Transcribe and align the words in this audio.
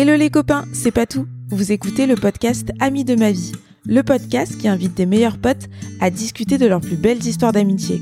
Hello 0.00 0.16
les 0.16 0.30
copains, 0.30 0.64
c'est 0.72 0.92
pas 0.92 1.04
tout. 1.04 1.26
Vous 1.50 1.72
écoutez 1.72 2.06
le 2.06 2.14
podcast 2.14 2.72
Amis 2.80 3.04
de 3.04 3.16
ma 3.16 3.32
vie, 3.32 3.52
le 3.84 4.02
podcast 4.02 4.56
qui 4.56 4.66
invite 4.66 4.94
des 4.94 5.04
meilleurs 5.04 5.36
potes 5.36 5.68
à 6.00 6.08
discuter 6.08 6.56
de 6.56 6.66
leurs 6.66 6.80
plus 6.80 6.96
belles 6.96 7.22
histoires 7.22 7.52
d'amitié. 7.52 8.00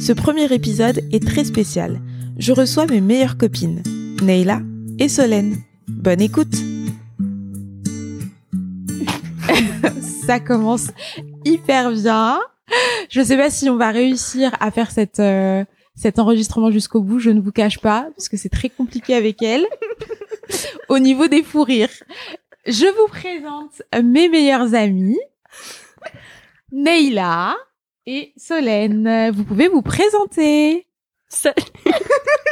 Ce 0.00 0.12
premier 0.12 0.52
épisode 0.52 1.00
est 1.12 1.24
très 1.24 1.44
spécial. 1.44 2.00
Je 2.38 2.52
reçois 2.52 2.86
mes 2.86 3.00
meilleures 3.00 3.38
copines, 3.38 3.84
Neila 4.20 4.62
et 4.98 5.08
Solène. 5.08 5.58
Bonne 5.86 6.20
écoute 6.20 6.56
Ça 10.26 10.40
commence 10.40 10.88
hyper 11.44 11.92
bien. 11.92 12.40
Je 13.10 13.22
sais 13.22 13.36
pas 13.36 13.50
si 13.50 13.70
on 13.70 13.76
va 13.76 13.92
réussir 13.92 14.50
à 14.58 14.72
faire 14.72 14.90
euh, 15.20 15.64
cet 15.94 16.18
enregistrement 16.18 16.72
jusqu'au 16.72 17.00
bout, 17.00 17.20
je 17.20 17.30
ne 17.30 17.40
vous 17.40 17.52
cache 17.52 17.78
pas, 17.78 18.08
parce 18.16 18.28
que 18.28 18.36
c'est 18.36 18.48
très 18.48 18.70
compliqué 18.70 19.14
avec 19.14 19.40
elle. 19.40 19.68
Au 20.88 20.98
niveau 20.98 21.28
des 21.28 21.42
fous 21.42 21.64
rires. 21.64 22.02
Je 22.66 22.86
vous 22.96 23.08
présente 23.08 23.82
mes 24.02 24.28
meilleures 24.28 24.74
amies, 24.74 25.20
Neila 26.72 27.56
et 28.06 28.32
Solène. 28.36 29.30
Vous 29.30 29.44
pouvez 29.44 29.68
vous 29.68 29.82
présenter. 29.82 30.86
Ça... 31.28 31.52
Je 31.86 31.92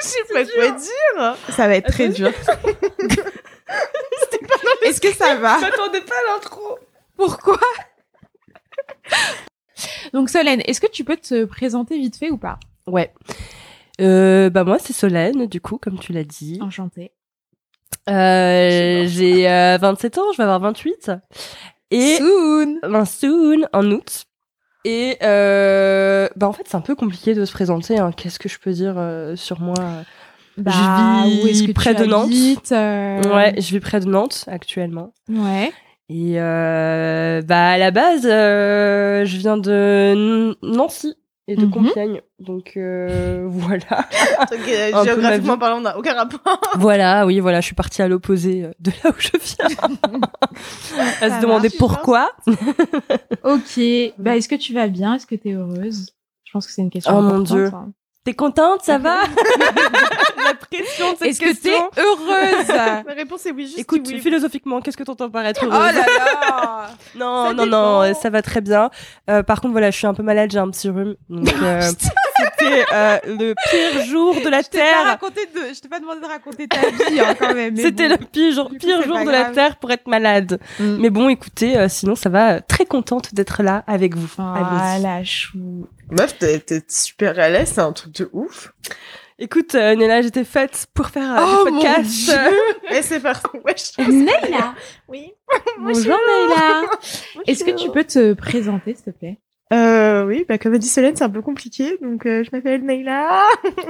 sais 0.01 0.25
pas 0.33 0.45
quoi 0.45 0.71
dire. 0.71 1.37
Ça 1.51 1.67
va 1.67 1.77
être 1.77 1.91
très 1.91 2.09
dur. 2.09 2.29
Est-ce 4.85 5.01
que 5.01 5.13
ça 5.13 5.35
va? 5.37 5.57
Je 5.57 5.63
m'attendais 5.63 6.03
pas 6.03 6.15
à 6.15 6.35
l'intro. 6.35 6.79
Pourquoi? 7.17 7.59
Donc 10.13 10.31
Solène, 10.31 10.63
est-ce 10.65 10.81
que 10.81 10.87
tu 10.87 11.05
peux 11.05 11.17
te 11.17 11.45
présenter 11.45 11.99
vite 11.99 12.17
fait 12.17 12.31
ou 12.31 12.39
pas? 12.39 12.59
Ouais. 12.87 13.13
Euh, 14.01 14.51
bah 14.51 14.63
moi 14.65 14.79
c'est 14.79 14.93
Solène 14.93 15.47
du 15.47 15.61
coup 15.61 15.79
comme 15.79 15.99
tu 15.99 16.13
l'as 16.13 16.25
dit. 16.25 16.59
Enchantée. 16.63 17.13
Euh, 18.09 19.07
j'ai 19.09 19.51
euh, 19.51 19.79
27 19.81 20.19
ans, 20.19 20.33
je 20.33 20.37
vais 20.39 20.45
avoir 20.45 20.61
28. 20.61 21.11
Et 21.91 22.17
Soon. 22.17 22.79
ben, 22.83 23.05
soon 23.05 23.67
en 23.73 23.91
août. 23.91 24.25
Et 24.85 25.17
euh, 25.23 26.29
bah 26.37 26.47
en 26.49 26.53
fait 26.53 26.63
c'est 26.67 26.77
un 26.77 26.81
peu 26.81 26.95
compliqué 26.95 27.35
de 27.35 27.45
se 27.45 27.53
présenter. 27.53 27.99
Hein. 27.99 28.13
Qu'est-ce 28.17 28.39
que 28.39 28.49
je 28.49 28.59
peux 28.59 28.71
dire 28.73 28.95
euh, 28.97 29.35
sur 29.35 29.61
moi? 29.61 29.75
Bah, 30.57 30.71
vis 31.25 31.43
où 31.43 31.47
est-ce 31.49 31.63
que 31.65 31.73
près 31.73 31.95
de 31.95 32.05
Nantes. 32.05 32.31
euh, 32.73 33.21
Ouais, 33.35 33.55
je 33.57 33.69
vis 33.71 33.81
près 33.81 33.99
de 34.01 34.07
Nantes 34.07 34.45
actuellement. 34.47 35.13
Ouais. 35.29 35.73
Et 36.09 36.35
euh, 36.41 37.43
bah 37.43 37.71
à 37.71 37.79
la 37.79 37.91
base, 37.91 38.23
euh, 38.27 39.25
je 39.25 39.37
viens 39.39 39.57
de 39.57 40.57
Nancy 40.63 41.17
et 41.49 41.55
de 41.57 41.65
Mhm. 41.65 41.71
Compiègne, 41.71 42.21
donc 42.41 42.73
euh, 42.77 43.45
voilà. 43.49 44.07
Donc, 44.51 44.61
euh, 44.69 45.05
géographiquement 45.05 45.59
parlant, 45.59 45.79
on 45.79 45.81
n'a 45.83 45.97
aucun 45.97 46.15
rapport. 46.15 46.61
voilà, 46.77 47.25
oui, 47.27 47.39
voilà, 47.41 47.61
je 47.61 47.67
suis 47.67 47.75
partie 47.75 48.03
à 48.03 48.09
l'opposé 48.09 48.65
euh, 48.65 48.73
de 48.81 48.91
là 49.05 49.11
où 49.11 49.15
je 49.19 49.31
viens. 49.41 49.77
à 51.21 51.29
Ça 51.31 51.37
se 51.37 51.43
demander 51.43 51.69
marche, 51.69 51.79
pourquoi. 51.79 52.31
Ok. 53.45 53.81
Bah, 54.19 54.37
est-ce 54.37 54.49
que 54.49 54.55
tu 54.57 54.73
vas 54.75 54.89
bien? 54.89 55.15
Est-ce 55.15 55.27
que 55.27 55.35
tu 55.35 55.49
es 55.51 55.53
heureuse? 55.53 56.11
Je 56.45 56.53
pense 56.53 56.67
que 56.67 56.73
c'est 56.73 56.83
une 56.83 56.91
question 56.91 57.17
Oh, 57.17 57.23
mon 57.23 57.29
importante, 57.41 57.47
Dieu. 57.47 57.67
hein. 57.75 57.93
T'es 58.27 58.35
contente, 58.35 58.83
ça 58.83 58.99
va? 58.99 59.19
La 60.45 60.55
pression 60.55 61.13
de 61.13 61.17
cette 61.19 61.29
Est-ce 61.29 61.39
que 61.41 61.63
t'es 61.63 61.79
heureuse? 61.97 63.05
Ma 63.07 63.13
réponse 63.15 63.47
est 63.47 63.53
oui, 63.53 63.67
juste 63.67 63.79
Écoute, 63.79 64.03
oui. 64.07 64.19
philosophiquement, 64.21 64.81
qu'est-ce 64.81 64.97
que 64.97 65.05
t'entends 65.05 65.31
par 65.31 65.47
être 65.47 65.61
Oh 65.65 65.73
heureuse? 65.73 65.95
là 65.95 66.07
là 66.49 66.91
Non, 67.15 67.47
Ça 67.49 67.55
non, 67.55 67.67
non, 67.67 68.03
dépend. 68.03 68.21
ça 68.21 68.31
va 68.31 68.43
très 68.43 68.61
bien. 68.61 68.91
Euh, 69.31 69.45
par 69.45 69.61
contre, 69.61 69.73
voilà, 69.73 69.93
je 69.93 69.97
suis 69.97 70.09
un 70.09 70.15
peu 70.15 70.25
malade, 70.25 70.51
j'ai 70.51 70.59
un 70.59 70.69
petit 70.71 70.89
rhume. 70.91 71.15
Donc, 71.31 71.55
euh, 71.63 71.81
c'était 71.83 72.85
euh, 72.93 73.19
le 73.27 73.55
pire 73.71 74.05
jour 74.07 74.35
de 74.35 74.49
la 74.49 74.61
Je 74.63 74.69
t'ai 74.71 74.79
pas 74.79 74.85
Terre. 74.85 75.05
raconté 75.05 75.47
de... 75.55 75.73
Je 75.75 75.81
t'ai 75.81 75.89
pas 75.89 76.01
demandé 76.01 76.21
de 76.21 76.27
raconter 76.27 76.67
ta 76.67 76.81
vie 76.81 77.21
hein, 77.21 77.35
quand 77.39 77.55
même. 77.55 77.77
C'était 77.77 78.09
bon. 78.09 78.17
le 78.19 78.27
pire 78.27 78.53
jour, 78.53 78.69
coup, 78.71 78.75
pire 78.77 79.03
jour 79.03 79.21
de 79.25 79.31
la. 79.31 79.45
Terre 79.51 79.77
pour 79.77 79.93
être 79.93 80.09
malade. 80.09 80.59
Mm. 80.81 80.97
Mais 80.99 81.11
bon, 81.11 81.29
écoutez, 81.29 81.79
euh, 81.79 81.89
sinon 81.89 82.17
ça 82.17 82.29
va. 82.29 82.61
Très 82.61 82.87
contente 82.87 83.35
d'être 83.35 83.63
là 83.63 83.85
avec 83.87 84.17
vous. 84.17 84.29
Ah 84.39 84.89
Allez-y. 84.91 85.03
la 85.05 85.23
chou. 85.25 85.87
Meuf, 86.11 86.39
t'es 86.39 86.63
super 86.89 87.39
à 87.39 87.49
l'aise, 87.49 87.73
c'est 87.75 87.81
un 87.81 87.93
truc 87.93 88.13
de 88.15 88.31
ouf. 88.33 88.73
Écoute, 89.39 89.75
euh, 89.75 89.95
Néla, 89.97 90.23
j'étais 90.23 90.45
faite 90.45 90.87
pour 90.95 91.09
faire 91.09 91.33
euh, 91.39 91.45
Oh, 91.45 91.65
le 91.67 91.73
mon 91.73 91.81
podcast. 91.83 92.11
Dieu. 92.11 92.37
Et 92.97 93.03
c'est 93.03 93.21
parti. 93.21 93.49
Wesh. 93.65 93.99
Neila 93.99 94.75
Oui. 95.09 95.33
Bonjour 95.79 96.17
Neila 96.17 96.85
Est-ce 97.47 97.65
que 97.65 97.73
tu 97.73 97.91
peux 97.91 98.05
te 98.05 98.33
présenter 98.33 98.95
s'il 98.95 99.05
te 99.05 99.11
plaît? 99.11 99.39
Euh, 99.73 100.25
oui, 100.25 100.47
bah, 100.49 100.57
comme 100.59 100.73
a 100.75 100.79
dit 100.79 100.89
Solène, 100.89 101.17
c'est 101.17 101.25
un 101.25 101.29
peu 101.31 101.43
compliqué. 101.43 101.99
Donc, 102.01 102.25
euh, 102.25 102.45
je 102.45 102.51
m'appelle 102.53 102.83
Neila. 102.85 103.43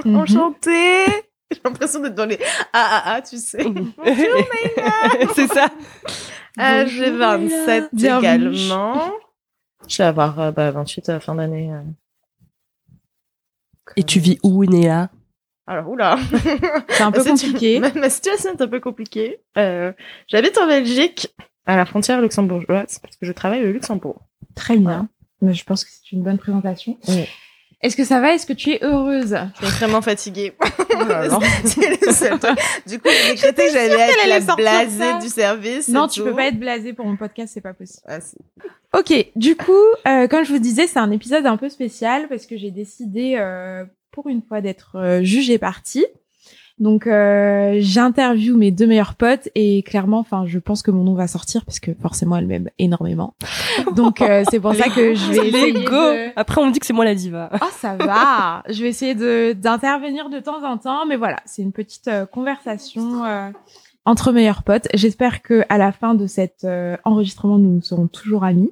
Mhm. 0.03 0.15
Enchantée. 0.17 1.05
J'ai 1.51 1.61
l'impression 1.63 2.01
d'être 2.01 2.15
dans 2.15 2.25
les 2.25 2.39
ah 2.73 2.89
ah 2.91 3.03
ah, 3.05 3.21
tu 3.21 3.37
sais. 3.37 3.59
C'est 5.35 5.47
ça. 5.47 5.67
Euh, 6.59 6.85
J'ai 6.87 7.11
Bonjour, 7.11 7.19
27 7.19 7.93
Neila. 7.93 8.19
Bienvenue. 8.19 8.55
également. 8.55 9.11
Je 9.87 9.97
vais 9.99 10.03
avoir 10.03 10.37
euh, 10.41 10.51
bah, 10.51 10.71
28 10.71 11.07
à 11.07 11.13
la 11.13 11.19
fin 11.21 11.35
d'année. 11.35 11.71
Et 13.95 14.03
tu 14.03 14.19
vis 14.19 14.37
où, 14.43 14.65
Néla 14.65 15.09
Alors, 15.65 15.89
oula. 15.89 16.17
C'est 16.89 17.03
un 17.03 17.11
peu 17.11 17.23
compliqué. 17.23 17.79
Ma, 17.79 17.91
ma 17.93 18.09
situation 18.09 18.51
est 18.51 18.61
un 18.61 18.67
peu 18.67 18.79
compliquée. 18.79 19.39
Euh, 19.57 19.91
J'habite 20.27 20.57
en 20.57 20.67
Belgique, 20.67 21.33
à 21.65 21.75
la 21.77 21.85
frontière 21.85 22.21
luxembourgeoise, 22.21 22.99
parce 22.99 23.15
que 23.15 23.25
je 23.25 23.31
travaille 23.31 23.65
au 23.65 23.71
Luxembourg. 23.71 24.21
Très 24.55 24.77
bien. 24.77 25.09
Mais 25.41 25.53
je 25.53 25.63
pense 25.63 25.83
que 25.83 25.91
c'est 25.91 26.11
une 26.11 26.23
bonne 26.23 26.37
présentation. 26.37 26.97
Oui. 27.07 27.27
Est-ce 27.81 27.95
que 27.95 28.03
ça 28.03 28.19
va? 28.19 28.33
Est-ce 28.33 28.47
que 28.47 28.53
tu 28.53 28.71
es 28.71 28.83
heureuse? 28.83 29.37
Je 29.53 29.57
suis 29.57 29.67
extrêmement 29.67 30.01
fatiguée. 30.01 30.53
Oh 30.59 31.03
là 31.07 31.27
là. 31.27 31.39
C'est 31.63 32.05
le 32.05 32.11
seul 32.11 32.39
truc. 32.39 32.57
du 32.87 32.97
coup, 32.99 33.09
j'ai 33.09 33.33
décrété 33.33 33.67
que 33.67 33.71
j'allais 33.71 33.99
être 33.99 34.47
la 34.47 34.55
blasée 34.55 35.19
du 35.21 35.29
service. 35.29 35.87
Non, 35.89 36.07
tu 36.07 36.19
tout. 36.21 36.25
peux 36.25 36.35
pas 36.35 36.47
être 36.47 36.59
blasé 36.59 36.93
pour 36.93 37.05
mon 37.05 37.17
podcast, 37.17 37.51
c'est 37.53 37.61
pas 37.61 37.73
possible. 37.73 38.01
Ah. 38.07 38.17
Ok, 38.97 39.13
du 39.35 39.55
coup, 39.55 39.73
euh, 40.07 40.27
comme 40.27 40.43
je 40.43 40.51
vous 40.51 40.59
disais, 40.59 40.87
c'est 40.87 40.97
un 40.97 41.11
épisode 41.11 41.45
un 41.45 41.57
peu 41.57 41.69
spécial 41.69 42.27
parce 42.29 42.47
que 42.47 42.57
j'ai 42.57 42.71
décidé 42.71 43.35
euh, 43.37 43.85
pour 44.11 44.27
une 44.27 44.41
fois 44.41 44.61
d'être 44.61 44.95
euh, 44.95 45.21
jugée 45.21 45.59
partie. 45.59 46.05
Donc 46.79 47.07
euh, 47.07 47.77
j'interviewe 47.79 48.55
mes 48.55 48.71
deux 48.71 48.85
meilleurs 48.85 49.15
potes 49.15 49.49
et 49.55 49.81
clairement, 49.81 50.19
enfin, 50.19 50.45
je 50.45 50.59
pense 50.59 50.83
que 50.83 50.91
mon 50.91 51.03
nom 51.03 51.15
va 51.15 51.27
sortir 51.27 51.65
parce 51.65 51.79
que 51.79 51.91
forcément, 51.99 52.37
elle 52.37 52.45
m'aime 52.45 52.69
énormément. 52.77 53.33
Donc 53.95 54.21
euh, 54.21 54.43
c'est 54.51 54.59
pour 54.59 54.75
ça 54.75 54.89
que 54.89 55.15
je 55.15 55.31
vais 55.31 55.47
essayer 55.47 55.73
de... 55.73 56.39
Après, 56.39 56.61
on 56.61 56.67
me 56.67 56.71
dit 56.71 56.79
que 56.79 56.85
c'est 56.85 56.93
moi 56.93 57.05
la 57.05 57.15
diva. 57.15 57.49
Oh, 57.53 57.65
ça 57.71 57.95
va. 57.95 58.63
je 58.69 58.83
vais 58.83 58.89
essayer 58.89 59.15
de 59.15 59.53
d'intervenir 59.53 60.29
de 60.29 60.39
temps 60.39 60.63
en 60.63 60.77
temps, 60.77 61.05
mais 61.07 61.15
voilà, 61.15 61.37
c'est 61.45 61.63
une 61.63 61.71
petite 61.73 62.07
euh, 62.09 62.25
conversation 62.27 63.25
euh, 63.25 63.49
entre 64.07 64.31
meilleurs 64.31 64.63
potes. 64.63 64.87
J'espère 64.93 65.41
que 65.41 65.63
à 65.69 65.77
la 65.77 65.91
fin 65.91 66.15
de 66.15 66.27
cet 66.27 66.63
euh, 66.63 66.95
enregistrement, 67.03 67.57
nous 67.57 67.81
serons 67.81 68.07
toujours 68.07 68.43
amis. 68.45 68.71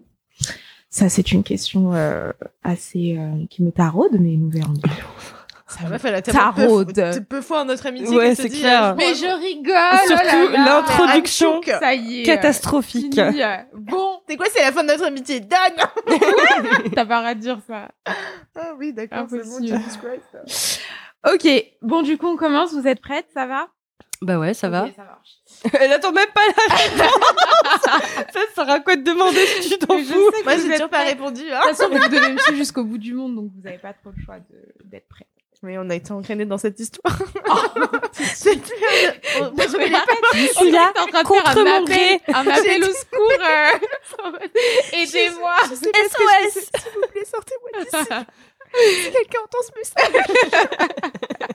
Ça, 0.89 1.09
c'est 1.09 1.33
une 1.33 1.43
question 1.43 1.91
euh, 1.93 2.31
assez 2.63 3.17
euh, 3.17 3.45
qui 3.49 3.61
me 3.61 3.71
taraude, 3.71 4.13
mais 4.17 4.37
nous 4.37 4.49
verrons 4.49 4.71
bien. 4.71 4.93
Ça 5.77 5.89
meuf, 5.89 6.05
elle 6.05 6.15
a 6.15 6.21
tellement 6.21 6.53
peu, 6.53 6.85
peu, 6.85 7.23
peu 7.27 7.41
foi 7.41 7.61
en 7.61 7.65
notre 7.65 7.85
amitié. 7.85 8.15
Ouais, 8.15 8.33
c'est 8.33 8.47
dit, 8.47 8.59
clair. 8.61 8.83
euh, 8.85 8.93
Mais 8.97 9.13
je 9.13 9.25
rigole. 9.25 10.07
Surtout 10.07 10.47
oh 10.49 10.51
l'introduction 10.51 11.61
Mais 11.65 11.73
Ça 11.79 11.93
y 11.93 12.21
est. 12.21 12.23
catastrophique. 12.23 13.13
fini. 13.13 13.41
Bon, 13.73 14.21
C'est 14.29 14.37
quoi, 14.37 14.45
c'est 14.53 14.61
la 14.61 14.71
fin 14.71 14.83
de 14.83 14.87
notre 14.87 15.05
amitié? 15.05 15.41
Done 15.41 15.49
t'as 16.95 17.05
pas 17.05 17.19
à 17.19 17.33
dire 17.35 17.59
ça. 17.67 17.89
Ah 18.55 18.73
oui, 18.79 18.93
d'accord, 18.93 19.25
c'est 19.29 19.37
bon, 19.43 19.57
Impossible. 19.57 19.77
Jesus 19.83 19.99
Christ. 20.43 20.81
Ok. 21.33 21.65
Bon, 21.81 22.01
du 22.03 22.17
coup, 22.17 22.27
on 22.27 22.37
commence. 22.37 22.73
Vous 22.73 22.87
êtes 22.87 23.01
prêtes? 23.01 23.27
Ça 23.33 23.45
va? 23.45 23.67
Bah 24.21 24.39
ouais, 24.39 24.53
ça 24.53 24.69
va. 24.69 24.87
Ça 24.95 25.03
marche. 25.03 25.73
Elle 25.81 25.91
attend 25.91 26.13
même 26.13 26.29
pas 26.33 26.41
la 26.47 26.75
réponse. 26.75 27.81
ça 28.33 28.39
sert 28.55 28.69
à 28.69 28.79
quoi 28.79 28.95
de 28.95 29.03
demander 29.03 29.45
si 29.45 29.71
tu 29.71 29.77
t'en 29.77 29.97
fous? 29.97 30.31
Moi, 30.45 30.55
j'ai 30.57 30.71
toujours 30.71 30.89
pas 30.89 31.03
répondu. 31.03 31.43
Hein. 31.51 31.59
De 31.63 31.69
toute 31.69 31.77
façon, 31.77 31.89
vous 31.91 32.09
devez 32.09 32.31
me 32.31 32.37
suivre 32.39 32.57
jusqu'au 32.57 32.83
bout 32.85 32.97
du 32.97 33.13
monde, 33.13 33.35
donc 33.35 33.51
vous 33.53 33.61
n'avez 33.61 33.77
pas 33.77 33.91
trop 33.93 34.11
le 34.15 34.23
choix 34.23 34.37
de- 34.39 34.85
d'être 34.89 35.07
prêt. 35.09 35.27
Mais 35.63 35.77
on 35.77 35.89
a 35.89 35.95
été 35.95 36.11
entraînés 36.11 36.45
dans 36.45 36.57
cette 36.57 36.79
histoire. 36.79 37.17
Oh, 37.47 37.87
C'est 38.13 38.55
Moi, 38.55 39.65
je 39.65 39.71
voulais 39.71 39.89
pas. 39.91 40.05
Je 40.33 40.47
suis 40.47 40.71
là 40.71 40.91
en 40.99 41.05
train 41.07 41.21
de 41.21 41.27
contre 41.27 41.51
faire 41.53 41.57
un 41.67 41.79
mon 41.79 41.85
gré. 41.85 42.19
un 42.27 42.47
appel 42.47 42.83
au 42.83 42.91
secours. 42.91 43.39
euh, 43.41 44.37
Aidez-moi. 44.93 45.55
SOS. 45.63 45.75
S'il 45.75 46.91
vous 46.93 47.07
plaît, 47.11 47.25
sortez-moi 47.25 47.69
d'ici. 47.83 49.03
Si 49.03 49.11
quelqu'un 49.11 49.39
entend 49.43 49.61
ce 49.61 49.71
message. 49.77 50.13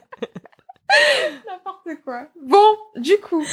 N'importe 1.46 1.88
quoi. 2.04 2.26
Bon, 2.42 2.76
du 2.96 3.16
coup, 3.18 3.44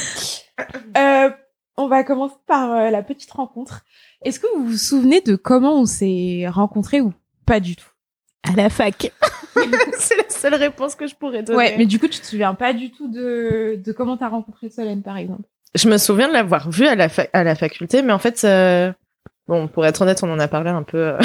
euh, 0.96 1.30
on 1.76 1.88
va 1.88 2.04
commencer 2.04 2.34
par 2.46 2.70
euh, 2.72 2.90
la 2.90 3.02
petite 3.02 3.30
rencontre. 3.32 3.80
Est-ce 4.22 4.40
que 4.40 4.46
vous 4.56 4.66
vous 4.66 4.76
souvenez 4.76 5.20
de 5.20 5.36
comment 5.36 5.74
on 5.80 5.86
s'est 5.86 6.46
rencontrés 6.48 7.00
ou 7.00 7.12
pas 7.46 7.60
du 7.60 7.76
tout? 7.76 7.88
À 8.44 8.52
la 8.56 8.70
fac. 8.70 9.12
c'est 9.98 10.16
la 10.16 10.28
seule 10.28 10.54
réponse 10.54 10.94
que 10.94 11.06
je 11.06 11.14
pourrais 11.14 11.42
donner. 11.42 11.56
Ouais, 11.58 11.74
mais 11.78 11.86
du 11.86 11.98
coup, 11.98 12.08
tu 12.08 12.20
te 12.20 12.26
souviens 12.26 12.54
pas 12.54 12.72
du 12.72 12.90
tout 12.90 13.08
de, 13.10 13.80
de 13.84 13.92
comment 13.92 14.16
t'as 14.16 14.28
rencontré 14.28 14.70
Solène, 14.70 15.02
par 15.02 15.16
exemple? 15.16 15.42
Je 15.74 15.88
me 15.88 15.96
souviens 15.98 16.28
de 16.28 16.32
l'avoir 16.32 16.70
vu 16.70 16.86
à 16.86 16.94
la, 16.94 17.08
fa- 17.08 17.28
à 17.32 17.44
la 17.44 17.54
faculté, 17.54 18.02
mais 18.02 18.12
en 18.12 18.18
fait, 18.18 18.42
euh, 18.44 18.92
bon, 19.46 19.68
pour 19.68 19.84
être 19.86 20.00
honnête, 20.02 20.22
on 20.22 20.32
en 20.32 20.38
a 20.38 20.48
parlé 20.48 20.70
un 20.70 20.82
peu 20.82 20.98
euh, 20.98 21.18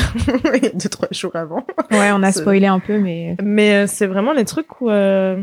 il 0.56 0.64
y 0.64 0.68
a 0.68 0.72
deux, 0.72 0.90
trois 0.90 1.08
jours 1.12 1.36
avant. 1.36 1.66
Ouais, 1.92 2.12
on 2.12 2.22
a 2.24 2.32
spoilé 2.32 2.68
un 2.68 2.80
peu, 2.80 2.98
mais... 3.00 3.36
Mais 3.42 3.84
euh, 3.84 3.88
c'est 3.88 4.08
vraiment 4.08 4.34
les 4.34 4.46
trucs 4.46 4.82
où, 4.82 4.90
euh, 4.90 5.42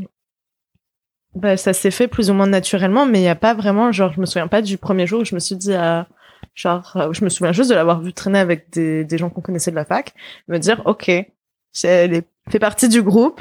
bah, 1.34 1.56
ça 1.56 1.72
s'est 1.72 1.90
fait 1.90 2.08
plus 2.08 2.31
ou 2.31 2.34
moins 2.34 2.46
naturellement, 2.46 3.06
mais 3.06 3.20
il 3.20 3.25
y 3.25 3.28
a 3.28 3.37
pas 3.37 3.54
vraiment, 3.54 3.92
genre, 3.92 4.12
je 4.12 4.20
me 4.20 4.26
souviens 4.26 4.48
pas 4.48 4.62
du 4.62 4.78
premier 4.78 5.06
jour 5.06 5.20
où 5.20 5.25
je 5.25 5.34
me 5.34 5.40
suis 5.40 5.56
dit 5.56 5.72
à, 5.75 6.08
genre, 6.54 6.92
euh, 6.96 7.12
je 7.12 7.25
me 7.25 7.28
souviens 7.31 7.52
juste 7.52 7.70
de 7.70 7.75
l'avoir 7.75 8.00
vu 8.02 8.12
traîner 8.12 8.38
avec 8.40 8.70
des, 8.70 9.04
des 9.04 9.19
gens 9.19 9.31
qu'on 9.31 9.40
connaissait 9.40 9.70
de 9.70 9.76
la 9.76 9.84
fac, 9.84 10.12
me 10.48 10.58
dire, 10.58 10.82
ok, 10.87 11.08
elle 11.08 12.14
est- 12.14 12.28
fait 12.50 12.58
partie 12.58 12.88
du 12.88 13.02
groupe. 13.02 13.41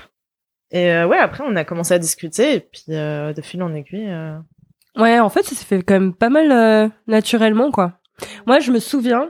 Et 0.71 0.91
euh, 0.91 1.07
ouais, 1.07 1.17
après, 1.17 1.43
on 1.47 1.55
a 1.55 1.63
commencé 1.63 1.93
à 1.93 1.99
discuter, 1.99 2.55
et 2.55 2.59
puis 2.59 2.83
euh, 2.89 3.33
de 3.33 3.41
fil 3.41 3.61
en 3.63 3.73
aiguille. 3.73 4.07
euh, 4.09 4.37
Ouais, 4.95 5.19
en 5.19 5.29
fait, 5.29 5.43
ça 5.43 5.55
s'est 5.55 5.65
fait 5.65 5.81
quand 5.81 5.93
même 5.95 6.13
pas 6.13 6.29
mal 6.29 6.51
euh, 6.51 6.87
naturellement, 7.07 7.71
quoi. 7.71 7.93
Moi, 8.45 8.59
je 8.59 8.71
me 8.71 8.79
souviens, 8.79 9.29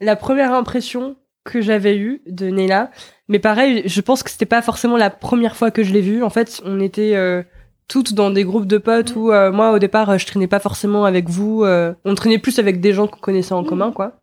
la 0.00 0.16
première 0.16 0.52
impression 0.52 1.16
que 1.44 1.60
j'avais 1.60 1.96
eue 1.96 2.22
de 2.26 2.46
Nella, 2.48 2.90
mais 3.28 3.38
pareil, 3.38 3.82
je 3.86 4.00
pense 4.00 4.22
que 4.22 4.30
c'était 4.30 4.44
pas 4.46 4.60
forcément 4.62 4.96
la 4.96 5.10
première 5.10 5.56
fois 5.56 5.70
que 5.70 5.82
je 5.82 5.92
l'ai 5.92 6.00
vue. 6.02 6.22
En 6.22 6.30
fait, 6.30 6.60
on 6.64 6.78
était 6.78 7.14
euh, 7.16 7.42
toutes 7.88 8.12
dans 8.12 8.30
des 8.30 8.44
groupes 8.44 8.66
de 8.66 8.76
potes 8.78 9.16
où 9.16 9.32
euh, 9.32 9.50
moi, 9.50 9.72
au 9.72 9.78
départ, 9.78 10.18
je 10.18 10.26
traînais 10.26 10.46
pas 10.46 10.60
forcément 10.60 11.04
avec 11.06 11.28
vous. 11.28 11.64
euh, 11.64 11.94
on 12.04 12.14
traînait 12.14 12.38
plus 12.38 12.58
avec 12.58 12.80
des 12.80 12.92
gens 12.92 13.06
qu'on 13.08 13.18
connaissait 13.20 13.54
en 13.54 13.64
commun, 13.64 13.92
quoi. 13.92 14.20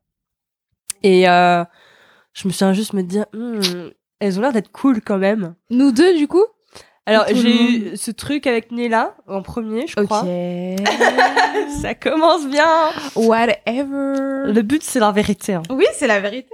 Et 1.03 1.27
euh, 1.27 1.63
je 2.33 2.47
me 2.47 2.53
souviens 2.53 2.73
juste 2.73 2.93
me 2.93 3.01
dire, 3.01 3.25
Hmm, 3.33 3.89
elles 4.19 4.37
ont 4.39 4.41
l'air 4.41 4.53
d'être 4.53 4.71
cool 4.71 5.01
quand 5.01 5.17
même. 5.17 5.55
Nous 5.69 5.91
deux, 5.91 6.15
du 6.17 6.27
coup? 6.27 6.43
Alors, 7.07 7.25
j'ai 7.27 7.91
eu 7.91 7.97
ce 7.97 8.09
truc 8.09 8.47
avec 8.47 8.71
Nella 8.71 9.15
en 9.27 9.43
premier, 9.43 9.85
je 9.85 9.93
crois. 9.93 10.21
Ok. 10.21 11.77
Ça 11.81 11.93
commence 11.93 12.47
bien. 12.47 12.65
Whatever. 13.15 14.51
Le 14.51 14.61
but, 14.61 14.81
c'est 14.81 14.99
la 14.99 15.11
vérité. 15.11 15.53
hein. 15.53 15.63
Oui, 15.69 15.85
c'est 15.93 16.07
la 16.07 16.19
vérité. 16.19 16.49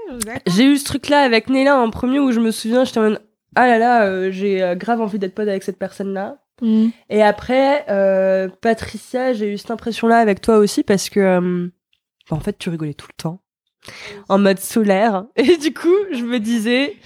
J'ai 0.47 0.65
eu 0.65 0.77
ce 0.77 0.83
truc-là 0.83 1.21
avec 1.21 1.49
Nella 1.49 1.77
en 1.77 1.89
premier 1.89 2.19
où 2.19 2.31
je 2.31 2.41
me 2.41 2.51
souviens, 2.51 2.83
j'étais 2.83 2.99
en 2.99 3.03
mode, 3.03 3.21
ah 3.55 3.67
là 3.67 3.77
là, 3.77 4.03
euh, 4.03 4.31
j'ai 4.31 4.61
euh, 4.61 4.75
grave 4.75 4.99
envie 4.99 5.19
d'être 5.19 5.35
pote 5.35 5.47
avec 5.47 5.63
cette 5.63 5.79
personne-là. 5.79 6.37
Mm. 6.61 6.87
Et 7.09 7.23
après, 7.23 7.85
euh, 7.89 8.49
Patricia, 8.61 9.31
j'ai 9.33 9.53
eu 9.53 9.57
cette 9.57 9.71
impression-là 9.71 10.17
avec 10.17 10.41
toi 10.41 10.57
aussi 10.57 10.83
parce 10.83 11.09
que, 11.09 11.19
euh, 11.19 11.67
bah, 12.29 12.35
en 12.35 12.39
fait, 12.41 12.57
tu 12.57 12.69
rigolais 12.69 12.93
tout 12.93 13.07
le 13.09 13.21
temps. 13.21 13.41
En 14.29 14.37
mode 14.37 14.59
solaire. 14.59 15.25
Et 15.37 15.57
du 15.57 15.73
coup, 15.73 15.95
je 16.11 16.23
me 16.23 16.39
disais, 16.39 16.97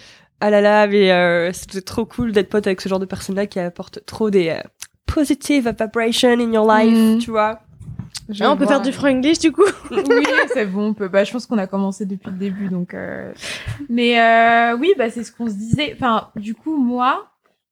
ah 0.41 0.49
là 0.49 0.61
là, 0.61 0.87
mais 0.87 1.11
euh, 1.11 1.51
c'était 1.53 1.81
trop 1.81 2.05
cool 2.05 2.31
d'être 2.31 2.49
pote 2.49 2.67
avec 2.67 2.81
ce 2.81 2.89
genre 2.89 2.99
de 2.99 3.05
personne-là 3.05 3.45
qui 3.47 3.59
apporte 3.59 4.05
trop 4.05 4.29
des 4.29 4.49
euh, 4.49 4.61
positive 5.05 5.73
vibrations 5.79 6.29
in 6.39 6.51
your 6.51 6.67
life, 6.71 7.15
Mm. 7.15 7.19
tu 7.19 7.31
vois. 7.31 7.59
Je 8.29 8.43
Ah, 8.43 8.51
on 8.51 8.57
peut 8.57 8.65
faire 8.65 8.81
du 8.81 8.91
franglish 8.91 9.37
du 9.39 9.51
coup. 9.51 9.61
oui, 9.91 10.25
c'est 10.53 10.65
bon, 10.65 10.87
on 10.89 10.93
peut. 10.95 11.07
Bah, 11.07 11.23
je 11.23 11.31
pense 11.31 11.45
qu'on 11.45 11.59
a 11.59 11.67
commencé 11.67 12.05
depuis 12.05 12.31
le 12.31 12.37
début, 12.37 12.69
donc. 12.69 12.93
euh, 12.95 13.31
Mais 13.87 14.19
euh, 14.19 14.75
oui, 14.77 14.93
bah 14.97 15.09
c'est 15.11 15.23
ce 15.23 15.31
qu'on 15.31 15.47
se 15.47 15.53
disait. 15.53 15.91
Enfin, 15.95 16.29
du 16.35 16.55
coup, 16.55 16.75
moi, 16.77 17.27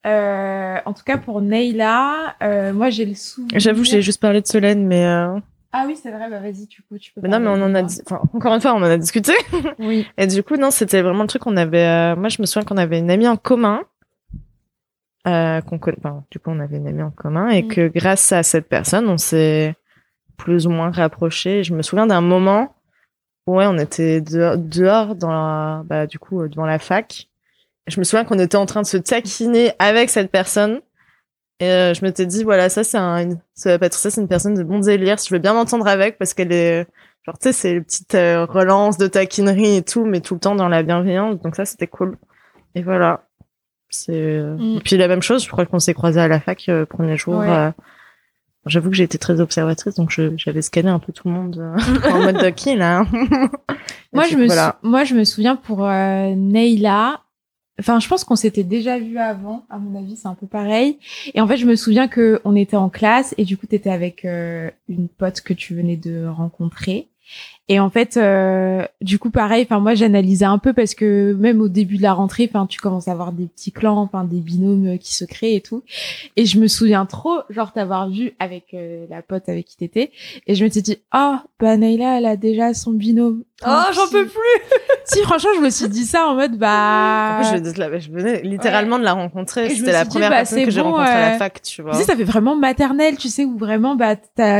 euh, 0.06 0.78
en 0.86 0.94
tout 0.94 1.04
cas 1.04 1.18
pour 1.18 1.42
Neila, 1.42 2.36
euh, 2.44 2.72
moi 2.72 2.90
j'ai 2.92 3.06
le 3.06 3.16
souvenir. 3.16 3.60
J'avoue, 3.60 3.84
j'ai 3.84 4.02
juste 4.04 4.22
parlé 4.22 4.42
de 4.42 4.48
Solène, 4.48 4.86
mais, 4.86 5.04
euh... 5.06 5.40
Ah 5.76 5.86
oui, 5.88 5.98
c'est 6.02 6.12
vrai. 6.12 6.30
Bah 6.30 6.40
vas-y, 6.40 6.68
du 6.68 6.82
coup, 6.84 6.98
tu 7.00 7.12
peux. 7.12 7.22
mais 7.22 7.30
non, 7.30 7.40
mais 7.40 7.48
on 7.50 7.62
en 7.66 7.74
a, 7.74 7.82
dis- 7.82 8.02
enfin, 8.06 8.22
encore 8.34 8.54
une 8.54 8.62
fois, 8.62 8.74
on 8.76 8.78
en 8.78 8.84
a 8.84 8.98
discuté. 8.98 9.34
Oui. 9.80 10.06
Et 10.18 10.28
du 10.28 10.44
coup, 10.44 10.56
non, 10.56 10.70
c'était 10.72 11.02
vraiment 11.02 11.24
le 11.24 11.28
truc 11.28 11.42
qu'on 11.42 11.58
avait. 11.58 11.86
euh, 11.88 12.16
Moi, 12.16 12.30
je 12.30 12.42
me 12.42 12.46
souviens 12.46 12.64
qu'on 12.66 12.78
avait 12.78 13.00
une 13.00 13.10
amie 13.10 13.28
en 13.28 13.38
commun. 13.38 13.82
Euh, 15.28 15.62
qu'on. 15.62 15.78
Enfin, 15.98 16.24
du 16.32 16.40
coup, 16.40 16.50
on 16.52 16.60
avait 16.60 16.78
une 16.78 16.88
amie 16.88 17.02
en 17.02 17.12
commun 17.12 17.50
et 17.50 17.64
Mm. 17.64 17.68
que 17.70 17.88
grâce 17.88 18.32
à 18.32 18.44
cette 18.44 18.68
personne, 18.68 19.08
on 19.08 19.18
s'est 19.18 19.74
plus 20.38 20.68
ou 20.68 20.70
moins 20.70 20.92
rapprochés. 20.92 21.64
Je 21.64 21.74
me 21.74 21.82
souviens 21.82 22.08
d'un 22.08 22.22
moment 22.22 22.76
où 23.48 23.56
ouais, 23.56 23.66
on 23.68 23.78
était 23.78 24.22
dehors, 24.22 24.58
dehors 24.58 25.16
dans 25.16 25.32
la, 25.32 25.84
bah, 25.86 26.08
du 26.08 26.20
coup, 26.20 26.42
euh, 26.42 26.50
devant 26.50 26.66
la 26.66 26.80
fac. 26.80 27.30
Et 27.88 27.92
Je 27.92 28.00
me 28.00 28.04
souviens 28.04 28.26
qu'on 28.26 28.40
était 28.40 28.58
en 28.58 28.66
train 28.66 28.82
de 28.82 28.88
se 28.88 28.98
taquiner 28.98 29.72
avec 29.80 30.10
cette 30.10 30.30
personne. 30.32 30.82
Et 31.64 31.70
euh, 31.72 31.94
je 31.94 32.04
m'étais 32.04 32.26
dit, 32.26 32.44
voilà, 32.44 32.70
ça, 32.70 32.84
c'est 32.84 32.98
un, 32.98 33.18
une, 33.18 33.40
ça, 33.54 33.78
Patricia, 33.80 34.10
c'est 34.10 34.22
une 34.22 34.28
personne 34.28 34.54
de 34.56 34.64
bon 34.64 34.80
délire. 34.80 35.18
Je 35.26 35.34
veux 35.34 35.40
bien 35.40 35.54
m'entendre 35.54 35.88
avec 35.88 36.18
parce 36.18 36.34
qu'elle 36.34 36.52
est, 36.52 36.88
Genre, 37.26 37.38
tu 37.40 37.44
sais, 37.50 37.54
c'est 37.54 37.72
une 37.72 37.84
petite 37.86 38.16
euh, 38.16 38.46
relance 38.46 38.98
de 38.98 39.08
taquinerie 39.08 39.78
et 39.78 39.82
tout, 39.82 40.04
mais 40.04 40.20
tout 40.20 40.34
le 40.34 40.40
temps 40.42 40.56
dans 40.56 40.68
la 40.68 40.84
bienveillance. 40.84 41.40
Donc 41.42 41.56
ça, 41.56 41.64
c'était 41.64 41.88
cool. 41.88 42.18
Et 42.76 42.82
voilà. 42.82 43.22
C'est. 43.90 44.12
euh, 44.14 44.56
Mm. 44.58 44.78
Et 44.78 44.80
puis 44.82 44.98
la 44.98 45.08
même 45.08 45.22
chose, 45.22 45.44
je 45.46 45.50
crois 45.50 45.66
qu'on 45.66 45.80
s'est 45.80 45.94
croisés 45.94 46.20
à 46.20 46.28
la 46.28 46.40
fac 46.42 46.66
euh, 46.68 46.86
premier 46.86 47.16
jour. 47.16 47.38
Ouais. 47.38 47.48
euh, 47.50 47.72
J'avoue 48.66 48.90
que 48.90 48.96
j'ai 48.96 49.04
été 49.04 49.18
très 49.18 49.42
observatrice, 49.42 49.96
donc 49.96 50.10
j'avais 50.38 50.62
scanné 50.62 50.90
un 50.90 51.00
peu 51.00 51.12
tout 51.12 51.28
le 51.28 51.34
monde 51.34 51.58
euh, 51.60 52.10
en 52.12 52.20
mode 52.24 52.38
de 52.38 52.50
qui 52.50 52.76
là. 52.76 53.06
Moi, 54.14 54.26
Et 54.28 54.32
je 54.32 54.38
me, 54.38 54.46
voilà. 54.46 54.80
moi, 54.84 55.04
je 55.04 55.16
me 55.16 55.24
souviens 55.26 55.56
pour 55.58 55.86
euh, 55.86 56.34
Neila. 56.36 57.22
Enfin, 57.80 58.00
je 58.00 58.08
pense 58.08 58.24
qu'on 58.24 58.36
s'était 58.36 58.64
déjà 58.64 59.00
vu 59.00 59.18
avant. 59.18 59.66
À 59.70 59.80
mon 59.80 59.98
avis, 59.98 60.16
c'est 60.16 60.28
un 60.28 60.36
peu 60.36 60.46
pareil. 60.46 61.00
Et 61.34 61.42
en 61.42 61.48
fait, 61.48 61.58
je 61.58 61.66
me 61.66 61.76
souviens 61.76 62.08
que 62.08 62.40
on 62.46 62.56
était 62.56 62.78
en 62.78 62.90
classe 62.90 63.34
et 63.38 63.46
du 63.46 63.58
coup, 63.58 63.66
t'étais 63.66 63.90
avec 63.90 64.26
euh, 64.26 64.70
une 64.88 65.08
pote 65.08 65.42
que 65.42 65.54
tu 65.54 65.76
venais 65.76 65.98
de 65.98 66.26
rencontrer. 66.26 67.10
Et 67.70 67.80
en 67.80 67.90
fait, 67.90 68.18
euh, 68.18 68.86
du 69.00 69.20
coup, 69.20 69.30
pareil. 69.30 69.64
Enfin, 69.64 69.80
moi, 69.80 69.94
j'analysais 69.94 70.44
un 70.46 70.58
peu 70.58 70.74
parce 70.74 70.96
que 70.96 71.34
même 71.40 71.62
au 71.62 71.70
début 71.70 71.96
de 71.96 72.02
la 72.02 72.14
rentrée, 72.14 72.50
enfin, 72.54 72.66
tu 72.68 72.82
commences 72.82 73.08
à 73.08 73.14
avoir 73.14 73.32
des 73.32 73.46
petits 73.46 73.72
clans, 73.72 73.98
enfin, 73.98 74.26
des 74.26 74.42
binômes 74.42 74.96
euh, 74.96 74.98
qui 74.98 75.14
se 75.14 75.24
créent 75.24 75.56
et 75.56 75.62
tout. 75.62 75.82
Et 76.36 76.46
je 76.46 76.60
me 76.60 76.68
souviens 76.68 77.06
trop, 77.06 77.40
genre, 77.50 77.72
t'avoir 77.72 78.10
vu 78.10 78.34
avec 78.40 78.74
euh, 78.74 79.06
la 79.10 79.22
pote 79.22 79.48
avec 79.48 79.66
qui 79.66 79.78
t'étais. 79.78 80.12
Et 80.46 80.56
je 80.56 80.66
me 80.66 80.70
suis 80.70 80.82
dit, 80.82 80.98
ah, 81.12 81.44
bah 81.58 81.78
Neila, 81.78 82.18
elle 82.18 82.26
a 82.26 82.36
déjà 82.36 82.74
son 82.74 82.92
binôme. 82.92 83.44
Oh, 83.66 83.84
j'en 83.94 84.08
peux 84.10 84.26
plus 84.26 84.62
Si, 85.06 85.22
franchement, 85.22 85.52
je 85.56 85.62
me 85.62 85.70
suis 85.70 85.90
dit 85.90 86.06
ça 86.06 86.28
en 86.28 86.36
mode, 86.36 86.58
bah. 86.58 87.40
En 87.40 87.62
plus, 87.62 87.74
je, 87.74 88.12
venais 88.12 88.42
littéralement 88.42 88.98
de 88.98 89.04
la 89.04 89.14
rencontrer. 89.14 89.70
C'était 89.70 89.92
la 89.92 90.00
suis 90.00 90.08
dit, 90.08 90.10
première 90.12 90.30
bah, 90.30 90.36
personne 90.38 90.64
que 90.64 90.72
j'ai 90.72 90.82
rencontrée 90.82 91.12
à 91.12 91.28
euh, 91.28 91.32
la 91.32 91.38
fac, 91.38 91.62
tu 91.62 91.82
vois. 91.82 91.92
Tu 91.92 91.98
sais, 91.98 92.04
ça 92.06 92.16
fait 92.16 92.24
vraiment 92.24 92.56
maternelle, 92.56 93.18
tu 93.18 93.28
sais, 93.28 93.44
où 93.44 93.58
vraiment, 93.58 93.96
bah, 93.96 94.16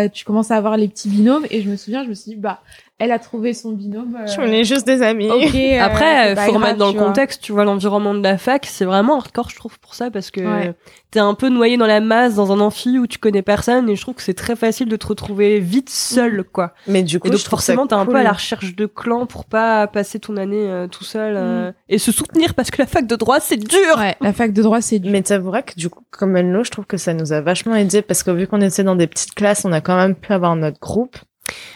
tu 0.10 0.26
commences 0.26 0.52
à 0.52 0.58
avoir 0.58 0.78
les 0.78 0.88
petits 0.88 1.10
binômes. 1.10 1.46
Et 1.50 1.62
je 1.62 1.70
me 1.70 1.78
souviens, 1.78 2.04
je 2.04 2.10
me 2.10 2.14
suis 2.14 2.32
dit, 2.32 2.36
bah, 2.36 2.60
elle 3.00 3.12
a 3.12 3.20
trouvé 3.20 3.54
son 3.54 3.72
binôme. 3.74 4.18
euh, 4.20 4.34
On 4.40 4.44
est 4.52 4.64
juste 4.64 4.86
des 4.88 5.02
amis. 5.02 5.30
euh, 5.30 5.80
Après, 5.82 6.30
faut 6.30 6.36
grave, 6.36 6.50
remettre 6.54 6.78
dans 6.78 6.92
le 6.92 6.98
vois. 6.98 7.08
contexte, 7.08 7.42
tu 7.42 7.52
vois, 7.52 7.66
l'environnement 7.66 8.14
de 8.14 8.22
la 8.24 8.38
fac, 8.38 8.66
c'est 8.66 8.86
vraiment 8.86 9.18
hardcore, 9.18 9.50
je 9.50 9.56
trouve, 9.56 9.78
pour 9.80 9.96
ça, 9.96 10.10
parce 10.12 10.32
que 10.32 10.42
Ouais. 10.42 10.74
t'es 11.12 11.20
un 11.20 11.34
peu 11.34 11.50
noyé 11.50 11.76
dans 11.78 11.88
la 11.88 12.00
masse, 12.00 12.36
dans 12.36 12.52
un 12.54 12.60
amphi 12.60 13.00
où 13.00 13.08
tu 13.08 13.18
connais 13.18 13.42
personne, 13.42 13.90
et 13.90 13.96
je 13.96 14.02
trouve 14.02 14.14
que 14.16 14.22
c'est 14.22 14.34
très 14.36 14.56
facile 14.56 14.88
de 14.88 14.96
te 14.96 15.08
retrouver 15.08 15.60
vite 15.60 15.90
seul, 15.90 16.44
quoi. 16.44 16.74
Mais 16.88 17.04
du 17.04 17.20
coup, 17.20 17.28
Et 17.28 17.32
donc 17.32 17.40
forcément, 17.42 17.88
t'es 17.88 17.96
un 17.96 18.06
peu 18.06 18.16
à 18.16 18.24
la 18.24 18.32
recherche 18.32 18.76
de 18.76 18.86
clans 18.86 19.26
pour 19.26 19.46
pas 19.46 19.88
passer 19.88 20.20
ton 20.20 20.38
année 20.38 20.70
euh, 20.70 20.88
tout 20.88 21.04
seul 21.04 21.34
euh, 21.36 21.72
et 21.90 21.98
se 21.98 22.12
soutenir 22.12 22.54
parce 22.54 22.72
que 22.72 22.82
la 22.82 22.88
fac 22.88 23.06
de 23.08 23.16
droit, 23.16 23.40
c'est 23.40 23.58
dur. 23.58 23.98
Ouais, 23.98 24.16
la 24.22 24.34
fac 24.34 24.54
de 24.54 24.62
droit, 24.62 24.82
c'est 24.82 25.00
dur. 25.00 25.12
Mais 25.12 25.22
t'avoueras 25.24 25.64
que 25.64 25.74
du 25.76 25.90
coup, 25.90 26.04
comme 26.12 26.38
Elno, 26.38 26.64
je 26.64 26.72
trouve 26.72 26.86
que 26.86 26.98
ça 26.98 27.14
nous 27.14 27.34
a 27.34 27.42
vachement 27.42 27.76
aidé 27.76 28.02
parce 28.02 28.24
que 28.24 28.32
vu 28.32 28.48
qu'on 28.48 28.62
était 28.62 28.84
dans 28.84 28.96
des 28.96 29.08
petites 29.08 29.34
classes, 29.34 29.66
on 29.66 29.72
a 29.74 29.82
quand 29.82 29.98
même 29.98 30.16
pu 30.16 30.32
avoir 30.32 30.56
notre 30.56 30.80
groupe. 30.80 31.18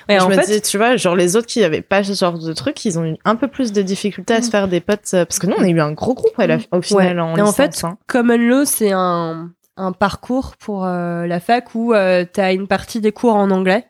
Et 0.10 0.18
je 0.20 0.24
en 0.24 0.30
me 0.30 0.36
fait, 0.36 0.46
dis, 0.52 0.62
tu 0.62 0.78
vois, 0.78 0.96
genre 0.98 1.16
les 1.16 1.36
autres 1.36 1.48
qui 1.48 1.64
avaient 1.64 1.82
pas 1.82 2.04
ce 2.04 2.14
genre 2.14 2.38
de 2.40 2.54
truc, 2.54 2.84
ils 2.86 2.98
ont 2.98 3.06
eu 3.06 3.16
un 3.26 3.36
peu 3.36 3.48
plus 3.48 3.72
de 3.74 3.82
difficultés 3.82 4.34
à 4.34 4.42
se 4.42 4.48
Mm. 4.48 4.52
faire 4.52 4.68
des 4.68 4.80
potes 4.82 5.02
euh, 5.14 5.26
parce 5.26 5.40
que 5.40 5.48
nous, 5.48 5.56
on 5.58 5.64
a 5.64 5.68
eu 5.68 5.80
un 5.80 5.92
gros 5.92 6.14
groupe 6.14 6.38
à 6.40 6.48
la- 6.48 6.58
au 6.72 6.82
final 6.82 7.20
en 7.20 7.36
Et 7.36 7.42
en 7.42 7.46
licence. 7.46 7.56
fait, 7.56 7.84
hein. 7.84 7.98
Common 8.08 8.38
Law, 8.38 8.66
c'est 8.66 8.92
un, 8.92 9.52
un 9.76 9.92
parcours 9.92 10.56
pour 10.58 10.86
euh, 10.86 11.28
la 11.28 11.40
fac 11.40 11.76
où 11.76 11.94
euh, 11.94 12.26
t'as 12.32 12.54
une 12.54 12.68
partie 12.68 13.00
des 13.02 13.12
cours 13.12 13.36
en 13.36 13.52
anglais 13.52 13.86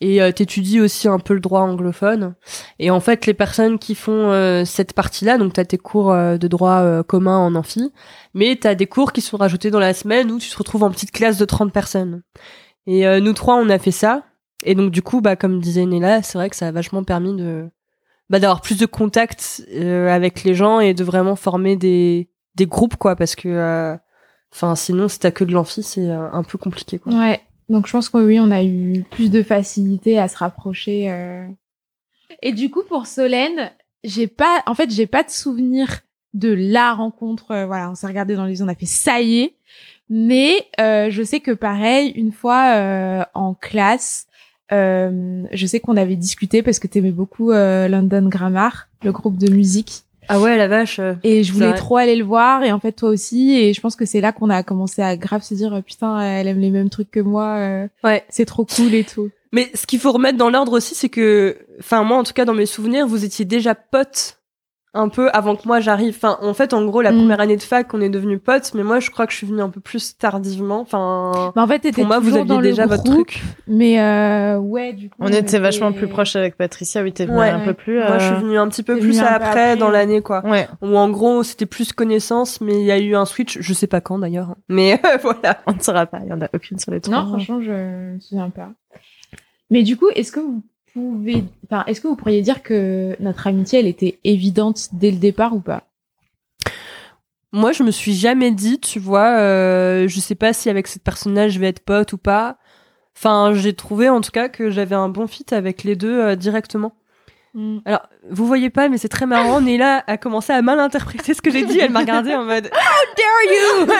et 0.00 0.22
euh, 0.22 0.30
t'étudies 0.30 0.80
aussi 0.80 1.08
un 1.08 1.18
peu 1.18 1.34
le 1.34 1.40
droit 1.40 1.60
anglophone. 1.62 2.34
Et 2.78 2.90
en 2.90 3.00
fait, 3.00 3.26
les 3.26 3.34
personnes 3.34 3.78
qui 3.80 3.94
font 3.96 4.30
euh, 4.30 4.64
cette 4.64 4.92
partie-là, 4.92 5.36
donc 5.38 5.54
t'as 5.54 5.64
tes 5.64 5.76
cours 5.78 6.12
euh, 6.12 6.36
de 6.38 6.46
droit 6.48 6.78
euh, 6.82 7.02
commun 7.02 7.36
en 7.38 7.54
amphi, 7.56 7.92
mais 8.32 8.56
t'as 8.56 8.74
des 8.76 8.86
cours 8.86 9.12
qui 9.12 9.20
sont 9.20 9.36
rajoutés 9.36 9.70
dans 9.72 9.80
la 9.80 9.92
semaine 9.92 10.30
où 10.30 10.38
tu 10.38 10.48
te 10.48 10.56
retrouves 10.56 10.84
en 10.84 10.90
petite 10.90 11.10
classe 11.10 11.36
de 11.36 11.44
30 11.44 11.72
personnes. 11.72 12.22
Et 12.86 13.06
euh, 13.06 13.18
nous 13.20 13.32
trois, 13.32 13.56
on 13.56 13.68
a 13.68 13.78
fait 13.80 13.90
ça. 13.90 14.22
Et 14.64 14.74
donc 14.74 14.90
du 14.90 15.02
coup, 15.02 15.20
bah 15.20 15.36
comme 15.36 15.60
disait 15.60 15.86
Nella, 15.86 16.22
c'est 16.22 16.38
vrai 16.38 16.48
que 16.50 16.56
ça 16.56 16.68
a 16.68 16.72
vachement 16.72 17.04
permis 17.04 17.36
de 17.36 17.68
bah, 18.30 18.38
d'avoir 18.38 18.60
plus 18.60 18.78
de 18.78 18.86
contacts 18.86 19.62
euh, 19.72 20.08
avec 20.08 20.44
les 20.44 20.54
gens 20.54 20.80
et 20.80 20.94
de 20.94 21.04
vraiment 21.04 21.36
former 21.36 21.76
des 21.76 22.28
des 22.54 22.66
groupes 22.66 22.96
quoi 22.96 23.16
parce 23.16 23.36
que 23.36 23.48
euh, 23.48 23.96
enfin 24.52 24.74
sinon 24.74 25.08
si 25.08 25.18
t'as 25.18 25.30
que 25.30 25.44
de 25.44 25.52
l'amphi 25.52 25.82
c'est 25.82 26.10
euh, 26.10 26.30
un 26.32 26.42
peu 26.42 26.58
compliqué 26.58 26.98
quoi. 26.98 27.12
Ouais. 27.12 27.40
Donc, 27.68 27.88
je 27.88 27.92
pense 27.92 28.08
que 28.08 28.18
oui, 28.18 28.38
on 28.38 28.52
a 28.52 28.62
eu 28.62 29.04
plus 29.10 29.28
de 29.28 29.42
facilité 29.42 30.20
à 30.20 30.28
se 30.28 30.36
rapprocher. 30.36 31.10
euh. 31.10 31.48
Et 32.40 32.52
du 32.52 32.70
coup, 32.70 32.82
pour 32.88 33.08
Solène, 33.08 33.72
j'ai 34.04 34.28
pas, 34.28 34.62
en 34.66 34.74
fait, 34.76 34.88
j'ai 34.92 35.08
pas 35.08 35.24
de 35.24 35.30
souvenir 35.30 36.02
de 36.32 36.54
la 36.56 36.94
rencontre. 36.94 37.50
euh, 37.50 37.66
voilà, 37.66 37.90
on 37.90 37.96
s'est 37.96 38.06
regardé 38.06 38.36
dans 38.36 38.44
les 38.44 38.60
yeux, 38.60 38.64
on 38.64 38.68
a 38.68 38.76
fait 38.76 38.86
ça 38.86 39.20
y 39.20 39.40
est. 39.40 39.56
Mais 40.08 40.68
je 40.78 41.22
sais 41.24 41.40
que 41.40 41.50
pareil, 41.50 42.10
une 42.10 42.30
fois 42.30 43.26
en 43.34 43.54
classe, 43.54 44.28
je 44.70 45.66
sais 45.66 45.80
qu'on 45.80 45.96
avait 45.96 46.16
discuté 46.16 46.62
parce 46.62 46.78
que 46.78 46.86
t'aimais 46.86 47.10
beaucoup 47.12 47.52
euh, 47.52 47.88
London 47.88 48.28
Grammar, 48.28 48.88
le 49.02 49.12
groupe 49.12 49.38
de 49.38 49.50
musique. 49.52 50.02
Ah 50.28 50.40
ouais 50.40 50.56
la 50.56 50.66
vache. 50.66 50.98
euh, 50.98 51.14
Et 51.22 51.44
je 51.44 51.52
voulais 51.52 51.74
trop 51.74 51.98
aller 51.98 52.16
le 52.16 52.24
voir, 52.24 52.64
et 52.64 52.72
en 52.72 52.80
fait 52.80 52.90
toi 52.92 53.10
aussi, 53.10 53.52
et 53.52 53.72
je 53.72 53.80
pense 53.80 53.94
que 53.94 54.04
c'est 54.04 54.20
là 54.20 54.32
qu'on 54.32 54.50
a 54.50 54.64
commencé 54.64 55.00
à 55.00 55.16
grave 55.16 55.42
se 55.42 55.54
dire, 55.54 55.72
euh, 55.72 55.80
putain, 55.82 56.20
elle 56.20 56.48
aime 56.48 56.58
les 56.58 56.70
mêmes 56.70 56.90
trucs 56.90 57.12
que 57.12 57.20
moi, 57.20 57.56
euh, 57.58 57.86
Ouais. 58.02 58.24
c'est 58.28 58.44
trop 58.44 58.64
cool 58.64 58.92
et 58.94 59.04
tout. 59.04 59.30
Mais 59.52 59.70
ce 59.74 59.86
qu'il 59.86 60.00
faut 60.00 60.10
remettre 60.10 60.36
dans 60.36 60.50
l'ordre 60.50 60.72
aussi 60.72 60.96
c'est 60.96 61.08
que 61.08 61.56
enfin 61.78 62.02
moi 62.02 62.18
en 62.18 62.24
tout 62.24 62.32
cas 62.32 62.44
dans 62.44 62.52
mes 62.52 62.66
souvenirs 62.66 63.06
vous 63.06 63.24
étiez 63.24 63.44
déjà 63.44 63.76
potes 63.76 64.38
un 64.96 65.08
peu 65.08 65.28
avant 65.32 65.54
que 65.56 65.66
moi 65.66 65.80
j'arrive. 65.80 66.14
Enfin, 66.16 66.38
en 66.42 66.54
fait, 66.54 66.72
en 66.74 66.84
gros, 66.84 67.02
la 67.02 67.12
Mm. 67.12 67.16
première 67.18 67.40
année 67.40 67.56
de 67.56 67.62
fac, 67.62 67.92
on 67.94 68.00
est 68.00 68.08
devenus 68.08 68.40
potes, 68.44 68.72
mais 68.74 68.82
moi, 68.82 68.98
je 69.00 69.10
crois 69.10 69.26
que 69.26 69.32
je 69.32 69.38
suis 69.38 69.46
venue 69.46 69.60
un 69.60 69.68
peu 69.68 69.80
plus 69.80 70.16
tardivement. 70.18 70.80
Enfin, 70.80 71.52
Bah, 71.54 71.62
en 71.62 71.66
fait, 71.66 71.92
pour 71.92 72.06
moi, 72.06 72.18
vous 72.18 72.36
aviez 72.36 72.58
déjà 72.62 72.86
votre 72.86 73.04
truc. 73.04 73.42
Mais 73.68 74.00
euh, 74.00 74.58
ouais, 74.58 74.92
du 74.92 75.10
coup. 75.10 75.16
On 75.20 75.28
était 75.28 75.58
vachement 75.58 75.92
plus 75.92 76.08
proches 76.08 76.34
avec 76.36 76.56
Patricia, 76.56 77.02
oui, 77.02 77.12
t'es 77.12 77.26
venue 77.26 77.38
Ouais. 77.38 77.50
un 77.50 77.60
peu 77.60 77.74
plus. 77.74 77.98
Moi, 77.98 78.18
je 78.18 78.24
suis 78.26 78.34
euh, 78.34 78.38
venue 78.38 78.58
un 78.58 78.68
petit 78.68 78.82
peu 78.82 78.98
plus 78.98 79.20
après, 79.20 79.34
après, 79.34 79.76
dans 79.76 79.90
l'année, 79.90 80.22
quoi. 80.22 80.44
Ouais, 80.46 80.66
Où 80.82 80.96
en 80.96 81.08
gros, 81.10 81.42
c'était 81.42 81.66
plus 81.66 81.92
connaissance, 81.92 82.60
mais 82.60 82.78
il 82.80 82.84
y 82.86 82.90
a 82.92 82.98
eu 82.98 83.14
un 83.14 83.24
switch, 83.26 83.58
je 83.60 83.72
sais 83.74 83.86
pas 83.86 84.00
quand 84.00 84.18
d'ailleurs. 84.18 84.50
hein. 84.50 84.56
Mais 84.68 85.00
voilà. 85.22 85.58
on 85.66 85.72
ne 85.74 85.80
saura 85.80 86.06
pas, 86.06 86.20
il 86.24 86.28
y 86.28 86.32
en 86.32 86.40
a 86.40 86.48
aucune 86.54 86.78
sur 86.78 86.92
les 86.92 87.00
trois. 87.00 87.16
Non, 87.22 87.28
franchement, 87.28 87.60
je 87.60 87.70
me 88.14 88.18
souviens 88.20 88.50
pas. 88.50 88.70
Mais 89.70 89.82
du 89.82 89.96
coup, 89.96 90.08
est-ce 90.14 90.30
que 90.32 90.40
vous 90.40 90.62
est-ce 91.86 92.00
que 92.00 92.08
vous 92.08 92.16
pourriez 92.16 92.42
dire 92.42 92.62
que 92.62 93.16
notre 93.20 93.46
amitié, 93.46 93.80
elle 93.80 93.86
était 93.86 94.18
évidente 94.24 94.88
dès 94.92 95.10
le 95.10 95.18
départ 95.18 95.54
ou 95.54 95.60
pas? 95.60 95.84
Moi, 97.52 97.72
je 97.72 97.82
me 97.82 97.90
suis 97.90 98.14
jamais 98.14 98.50
dit, 98.50 98.78
tu 98.80 98.98
vois, 98.98 99.38
euh, 99.38 100.08
je 100.08 100.20
sais 100.20 100.34
pas 100.34 100.52
si 100.52 100.68
avec 100.68 100.86
cette 100.86 101.02
personne-là, 101.02 101.48
je 101.48 101.58
vais 101.58 101.68
être 101.68 101.80
pote 101.80 102.12
ou 102.12 102.18
pas. 102.18 102.58
Enfin, 103.16 103.52
j'ai 103.54 103.72
trouvé 103.72 104.08
en 104.08 104.20
tout 104.20 104.30
cas 104.30 104.48
que 104.48 104.70
j'avais 104.70 104.94
un 104.94 105.08
bon 105.08 105.26
fit 105.26 105.46
avec 105.52 105.84
les 105.84 105.96
deux 105.96 106.20
euh, 106.20 106.36
directement. 106.36 106.92
Hmm. 107.58 107.78
Alors, 107.86 108.02
vous 108.30 108.46
voyez 108.46 108.68
pas, 108.68 108.90
mais 108.90 108.98
c'est 108.98 109.08
très 109.08 109.24
marrant. 109.24 109.60
Néla 109.62 110.04
a 110.06 110.18
commencé 110.18 110.52
à 110.52 110.60
mal 110.60 110.78
interpréter 110.78 111.32
ce 111.32 111.40
que 111.40 111.50
j'ai 111.50 111.64
dit. 111.64 111.78
Elle 111.78 111.90
m'a 111.90 112.00
regardé 112.00 112.34
en 112.34 112.44
mode 112.44 112.66
How 112.72 113.16
dare 113.16 113.86
you? 113.88 113.92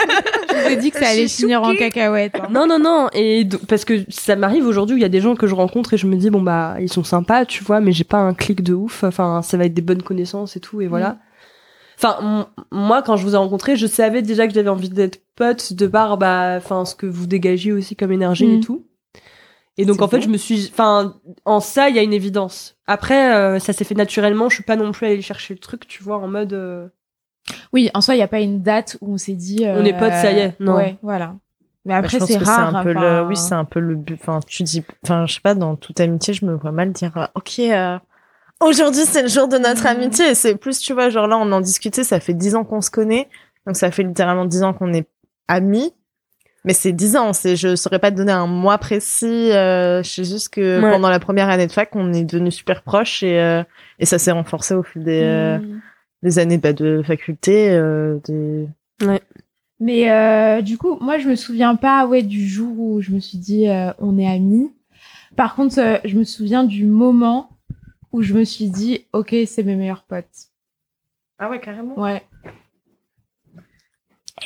Je 0.51 0.63
vous 0.63 0.69
ai 0.73 0.77
dit 0.77 0.91
que 0.91 0.99
ça 0.99 1.09
allait 1.09 1.27
finir 1.27 1.63
en 1.63 1.75
cacahuète. 1.75 2.35
hein. 2.39 2.49
Non, 2.51 2.67
non, 2.67 2.79
non. 2.79 3.09
Et 3.15 3.49
parce 3.67 3.87
que 3.87 4.05
ça 4.11 4.37
m'arrive 4.37 4.67
aujourd'hui 4.67 4.95
où 4.95 4.99
il 4.99 5.03
y 5.03 5.07
a 5.07 5.09
des 5.09 5.23
gens 5.23 5.35
que 5.37 5.47
je 5.47 5.55
rencontre 5.55 5.95
et 5.95 5.97
je 5.97 6.07
me 6.07 6.17
dis 6.17 6.29
bon 6.29 6.43
bah 6.43 6.77
ils 6.81 6.93
sont 6.93 7.03
sympas, 7.05 7.47
tu 7.47 7.65
vois, 7.65 7.81
mais 7.81 7.93
j'ai 7.93 8.05
pas 8.05 8.19
un 8.19 8.35
clic 8.35 8.63
de 8.63 8.75
ouf. 8.75 9.05
Enfin, 9.05 9.41
ça 9.43 9.57
va 9.57 9.65
être 9.65 9.75
des 9.75 9.81
bonnes 9.83 10.03
connaissances 10.03 10.57
et 10.57 10.61
tout 10.61 10.83
et 10.83 10.87
voilà. 10.87 11.17
Enfin, 11.99 12.17
m- 12.21 12.45
moi 12.71 13.01
quand 13.01 13.17
je 13.17 13.25
vous 13.25 13.33
ai 13.33 13.39
rencontré, 13.39 13.77
je 13.77 13.87
savais 13.87 14.21
déjà 14.21 14.47
que 14.47 14.53
j'avais 14.53 14.69
envie 14.69 14.91
d'être 14.91 15.19
pote 15.35 15.73
de 15.73 15.87
par 15.87 16.19
bah 16.19 16.55
enfin 16.59 16.85
ce 16.85 16.95
que 16.95 17.07
vous 17.07 17.27
dégagez 17.27 17.73
aussi 17.73 17.97
comme 17.97 18.13
énergie 18.13 18.45
et 18.45 18.59
Mm. 18.59 18.61
tout. 18.61 18.85
Et 19.79 19.85
donc 19.85 20.01
en 20.03 20.09
fait, 20.09 20.19
bon. 20.19 20.25
je 20.25 20.29
me 20.29 20.37
suis 20.39 20.71
enfin 20.73 21.17
en 21.45 21.61
ça, 21.61 21.89
il 21.89 21.97
y 21.97 21.99
a 21.99 22.03
une 22.03 22.13
évidence. 22.15 22.77
Après 22.87 23.35
euh, 23.35 23.59
ça 23.59 23.73
s'est 23.73 23.85
fait 23.85 23.95
naturellement, 23.95 24.49
je 24.49 24.55
suis 24.57 24.65
pas 24.65 24.77
non 24.77 24.93
plus 24.93 25.07
allée 25.07 25.23
chercher 25.23 25.55
le 25.55 25.61
truc, 25.61 25.87
tu 25.87 26.03
vois, 26.03 26.17
en 26.19 26.29
mode 26.29 26.53
euh, 26.55 26.89
Oui, 27.73 27.91
en 27.95 28.01
soi, 28.01 28.15
il 28.15 28.19
n'y 28.19 28.23
a 28.25 28.29
pas 28.29 28.41
une 28.41 28.63
date 28.63 28.97
où 29.01 29.13
on 29.13 29.19
s'est 29.19 29.35
dit. 29.35 29.65
On 29.67 29.85
est 29.85 29.97
potes, 29.99 30.13
ça 30.15 30.33
y 30.33 30.39
est, 30.39 30.55
non. 30.61 30.77
Ouais, 30.77 30.97
voilà. 31.03 31.35
Mais 31.85 31.93
Bah, 31.93 31.99
après, 31.99 32.09
je 32.15 32.19
pense 32.19 32.29
c'est 32.29 32.39
que 32.39 32.45
rare. 32.45 32.75
un 32.75 32.83
peu 32.83 32.91
enfin, 32.97 33.21
le, 33.23 33.29
oui, 33.29 33.37
c'est 33.37 33.55
un 33.55 33.65
peu 33.65 33.79
le 33.81 33.95
but. 33.95 34.19
Enfin, 34.21 34.41
tu 34.47 34.63
dis, 34.65 34.83
enfin, 35.05 35.27
je 35.27 35.35
sais 35.35 35.41
pas, 35.41 35.55
dans 35.55 35.77
toute 35.77 36.01
amitié, 36.01 36.35
je 36.35 36.45
me 36.45 36.55
vois 36.55 36.73
mal 36.73 36.91
dire, 36.93 37.17
euh, 37.17 37.27
ok, 37.37 37.59
euh, 37.61 37.99
aujourd'hui 38.61 39.03
c'est 39.05 39.23
le 39.23 39.29
jour 39.29 39.47
de 39.47 39.59
notre 39.59 39.83
Mhm. 39.83 39.87
amitié. 39.87 40.31
Et 40.31 40.35
c'est 40.35 40.57
plus, 40.57 40.79
tu 40.81 40.95
vois, 40.95 41.11
genre 41.11 41.27
là, 41.29 41.37
on 41.39 41.53
en 41.53 41.61
discutait, 41.61 42.03
ça 42.03 42.19
fait 42.19 42.35
dix 42.35 42.55
ans 42.57 42.65
qu'on 42.65 42.81
se 42.81 42.91
connaît, 42.91 43.29
donc 43.67 43.77
ça 43.77 43.91
fait 43.93 44.03
littéralement 44.03 44.47
dix 44.47 44.63
ans 44.65 44.73
qu'on 44.73 44.93
est 44.95 45.07
amis. 45.49 45.93
Mais 46.67 46.73
c'est 46.73 46.93
dix 46.93 47.17
ans, 47.17 47.33
c'est, 47.33 47.55
je 47.57 47.77
saurais 47.77 47.99
pas 48.01 48.11
te 48.11 48.17
donner 48.17 48.33
un 48.33 48.47
mois 48.49 48.77
précis. 48.79 49.53
Euh, 49.53 50.03
je 50.03 50.11
sais 50.11 50.25
juste 50.25 50.49
que 50.51 50.83
Ouais. 50.83 50.91
pendant 50.91 51.09
la 51.09 51.21
première 51.21 51.49
année 51.49 51.67
de 51.69 51.73
fac, 51.73 51.95
on 51.95 52.13
est 52.13 52.25
devenus 52.25 52.55
super 52.57 52.83
proches 52.83 53.23
et 53.23 53.41
euh, 53.41 53.63
et 54.01 54.05
ça 54.05 54.19
s'est 54.19 54.33
renforcé 54.33 54.75
au 54.75 54.83
fil 54.83 55.05
des, 55.05 55.23
euh, 55.23 55.59
des 56.23 56.39
années 56.41 56.59
bah, 56.59 56.73
de 56.73 57.03
faculté. 57.07 57.71
Euh, 57.71 58.19
des... 58.27 58.67
Mais 59.79 60.11
euh, 60.11 60.63
du 60.63 60.77
coup, 60.79 60.99
moi, 61.01 61.19
je 61.19 61.29
me 61.29 61.37
souviens 61.37 61.77
pas 61.77 62.07
ouais, 62.07 62.23
du 62.23 62.47
jour 62.49 62.79
où 62.79 63.01
je 63.01 63.11
me 63.13 63.21
suis 63.21 63.39
dit 63.39 63.69
euh, 63.69 63.93
on 63.99 64.19
est 64.19 64.27
amis. 64.27 64.73
Par 65.37 65.55
contre, 65.55 65.79
euh, 65.79 65.99
je 66.05 66.17
me 66.19 66.25
souviens 66.25 66.65
du 66.65 66.85
moment 66.87 67.51
où 68.13 68.23
je 68.23 68.33
me 68.35 68.45
suis 68.45 68.71
dit 68.71 69.05
ok, 69.13 69.35
c'est 69.47 69.63
mes 69.63 69.77
meilleurs 69.77 70.03
potes. 70.03 70.49
Ah 71.39 71.51
ouais, 71.51 71.61
carrément. 71.61 71.99
Ouais. 72.01 72.23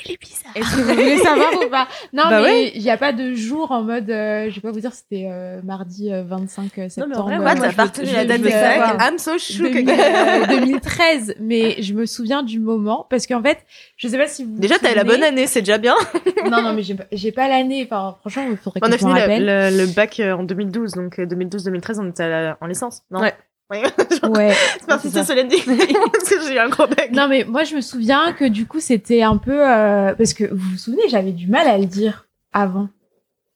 Elle 0.05 0.13
est 0.13 0.21
bizarre. 0.21 0.53
Est-ce 0.55 0.77
que 0.77 0.81
vous 0.83 0.95
voulez 0.95 1.19
savoir 1.23 1.53
ou 1.65 1.69
pas? 1.71 1.89
Non, 2.13 2.25
Bah 2.29 2.43
mais 2.43 2.73
il 2.75 2.83
n'y 2.83 2.91
a 2.91 2.97
pas 2.97 3.13
de 3.13 3.35
jour 3.35 3.71
en 3.71 3.83
mode, 3.83 4.11
euh, 4.11 4.49
je 4.51 4.55
vais 4.57 4.61
pas 4.61 4.71
vous 4.71 4.81
dire, 4.81 4.93
c'était 4.93 5.29
euh, 5.31 5.61
mardi 5.63 6.13
euh, 6.13 6.23
25 6.27 6.71
mais 6.77 6.85
en 6.85 6.89
septembre. 6.89 7.23
vrai, 7.25 7.35
euh, 7.35 7.39
ouais, 7.39 7.45
moi, 7.45 7.55
t'as 7.55 7.71
je 8.05 8.13
la 8.15 8.25
date 8.25 8.43
facs 8.43 8.53
savoir. 8.53 8.97
I'm 9.09 9.19
so 9.19 9.39
shook 9.39 9.73
2000, 9.73 9.91
again. 9.91 10.43
euh, 10.43 10.47
2013, 10.47 11.35
mais 11.41 11.83
je 11.83 11.95
me 11.95 12.07
souviens 12.07 12.43
du 12.43 12.59
moment 12.61 13.07
parce 13.09 13.27
qu'en 13.27 13.43
fait, 13.43 13.59
je 13.97 14.09
sais 14.09 14.19
pas 14.19 14.27
si 14.27 14.45
vous. 14.45 14.59
Déjà, 14.59 14.79
t'as 14.79 14.95
la 14.95 15.05
bonne 15.05 15.23
année, 15.23 15.47
c'est 15.47 15.61
déjà 15.63 15.79
bien. 15.79 15.95
Non, 16.51 16.63
non, 16.63 16.73
mais 16.73 16.83
j'ai 16.83 17.33
pas- 17.33 17.49
l'année. 17.49 17.87
Enfin, 17.91 18.17
franchement, 18.21 18.45
il 18.51 18.57
faudrait 18.57 18.81
que 18.81 18.87
On 18.87 18.93
a 18.93 18.99
fini 18.99 19.13
le, 19.13 19.71
le, 19.71 19.77
le 19.77 19.87
bac 19.93 20.19
euh, 20.21 20.33
en 20.33 20.43
2012, 20.43 20.93
donc 20.95 21.19
euh, 21.19 21.27
2012-2013, 21.27 22.01
on 22.01 22.09
était 22.11 22.23
à 22.25 22.29
la- 22.29 22.59
en 22.61 22.67
licence, 22.67 23.03
non? 23.11 23.21
Ouais. 23.21 23.35
Ouais. 23.71 23.83
Genre, 24.23 24.31
Ouais. 24.37 24.53
c'est 24.81 24.87
parti, 24.87 25.09
c'est 25.11 25.15
ça. 25.19 25.25
c'est 25.25 25.35
Solène. 25.35 25.49
Parce 26.13 26.29
que 26.29 26.41
j'ai 26.47 26.55
eu 26.55 26.59
un 26.59 26.69
gros 26.69 26.87
bac. 26.87 27.11
Non, 27.13 27.29
mais 27.29 27.45
moi, 27.45 27.65
je 27.65 27.77
me 27.77 27.81
souviens 27.81 28.33
que 28.33 28.45
du 28.47 28.67
coup, 28.67 28.81
c'était 28.81 29.23
un 29.23 29.37
peu 29.37 29.67
euh, 29.69 30.15
parce 30.15 30.35
que 30.35 30.45
vous 30.45 30.71
vous 30.73 30.77
souvenez, 30.79 31.09
j'avais 31.09 31.33
du 31.33 31.47
mal 31.47 31.67
à 31.69 31.79
le 31.79 31.87
dire 31.87 32.27
avant 32.53 32.89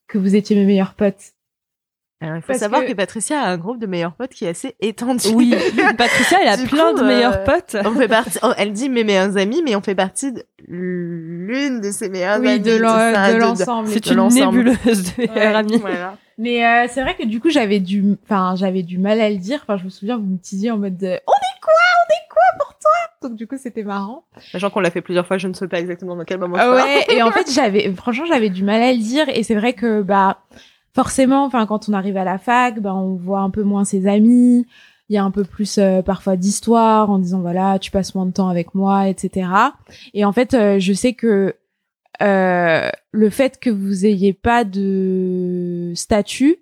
que 0.07 0.17
vous 0.17 0.35
étiez 0.35 0.55
mes 0.55 0.65
meilleurs 0.65 0.93
potes. 0.93 1.33
Alors, 2.21 2.37
il 2.37 2.41
faut 2.41 2.47
Parce 2.47 2.59
savoir 2.59 2.83
que- 2.83 2.87
que... 2.87 2.93
Patricia 2.93 3.41
a 3.41 3.49
un 3.49 3.57
groupe 3.57 3.77
de 3.77 3.87
meilleurs 3.87 4.13
potes 4.13 4.31
qui 4.31 4.45
est 4.45 4.49
assez 4.49 4.73
étendu. 4.79 5.27
Oui, 5.33 5.53
Patricia, 5.97 6.37
elle 6.41 6.47
a 6.47 6.55
Du 6.57 6.65
plein 6.67 6.93
coup, 6.93 6.99
de 6.99 7.03
meilleurs 7.03 7.39
euh, 7.39 7.43
potes. 7.45 7.75
On 7.85 7.91
fait 7.93 8.07
partie, 8.07 8.39
oh, 8.41 8.51
elle 8.57 8.71
dit 8.71 8.87
mes 8.87 9.03
meilleurs 9.03 9.35
amis, 9.37 9.61
mais 9.65 9.75
on 9.75 9.81
fait 9.81 9.95
partie 9.95 10.31
de 10.31 10.43
l'une 10.65 11.81
de 11.81 11.91
ses 11.91 12.07
meilleures 12.07 12.39
oui, 12.39 12.47
amies. 12.47 12.63
ça, 12.63 13.33
de 13.33 13.37
l'ensemble. 13.37 13.89
C'est 13.89 14.05
une 14.07 14.15
l'ensemble. 14.15 14.63
nébuleuse 14.63 15.03
de 15.17 15.21
meilleurs 15.27 15.55
amis. 15.57 15.77
Voilà. 15.77 16.17
Mais 16.37 16.65
euh, 16.65 16.87
c'est 16.89 17.01
vrai 17.01 17.15
que 17.15 17.23
du 17.23 17.39
coup, 17.39 17.49
j'avais 17.49 17.79
du, 17.79 18.17
enfin, 18.23 18.55
j'avais 18.55 18.83
du 18.83 18.97
mal 18.97 19.21
à 19.21 19.29
le 19.29 19.37
dire. 19.37 19.59
Enfin, 19.63 19.77
je 19.77 19.85
me 19.85 19.89
souviens, 19.89 20.17
vous 20.17 20.25
me 20.25 20.37
disiez 20.37 20.71
en 20.71 20.77
mode, 20.77 20.97
de, 20.97 21.07
on 21.07 21.09
est 21.11 21.61
quoi, 21.61 21.73
on 22.01 22.13
est 22.13 22.27
quoi 22.29 22.43
pour 22.59 22.77
toi 22.77 23.27
Donc 23.29 23.37
du 23.37 23.47
coup, 23.47 23.55
c'était 23.57 23.83
marrant. 23.83 24.25
Sachant 24.51 24.69
qu'on 24.69 24.81
l'a 24.81 24.91
fait 24.91 25.01
plusieurs 25.01 25.25
fois, 25.25 25.37
je 25.37 25.47
ne 25.47 25.53
sais 25.53 25.67
pas 25.67 25.79
exactement 25.79 26.15
dans 26.15 26.25
quel 26.25 26.39
moment. 26.39 26.57
Ah 26.59 26.73
ouais. 26.73 27.05
Et 27.09 27.21
en 27.23 27.31
fait, 27.31 27.49
j'avais, 27.51 27.91
franchement, 27.93 28.25
j'avais 28.25 28.49
du 28.49 28.63
mal 28.63 28.81
à 28.81 28.91
le 28.91 28.99
dire. 28.99 29.29
Et 29.29 29.43
c'est 29.43 29.55
vrai 29.55 29.73
que 29.73 30.01
bah, 30.01 30.39
forcément, 30.93 31.45
enfin, 31.45 31.65
quand 31.65 31.87
on 31.87 31.93
arrive 31.93 32.17
à 32.17 32.25
la 32.25 32.37
fac, 32.37 32.81
bah, 32.81 32.93
on 32.93 33.15
voit 33.15 33.39
un 33.39 33.49
peu 33.49 33.63
moins 33.63 33.85
ses 33.85 34.05
amis. 34.07 34.65
Il 35.07 35.15
y 35.15 35.17
a 35.19 35.23
un 35.23 35.31
peu 35.31 35.43
plus 35.43 35.77
euh, 35.77 36.01
parfois 36.01 36.35
d'histoire 36.35 37.11
en 37.11 37.19
disant 37.19 37.39
voilà, 37.39 37.77
tu 37.77 37.91
passes 37.91 38.15
moins 38.15 38.25
de 38.25 38.31
temps 38.31 38.49
avec 38.49 38.73
moi, 38.73 39.07
etc. 39.07 39.47
Et 40.15 40.25
en 40.25 40.33
fait, 40.33 40.55
euh, 40.55 40.79
je 40.79 40.93
sais 40.93 41.13
que 41.13 41.55
euh, 42.21 42.89
le 43.11 43.29
fait 43.29 43.59
que 43.59 43.69
vous 43.69 44.05
ayez 44.05 44.33
pas 44.33 44.63
de 44.63 45.93
statut, 45.95 46.57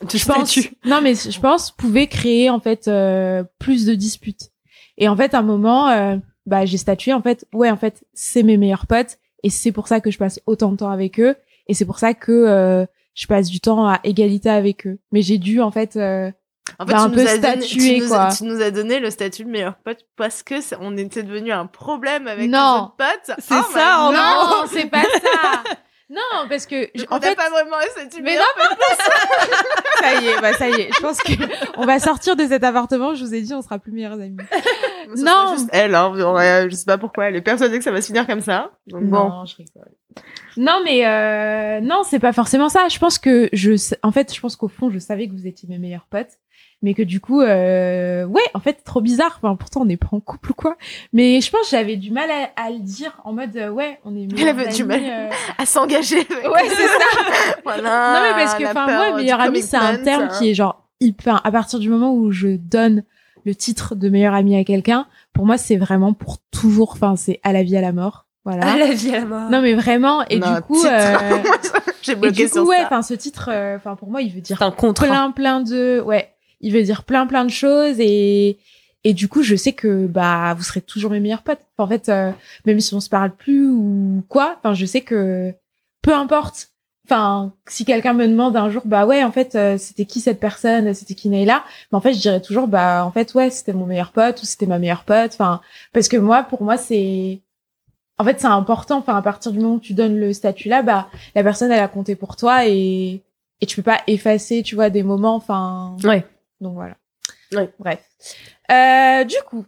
De 0.00 0.16
je 0.16 0.24
pense, 0.24 0.58
non 0.84 1.00
mais 1.02 1.14
je 1.14 1.40
pense 1.40 1.70
pouvait 1.70 2.06
créer 2.06 2.50
en 2.50 2.60
fait 2.60 2.88
euh, 2.88 3.44
plus 3.58 3.86
de 3.86 3.94
disputes. 3.94 4.50
Et 4.98 5.08
en 5.08 5.16
fait, 5.16 5.34
à 5.34 5.38
un 5.38 5.42
moment, 5.42 5.88
euh, 5.88 6.16
bah 6.46 6.64
j'ai 6.66 6.76
statué 6.76 7.12
en 7.12 7.22
fait, 7.22 7.46
ouais 7.52 7.70
en 7.70 7.76
fait 7.76 8.04
c'est 8.14 8.42
mes 8.42 8.56
meilleurs 8.56 8.86
potes 8.86 9.18
et 9.42 9.50
c'est 9.50 9.72
pour 9.72 9.88
ça 9.88 10.00
que 10.00 10.10
je 10.10 10.18
passe 10.18 10.40
autant 10.46 10.72
de 10.72 10.76
temps 10.76 10.90
avec 10.90 11.20
eux 11.20 11.36
et 11.68 11.74
c'est 11.74 11.86
pour 11.86 11.98
ça 11.98 12.14
que 12.14 12.32
euh, 12.32 12.86
je 13.14 13.26
passe 13.26 13.48
du 13.48 13.60
temps 13.60 13.86
à 13.86 14.00
égalité 14.04 14.50
avec 14.50 14.86
eux. 14.86 14.98
Mais 15.12 15.22
j'ai 15.22 15.38
dû 15.38 15.60
en 15.60 15.70
fait, 15.70 15.96
euh, 15.96 16.30
En 16.78 16.86
fait, 16.86 16.92
Bah, 16.92 16.98
tu 16.98 17.04
un 17.04 17.08
nous 17.08 17.14
peu 17.14 17.28
as 17.28 17.38
donné- 17.38 17.66
tu 17.66 17.98
nous, 18.00 18.08
quoi. 18.08 18.28
tu 18.36 18.44
nous 18.44 18.60
as 18.62 18.70
donné 18.70 18.98
le 19.00 19.10
statut 19.10 19.44
de 19.44 19.50
meilleur 19.50 19.74
pote 19.84 20.00
parce 20.16 20.42
que 20.42 20.60
ça- 20.60 20.76
on 20.80 20.96
était 20.96 21.22
devenu 21.22 21.52
un 21.52 21.66
problème 21.66 22.26
avec 22.28 22.48
Non. 22.50 22.58
les 22.74 22.82
autres 22.82 22.96
potes. 22.96 23.36
C'est 23.38 23.54
Oh 23.54 23.72
ça, 23.72 23.98
en 24.00 24.10
God. 24.10 24.16
non 24.16 24.66
c'est 24.72 24.90
pas 24.90 25.02
ça. 25.02 25.62
Non 26.10 26.46
parce 26.48 26.66
que 26.66 26.90
je- 26.94 27.04
en 27.04 27.16
on 27.16 27.18
n'a 27.20 27.28
fait 27.28 27.34
pas 27.36 27.48
vraiment 27.48 27.76
un 27.78 27.90
statut 27.90 28.22
Mais 28.22 28.32
meilleur 28.32 28.44
non, 28.58 28.86
ça 30.00 30.20
y 30.20 30.26
est, 30.28 30.40
bah 30.42 30.52
ça 30.52 30.68
y 30.68 30.72
est. 30.80 30.90
Je 30.94 31.00
pense 31.00 31.18
que 31.18 31.32
on 31.78 31.86
va 31.86 31.98
sortir 32.00 32.36
de 32.36 32.46
cet 32.46 32.62
appartement. 32.64 33.14
Je 33.14 33.24
vous 33.24 33.34
ai 33.34 33.40
dit, 33.40 33.54
on 33.54 33.62
sera 33.62 33.78
plus 33.78 33.92
meilleures 33.92 34.12
amies. 34.20 34.36
pote. 34.36 35.16
Ce 35.16 35.22
Non. 35.24 35.54
juste 35.56 35.70
elle, 35.72 35.94
hein. 35.94 36.12
Ouais, 36.34 36.68
je 36.70 36.74
sais 36.76 36.84
pas 36.84 36.98
pourquoi, 36.98 37.26
elle 37.28 37.36
est 37.36 37.40
persuadée 37.40 37.78
que 37.78 37.84
ça 37.84 37.90
va 37.92 38.00
se 38.02 38.08
finir 38.08 38.26
comme 38.26 38.40
ça. 38.42 38.72
Donc 38.88 39.04
bon. 39.04 39.28
Non, 39.28 39.44
je 39.46 39.56
rigole. 39.56 39.90
Non, 40.58 40.82
mais 40.84 41.06
euh, 41.06 41.80
non, 41.80 42.02
c'est 42.04 42.18
pas 42.18 42.34
forcément 42.34 42.68
ça. 42.68 42.88
Je 42.88 42.98
pense 42.98 43.18
que 43.18 43.48
je, 43.54 43.72
en 44.02 44.12
fait, 44.12 44.34
je 44.34 44.38
pense 44.40 44.56
qu'au 44.56 44.68
fond, 44.68 44.90
je 44.90 44.98
savais 44.98 45.26
que 45.28 45.32
vous 45.32 45.46
étiez 45.46 45.66
mes 45.70 45.78
meilleurs 45.78 46.06
potes, 46.10 46.32
mais 46.82 46.94
que 46.94 47.02
du 47.02 47.20
coup, 47.20 47.40
euh, 47.40 48.24
ouais, 48.24 48.42
en 48.54 48.60
fait, 48.60 48.82
trop 48.84 49.00
bizarre. 49.00 49.38
Enfin, 49.40 49.54
pourtant, 49.56 49.82
on 49.82 49.84
n'est 49.84 49.96
pas 49.96 50.08
en 50.12 50.20
couple 50.20 50.50
ou 50.50 50.54
quoi. 50.54 50.76
Mais 51.12 51.40
je 51.40 51.50
pense 51.50 51.62
que 51.62 51.76
j'avais 51.76 51.96
du 51.96 52.10
mal 52.10 52.28
à, 52.30 52.50
à 52.60 52.70
le 52.70 52.80
dire 52.80 53.18
en 53.24 53.32
mode, 53.32 53.56
euh, 53.56 53.70
ouais, 53.70 54.00
on 54.04 54.14
est 54.16 54.26
meilleurs 54.32 54.48
avait 54.58 54.68
du 54.72 54.84
mal. 54.84 55.00
euh. 55.02 55.28
À 55.58 55.64
s'engager. 55.66 56.18
Ouais, 56.18 56.68
c'est 56.68 56.88
ça. 56.88 57.56
voilà. 57.64 58.14
non, 58.14 58.20
mais 58.36 58.44
parce 58.44 58.54
que, 58.56 58.64
enfin, 58.64 58.86
moi, 58.86 59.10
du 59.12 59.16
meilleur 59.22 59.40
ami, 59.40 59.62
c'est 59.62 59.76
un 59.76 59.96
terme 59.98 60.24
hein. 60.24 60.38
qui 60.38 60.50
est 60.50 60.54
genre 60.54 60.84
hyper. 61.00 61.40
À 61.46 61.52
partir 61.52 61.78
du 61.78 61.88
moment 61.88 62.12
où 62.14 62.32
je 62.32 62.48
donne 62.56 63.04
le 63.44 63.54
titre 63.54 63.94
de 63.94 64.08
meilleur 64.08 64.34
ami 64.34 64.56
à 64.56 64.64
quelqu'un, 64.64 65.06
pour 65.32 65.46
moi, 65.46 65.58
c'est 65.58 65.76
vraiment 65.76 66.12
pour 66.12 66.38
toujours. 66.50 66.92
Enfin, 66.92 67.14
c'est 67.16 67.40
à 67.44 67.52
la 67.52 67.62
vie, 67.62 67.76
à 67.76 67.80
la 67.80 67.92
mort. 67.92 68.26
Voilà. 68.44 68.72
À 68.72 68.76
la 68.76 68.92
vie, 68.92 69.14
à 69.14 69.20
la 69.20 69.24
mort. 69.24 69.50
Non, 69.50 69.62
mais 69.62 69.74
vraiment. 69.74 70.24
Et 70.28 70.40
Non, 70.40 70.54
du 70.56 70.62
coup, 70.62 70.84
euh, 70.84 71.16
J'ai 72.02 72.12
et 72.12 72.16
bloqué 72.16 72.44
du 72.44 72.48
sur 72.48 72.64
coup, 72.64 72.70
ouais, 72.70 72.82
enfin, 72.84 73.02
ce 73.02 73.14
titre, 73.14 73.48
euh, 73.52 73.76
enfin, 73.76 73.94
pour 73.94 74.10
moi, 74.10 74.20
il 74.20 74.32
veut 74.32 74.40
dire 74.40 74.58
plein, 74.96 75.30
plein 75.30 75.60
de, 75.60 76.00
ouais, 76.04 76.31
il 76.62 76.72
veut 76.72 76.82
dire 76.82 77.04
plein, 77.04 77.26
plein 77.26 77.44
de 77.44 77.50
choses 77.50 77.96
et, 77.98 78.58
et 79.04 79.14
du 79.14 79.28
coup, 79.28 79.42
je 79.42 79.56
sais 79.56 79.72
que, 79.72 80.06
bah, 80.06 80.54
vous 80.54 80.62
serez 80.62 80.80
toujours 80.80 81.10
mes 81.10 81.20
meilleurs 81.20 81.42
potes. 81.42 81.60
En 81.78 81.86
fait, 81.88 82.08
euh, 82.08 82.30
même 82.66 82.80
si 82.80 82.94
on 82.94 83.00
se 83.00 83.08
parle 83.08 83.32
plus 83.34 83.68
ou 83.68 84.24
quoi, 84.28 84.56
enfin, 84.58 84.74
je 84.74 84.86
sais 84.86 85.00
que, 85.00 85.52
peu 86.02 86.14
importe 86.14 86.68
enfin, 87.06 87.52
si 87.68 87.84
quelqu'un 87.84 88.12
me 88.12 88.26
demande 88.26 88.56
un 88.56 88.70
jour, 88.70 88.82
bah 88.84 89.06
ouais, 89.06 89.24
en 89.24 89.32
fait, 89.32 89.54
euh, 89.54 89.76
c'était 89.76 90.04
qui 90.04 90.20
cette 90.20 90.40
personne, 90.40 90.94
c'était 90.94 91.14
qui 91.14 91.28
Nayla, 91.28 91.64
mais 91.90 91.98
en 91.98 92.00
fait, 92.00 92.14
je 92.14 92.20
dirais 92.20 92.40
toujours, 92.40 92.68
bah 92.68 93.04
en 93.04 93.10
fait, 93.10 93.34
ouais, 93.34 93.50
c'était 93.50 93.72
mon 93.72 93.86
meilleur 93.86 94.12
pote 94.12 94.40
ou 94.42 94.46
c'était 94.46 94.66
ma 94.66 94.78
meilleure 94.78 95.04
pote, 95.04 95.32
enfin, 95.34 95.60
parce 95.92 96.08
que 96.08 96.16
moi, 96.16 96.44
pour 96.44 96.62
moi, 96.62 96.76
c'est, 96.76 97.40
en 98.18 98.24
fait, 98.24 98.40
c'est 98.40 98.46
important, 98.46 98.98
enfin, 98.98 99.16
à 99.16 99.22
partir 99.22 99.52
du 99.52 99.58
moment 99.58 99.74
où 99.74 99.80
tu 99.80 99.94
donnes 99.94 100.18
le 100.18 100.32
statut 100.32 100.68
là, 100.68 100.82
bah 100.82 101.08
la 101.34 101.42
personne, 101.42 101.72
elle 101.72 101.80
a 101.80 101.88
compté 101.88 102.14
pour 102.16 102.36
toi 102.36 102.66
et 102.66 103.22
et 103.60 103.66
tu 103.66 103.76
peux 103.76 103.82
pas 103.82 104.00
effacer, 104.08 104.62
tu 104.64 104.74
vois, 104.74 104.90
des 104.90 105.04
moments, 105.04 105.36
enfin. 105.36 105.96
Ouais. 106.02 106.26
Donc 106.62 106.74
voilà. 106.74 106.96
Ouais. 107.52 107.70
Bref. 107.78 108.08
Euh, 108.70 109.24
du 109.24 109.36
coup, 109.46 109.66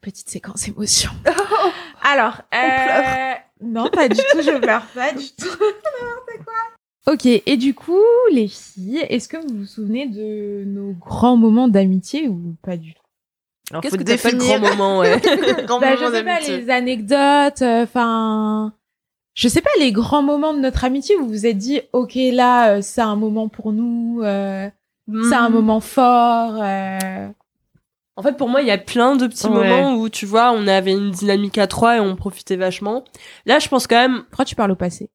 petite 0.00 0.30
séquence 0.30 0.66
émotion. 0.66 1.10
Alors, 2.02 2.40
euh, 2.54 3.34
non, 3.60 3.88
pas 3.90 4.08
du 4.08 4.16
tout, 4.16 4.42
je 4.42 4.58
pleure 4.58 4.86
pas 4.86 5.12
du 5.12 5.28
tout. 5.38 5.46
N'importe 5.46 6.44
quoi. 6.44 7.12
Ok, 7.12 7.26
et 7.26 7.56
du 7.56 7.74
coup, 7.74 8.02
les 8.32 8.48
filles, 8.48 9.04
est-ce 9.08 9.28
que 9.28 9.36
vous 9.36 9.58
vous 9.58 9.66
souvenez 9.66 10.06
de 10.06 10.64
nos 10.66 10.92
grands 10.92 11.36
moments 11.36 11.68
d'amitié 11.68 12.28
ou 12.28 12.56
pas 12.62 12.76
du 12.76 12.94
tout? 12.94 13.02
Alors, 13.70 13.82
Qu'est-ce 13.82 13.96
faut 13.96 14.02
que 14.02 14.06
t'appelles 14.06 14.36
définir 14.36 14.60
grand 14.60 14.70
moment, 14.70 14.98
ouais 14.98 15.20
grand 15.66 15.80
bah, 15.80 15.94
moment 15.94 16.08
Je 16.08 16.16
sais 16.16 16.24
pas, 16.24 16.40
les 16.40 16.70
anecdotes, 16.70 17.62
enfin... 17.62 18.74
je 19.34 19.48
sais 19.48 19.60
pas, 19.60 19.70
les 19.78 19.92
grands 19.92 20.22
moments 20.22 20.54
de 20.54 20.60
notre 20.60 20.84
amitié 20.84 21.16
où 21.16 21.20
vous 21.20 21.28
vous 21.28 21.46
êtes 21.46 21.58
dit, 21.58 21.80
ok, 21.92 22.14
là, 22.32 22.72
euh, 22.72 22.82
c'est 22.82 23.00
un 23.00 23.16
moment 23.16 23.48
pour 23.48 23.72
nous, 23.72 24.20
euh, 24.22 24.68
c'est 25.28 25.34
un 25.34 25.48
Mm. 25.48 25.52
moment 25.52 25.80
fort. 25.80 26.54
euh, 26.62 27.28
En 28.16 28.22
fait, 28.22 28.36
pour 28.36 28.48
moi, 28.48 28.60
il 28.60 28.66
y 28.68 28.70
a 28.70 28.76
plein 28.78 29.16
de 29.16 29.26
petits 29.26 29.46
Ouais. 29.46 29.52
moments 29.68 29.94
où, 29.94 30.08
tu 30.10 30.26
vois, 30.26 30.52
on 30.52 30.66
avait 30.66 30.92
une 30.92 31.10
dynamique 31.10 31.56
à 31.58 31.66
trois 31.66 31.96
et 31.96 32.00
on 32.00 32.16
profitait 32.16 32.56
vachement. 32.56 33.04
Là, 33.46 33.58
je 33.60 33.68
pense 33.68 33.86
quand 33.86 33.96
même... 33.96 34.24
Pourquoi 34.30 34.44
tu 34.44 34.54
parles 34.54 34.72
au 34.72 34.76
passé? 34.76 35.08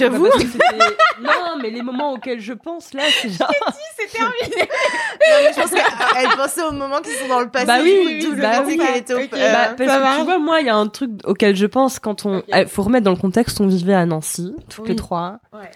Bah, 0.00 0.08
parce 0.08 0.34
que 0.42 0.48
c'était- 0.48 0.58
non, 1.20 1.58
mais 1.60 1.68
les 1.68 1.82
moments 1.82 2.14
auxquels 2.14 2.40
je 2.40 2.54
pense, 2.54 2.94
là, 2.94 3.02
c'est 3.20 3.28
genre... 3.28 3.52
C'est 3.98 4.06
terminé 4.10 4.32
Non, 4.66 5.36
mais 5.42 5.52
je 5.52 5.60
pense 5.60 5.70
qu'elle 5.70 6.28
pensait 6.38 6.62
aux 6.62 6.72
moments 6.72 7.02
qui 7.02 7.10
sont 7.10 7.28
dans 7.28 7.40
le 7.40 7.50
passé. 7.50 7.66
Bah 7.66 7.82
du 7.82 7.84
oui, 7.84 7.92
coup, 8.24 8.30
oui, 8.30 8.36
le 8.36 8.40
bah 8.42 8.62
oui. 8.64 8.78
qu'elle 8.78 8.96
était 8.96 9.12
au- 9.14 9.18
Ok. 9.18 9.28
euh, 9.34 9.52
Bah, 9.52 9.74
parce 9.76 9.90
ça 9.90 9.96
que 9.98 10.02
marche. 10.02 10.18
tu 10.20 10.24
vois, 10.24 10.38
moi, 10.38 10.60
il 10.62 10.66
y 10.66 10.70
a 10.70 10.76
un 10.76 10.86
truc 10.88 11.10
auquel 11.24 11.54
je 11.54 11.66
pense 11.66 11.98
quand 11.98 12.24
on... 12.24 12.38
Ok. 12.38 12.44
Eh, 12.54 12.64
faut 12.64 12.82
remettre 12.82 13.04
dans 13.04 13.10
le 13.10 13.18
contexte, 13.18 13.60
on 13.60 13.66
vivait 13.66 13.92
à 13.92 14.06
Nancy, 14.06 14.54
toutes 14.70 14.84
Oui. 14.84 14.88
les 14.90 14.96
trois. 14.96 15.38
Ouais. 15.52 15.70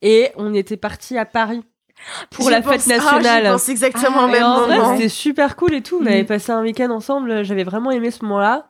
Et 0.00 0.30
on 0.36 0.54
était 0.54 0.78
partis 0.78 1.18
à 1.18 1.26
Paris 1.26 1.62
pour 2.30 2.50
la 2.50 2.62
pense- 2.62 2.72
fête 2.72 2.82
ah, 2.86 2.96
nationale. 2.96 3.44
j'y 3.44 3.50
pense 3.50 3.68
exactement 3.68 4.16
Ah, 4.20 4.24
au 4.24 4.28
même 4.28 4.42
en 4.42 4.60
vrai, 4.62 4.78
moment. 4.78 4.92
c'était 4.96 5.08
super 5.08 5.56
cool 5.56 5.74
et 5.74 5.82
tout. 5.82 5.98
On 6.00 6.04
Mm. 6.04 6.08
avait 6.08 6.24
passé 6.24 6.52
un 6.52 6.62
week-end 6.62 6.90
ensemble. 6.90 7.44
J'avais 7.44 7.64
vraiment 7.64 7.90
aimé 7.90 8.10
ce 8.10 8.24
moment-là. 8.24 8.66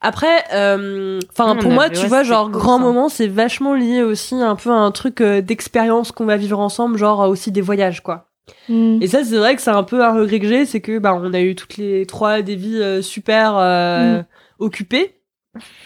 Après, 0.00 0.44
euh, 0.52 1.18
enfin, 1.32 1.54
Mm, 1.54 1.58
pour 1.58 1.72
moi, 1.72 1.90
tu 1.90 2.00
ouais, 2.02 2.06
vois, 2.06 2.22
genre, 2.22 2.50
grand 2.50 2.76
ça. 2.78 2.82
moment, 2.84 3.08
c'est 3.08 3.26
vachement 3.26 3.74
lié 3.74 4.02
aussi 4.02 4.36
un 4.36 4.54
peu 4.54 4.70
à 4.70 4.74
un 4.74 4.92
truc 4.92 5.20
euh, 5.20 5.40
d'expérience 5.40 6.12
qu'on 6.12 6.24
va 6.24 6.36
vivre 6.36 6.60
ensemble, 6.60 6.96
genre 6.98 7.22
euh, 7.22 7.28
aussi 7.28 7.50
des 7.50 7.60
voyages, 7.60 8.00
quoi. 8.02 8.28
Mm. 8.68 9.02
Et 9.02 9.08
ça, 9.08 9.24
c'est 9.24 9.36
vrai 9.36 9.56
que 9.56 9.62
c'est 9.62 9.70
un 9.70 9.82
peu 9.82 10.04
un 10.04 10.14
regret 10.14 10.38
que 10.38 10.46
j'ai, 10.46 10.66
c'est 10.66 10.80
que, 10.80 10.98
bah, 11.00 11.14
on 11.20 11.34
a 11.34 11.40
eu 11.40 11.56
toutes 11.56 11.76
les 11.78 12.06
trois 12.06 12.42
des 12.42 12.54
vies 12.54 13.02
super 13.02 13.56
euh, 13.58 14.22
occupées. 14.60 15.17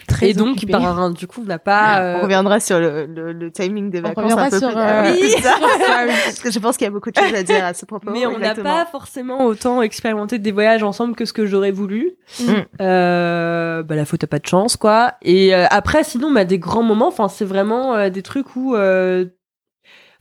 Très 0.07 0.29
et 0.29 0.33
donc, 0.33 0.65
bah, 0.65 1.09
du 1.15 1.27
coup, 1.27 1.41
on 1.41 1.45
n'a 1.45 1.59
pas. 1.59 2.01
euh, 2.01 2.17
On 2.19 2.23
reviendra 2.23 2.59
sur 2.59 2.79
le, 2.79 3.05
le, 3.05 3.31
le 3.33 3.51
timing 3.51 3.89
des 3.89 3.99
On 3.99 4.03
vacances 4.03 4.23
reviendra 4.23 4.45
un 4.45 4.49
peu 4.49 4.59
sur, 4.59 4.69
plus, 4.69 4.77
euh, 4.77 5.41
tard. 5.41 5.59
oui. 6.07 6.13
Parce 6.25 6.39
que 6.39 6.51
je 6.51 6.59
pense 6.59 6.77
qu'il 6.77 6.85
y 6.85 6.87
a 6.87 6.91
beaucoup 6.91 7.11
de 7.11 7.15
choses 7.19 7.33
à 7.33 7.43
dire 7.43 7.63
à 7.63 7.73
ce 7.73 7.85
propos. 7.85 8.11
Mais 8.11 8.25
on 8.25 8.37
n'a 8.37 8.55
pas 8.55 8.85
forcément 8.85 9.45
autant 9.45 9.81
expérimenté 9.81 10.37
des 10.39 10.51
voyages 10.51 10.83
ensemble 10.83 11.15
que 11.15 11.25
ce 11.25 11.33
que 11.33 11.45
j'aurais 11.45 11.71
voulu. 11.71 12.11
Mm. 12.39 12.51
Euh, 12.81 13.83
bah 13.83 13.95
la 13.95 14.05
faute 14.05 14.23
a 14.23 14.27
pas 14.27 14.39
de 14.39 14.45
chance 14.47 14.75
quoi. 14.75 15.13
Et 15.21 15.55
euh, 15.55 15.65
après 15.69 16.03
sinon 16.03 16.31
bah 16.31 16.45
des 16.45 16.59
grands 16.59 16.83
moments. 16.83 17.07
Enfin 17.07 17.27
c'est 17.27 17.45
vraiment 17.45 17.95
euh, 17.95 18.09
des 18.09 18.21
trucs 18.21 18.55
où. 18.55 18.75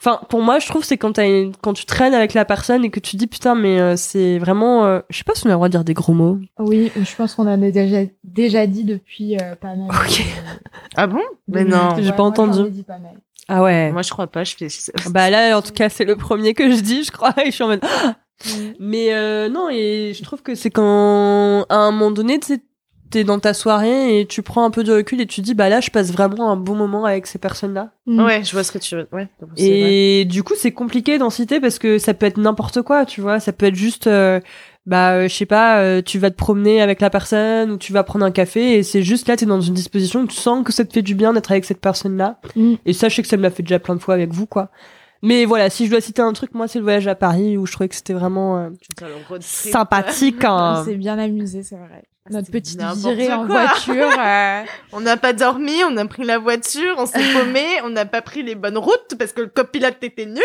Euh, 0.07 0.11
Enfin 0.11 0.21
pour 0.29 0.43
moi 0.43 0.59
je 0.59 0.67
trouve 0.67 0.85
c'est 0.85 0.97
quand 0.99 1.13
t'as 1.13 1.27
une- 1.29 1.53
quand 1.63 1.73
tu 1.75 1.85
traînes 1.87 2.15
avec 2.15 2.35
la 2.35 2.45
personne 2.45 2.85
et 2.85 2.91
que 2.91 2.99
tu 3.01 3.17
dis 3.17 3.27
putain 3.27 3.55
mais 3.55 3.81
euh, 3.81 3.95
c'est 3.97 4.39
vraiment. 4.39 4.85
euh, 4.85 5.01
Je 5.11 5.19
sais 5.19 5.25
pas 5.25 5.35
si 5.35 5.47
on 5.47 5.51
a 5.51 5.53
le 5.53 5.55
droit 5.55 5.69
de 5.69 5.73
dire 5.73 5.85
des 5.85 5.95
gros 5.95 6.13
mots. 6.13 6.39
Oui, 6.59 6.91
je 6.97 7.15
pense 7.17 7.35
qu'on 7.35 7.45
en 7.47 7.63
a 7.63 7.71
déjà, 7.71 7.99
déjà 8.25 8.67
dit 8.67 8.85
depuis 8.85 9.37
euh, 9.37 9.55
pas 9.55 9.75
mal. 9.75 9.89
Ok. 9.91 10.19
de- 10.19 10.25
Ah 10.97 11.07
bon? 11.07 11.19
de 11.49 11.55
Mais 11.55 11.65
non. 11.65 11.91
J'ai 11.97 12.05
Ouais, 12.07 12.11
pas 12.11 12.17
moi, 12.19 12.27
entendu. 12.29 12.59
j'en 12.59 12.67
ai 12.67 12.71
dit 12.71 12.83
pas 12.83 12.99
mal. 12.99 13.13
Ah 13.49 13.63
ouais. 13.63 13.91
Moi, 13.93 14.03
je 14.03 14.11
crois 14.11 14.27
pas. 14.29 14.45
Je 14.45 14.55
fais. 14.57 14.69
Bah 15.11 15.29
là 15.31 15.57
en 15.59 15.63
tout 15.63 15.73
cas 15.73 15.89
c'est 15.89 16.05
le 16.05 16.17
premier 16.17 16.55
que 16.55 16.71
je 16.75 16.81
dis 16.81 17.05
je 17.05 17.11
crois 17.13 17.33
et 17.43 17.47
je 17.47 17.51
suis 17.53 17.65
en 17.65 17.69
mode. 17.69 17.83
Mm. 18.45 18.51
Mais 18.81 19.13
euh, 19.15 19.49
non, 19.49 19.69
et 19.71 20.13
je 20.17 20.23
trouve 20.25 20.43
que 20.43 20.55
c'est 20.57 20.71
quand, 20.71 21.63
à 21.69 21.77
un 21.77 21.91
moment 21.93 22.11
donné, 22.11 22.41
tu 22.41 22.55
sais, 22.55 22.61
t'es 23.13 23.25
dans 23.25 23.39
ta 23.39 23.55
soirée 23.55 24.19
et 24.19 24.27
tu 24.27 24.43
prends 24.43 24.65
un 24.65 24.71
peu 24.71 24.83
de 24.83 24.93
recul 24.93 25.21
et 25.21 25.27
tu 25.27 25.41
dis, 25.41 25.55
bah 25.55 25.69
là, 25.69 25.81
je 25.81 25.91
passe 25.91 26.11
vraiment 26.11 26.51
un 26.51 26.57
bon 26.57 26.75
moment 26.75 27.05
avec 27.05 27.27
ces 27.27 27.39
personnes-là. 27.39 27.91
Mm. 28.07 28.25
Ouais, 28.25 28.45
je 28.45 28.53
vois 28.53 28.65
ce 28.65 28.73
que 28.73 28.79
tu 28.79 28.97
veux. 28.97 29.07
Ouais. 29.13 29.29
vrai. 29.41 29.53
Et 29.59 30.25
du 30.25 30.43
coup, 30.43 30.55
c'est 30.57 30.73
compliqué 30.73 31.19
d'en 31.19 31.31
citer 31.31 31.61
parce 31.61 31.79
que 31.79 31.99
ça 31.99 32.15
peut 32.15 32.27
être 32.27 32.39
n'importe 32.39 32.83
quoi, 32.83 33.07
tu 33.07 33.21
vois. 33.21 33.39
Ça 33.39 33.53
peut 33.53 33.67
être 33.67 33.75
juste, 33.75 34.07
euh, 34.07 34.41
bah, 34.87 35.13
euh, 35.13 35.29
je 35.29 35.35
sais 35.35 35.47
pas, 35.47 35.81
euh, 35.81 36.03
tu 36.03 36.19
vas 36.19 36.31
te 36.31 36.37
promener 36.37 36.81
avec 36.81 37.01
la 37.01 37.11
personne 37.11 37.71
ou 37.71 37.77
tu 37.77 37.93
vas 37.93 38.03
prendre 38.03 38.25
un 38.25 38.33
café 38.33 38.79
et 38.79 38.83
c'est 38.83 39.03
juste 39.03 39.29
là, 39.29 39.37
t'es 39.37 39.47
dans 39.47 39.61
une 39.61 39.75
disposition 39.75 40.23
où 40.23 40.27
tu 40.27 40.37
sens 40.37 40.65
que 40.65 40.73
ça 40.73 40.85
te 40.85 40.93
fait 40.93 41.03
du 41.03 41.15
bien 41.15 41.33
d'être 41.33 41.53
avec 41.53 41.65
cette 41.65 41.81
personne-là. 41.81 42.41
Mm. 42.57 42.75
Et 42.87 42.93
ça, 42.93 43.09
je 43.09 43.17
sais 43.17 43.23
que 43.23 43.29
ça 43.29 43.37
me 43.37 43.43
l'a 43.43 43.51
fait 43.51 43.63
déjà 43.63 43.79
plein 43.79 43.95
de 43.95 44.01
fois 44.01 44.15
avec 44.15 44.33
vous, 44.33 44.47
quoi. 44.47 44.71
Mais 45.23 45.45
voilà, 45.45 45.71
si 45.71 45.87
je 45.87 45.91
dois 45.91 46.01
citer 46.01 46.21
un 46.23 46.33
truc, 46.33 46.53
moi, 46.55 46.67
c'est 46.69 46.79
le 46.79 46.85
voyage 46.85 47.07
à 47.07 47.15
Paris 47.15 47.57
où 47.57 47.65
je 47.67 47.73
trouvais 47.73 47.89
que 47.89 47.95
c'était 47.95 48.13
vraiment 48.13 48.59
euh, 48.59 48.71
trip. 48.97 49.43
sympathique. 49.43 50.39
On 50.45 50.49
hein. 50.49 50.85
s'est 50.85 50.97
bien 50.97 51.19
amusé, 51.19 51.63
c'est 51.63 51.77
vrai. 51.77 52.05
Notre 52.31 52.47
C'était 52.47 52.61
petite 52.61 52.81
virée 52.81 53.33
en 53.33 53.47
voiture. 53.47 54.09
euh, 54.19 54.63
On 54.93 55.01
n'a 55.01 55.17
pas 55.17 55.33
dormi, 55.33 55.83
on 55.85 55.97
a 55.97 56.07
pris 56.07 56.23
la 56.23 56.39
voiture, 56.39 56.95
on 56.99 57.07
s'est 57.07 57.33
paumé, 57.33 57.65
on 57.83 57.89
n'a 57.91 58.05
pas 58.05 58.23
pris 58.23 58.45
les 58.45 58.55
bonnes 58.55 58.79
routes 58.79 59.17
parce 59.19 59.33
que 59.33 59.41
le 59.41 59.49
copilote 59.49 59.97
était 60.03 60.27
nul. 60.27 60.41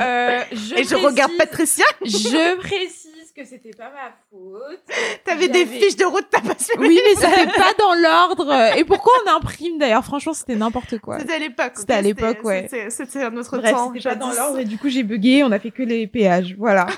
euh, 0.00 0.40
je 0.50 0.76
Et 0.76 0.84
je 0.84 0.94
regarde 0.94 1.32
Patricia. 1.36 1.84
Je 2.06 2.56
précise 2.56 3.03
que 3.34 3.44
c'était 3.44 3.72
pas 3.72 3.90
ma 3.90 4.12
faute. 4.30 4.80
T'avais 5.24 5.48
des 5.48 5.66
fiches 5.66 5.96
de 5.96 6.04
route, 6.04 6.26
t'as 6.30 6.40
pas 6.40 6.54
suivi. 6.58 6.78
Oui, 6.86 7.00
mais 7.04 7.14
c'était 7.16 7.46
pas 7.46 7.72
dans 7.78 7.94
l'ordre. 7.94 8.76
Et 8.76 8.84
pourquoi 8.84 9.12
on 9.26 9.36
imprime 9.36 9.78
d'ailleurs? 9.78 10.04
Franchement, 10.04 10.34
c'était 10.34 10.54
n'importe 10.54 10.98
quoi. 10.98 11.18
C'était 11.18 11.34
à 11.34 11.38
l'époque. 11.38 11.72
C'était 11.74 11.94
à 11.94 12.02
l'époque, 12.02 12.38
ouais. 12.44 12.68
C'était 12.70 12.90
c'était 12.90 13.22
un 13.24 13.36
autre 13.36 13.58
Bref, 13.58 13.72
temps. 13.72 13.92
c'était 13.92 14.08
pas 14.08 14.14
dans 14.14 14.32
l'ordre 14.32 14.58
et 14.60 14.64
du 14.64 14.78
coup 14.78 14.88
j'ai 14.88 15.02
bugué. 15.02 15.42
On 15.42 15.50
a 15.52 15.58
fait 15.58 15.70
que 15.72 15.82
les 15.82 16.06
péages. 16.06 16.54
Voilà. 16.58 16.86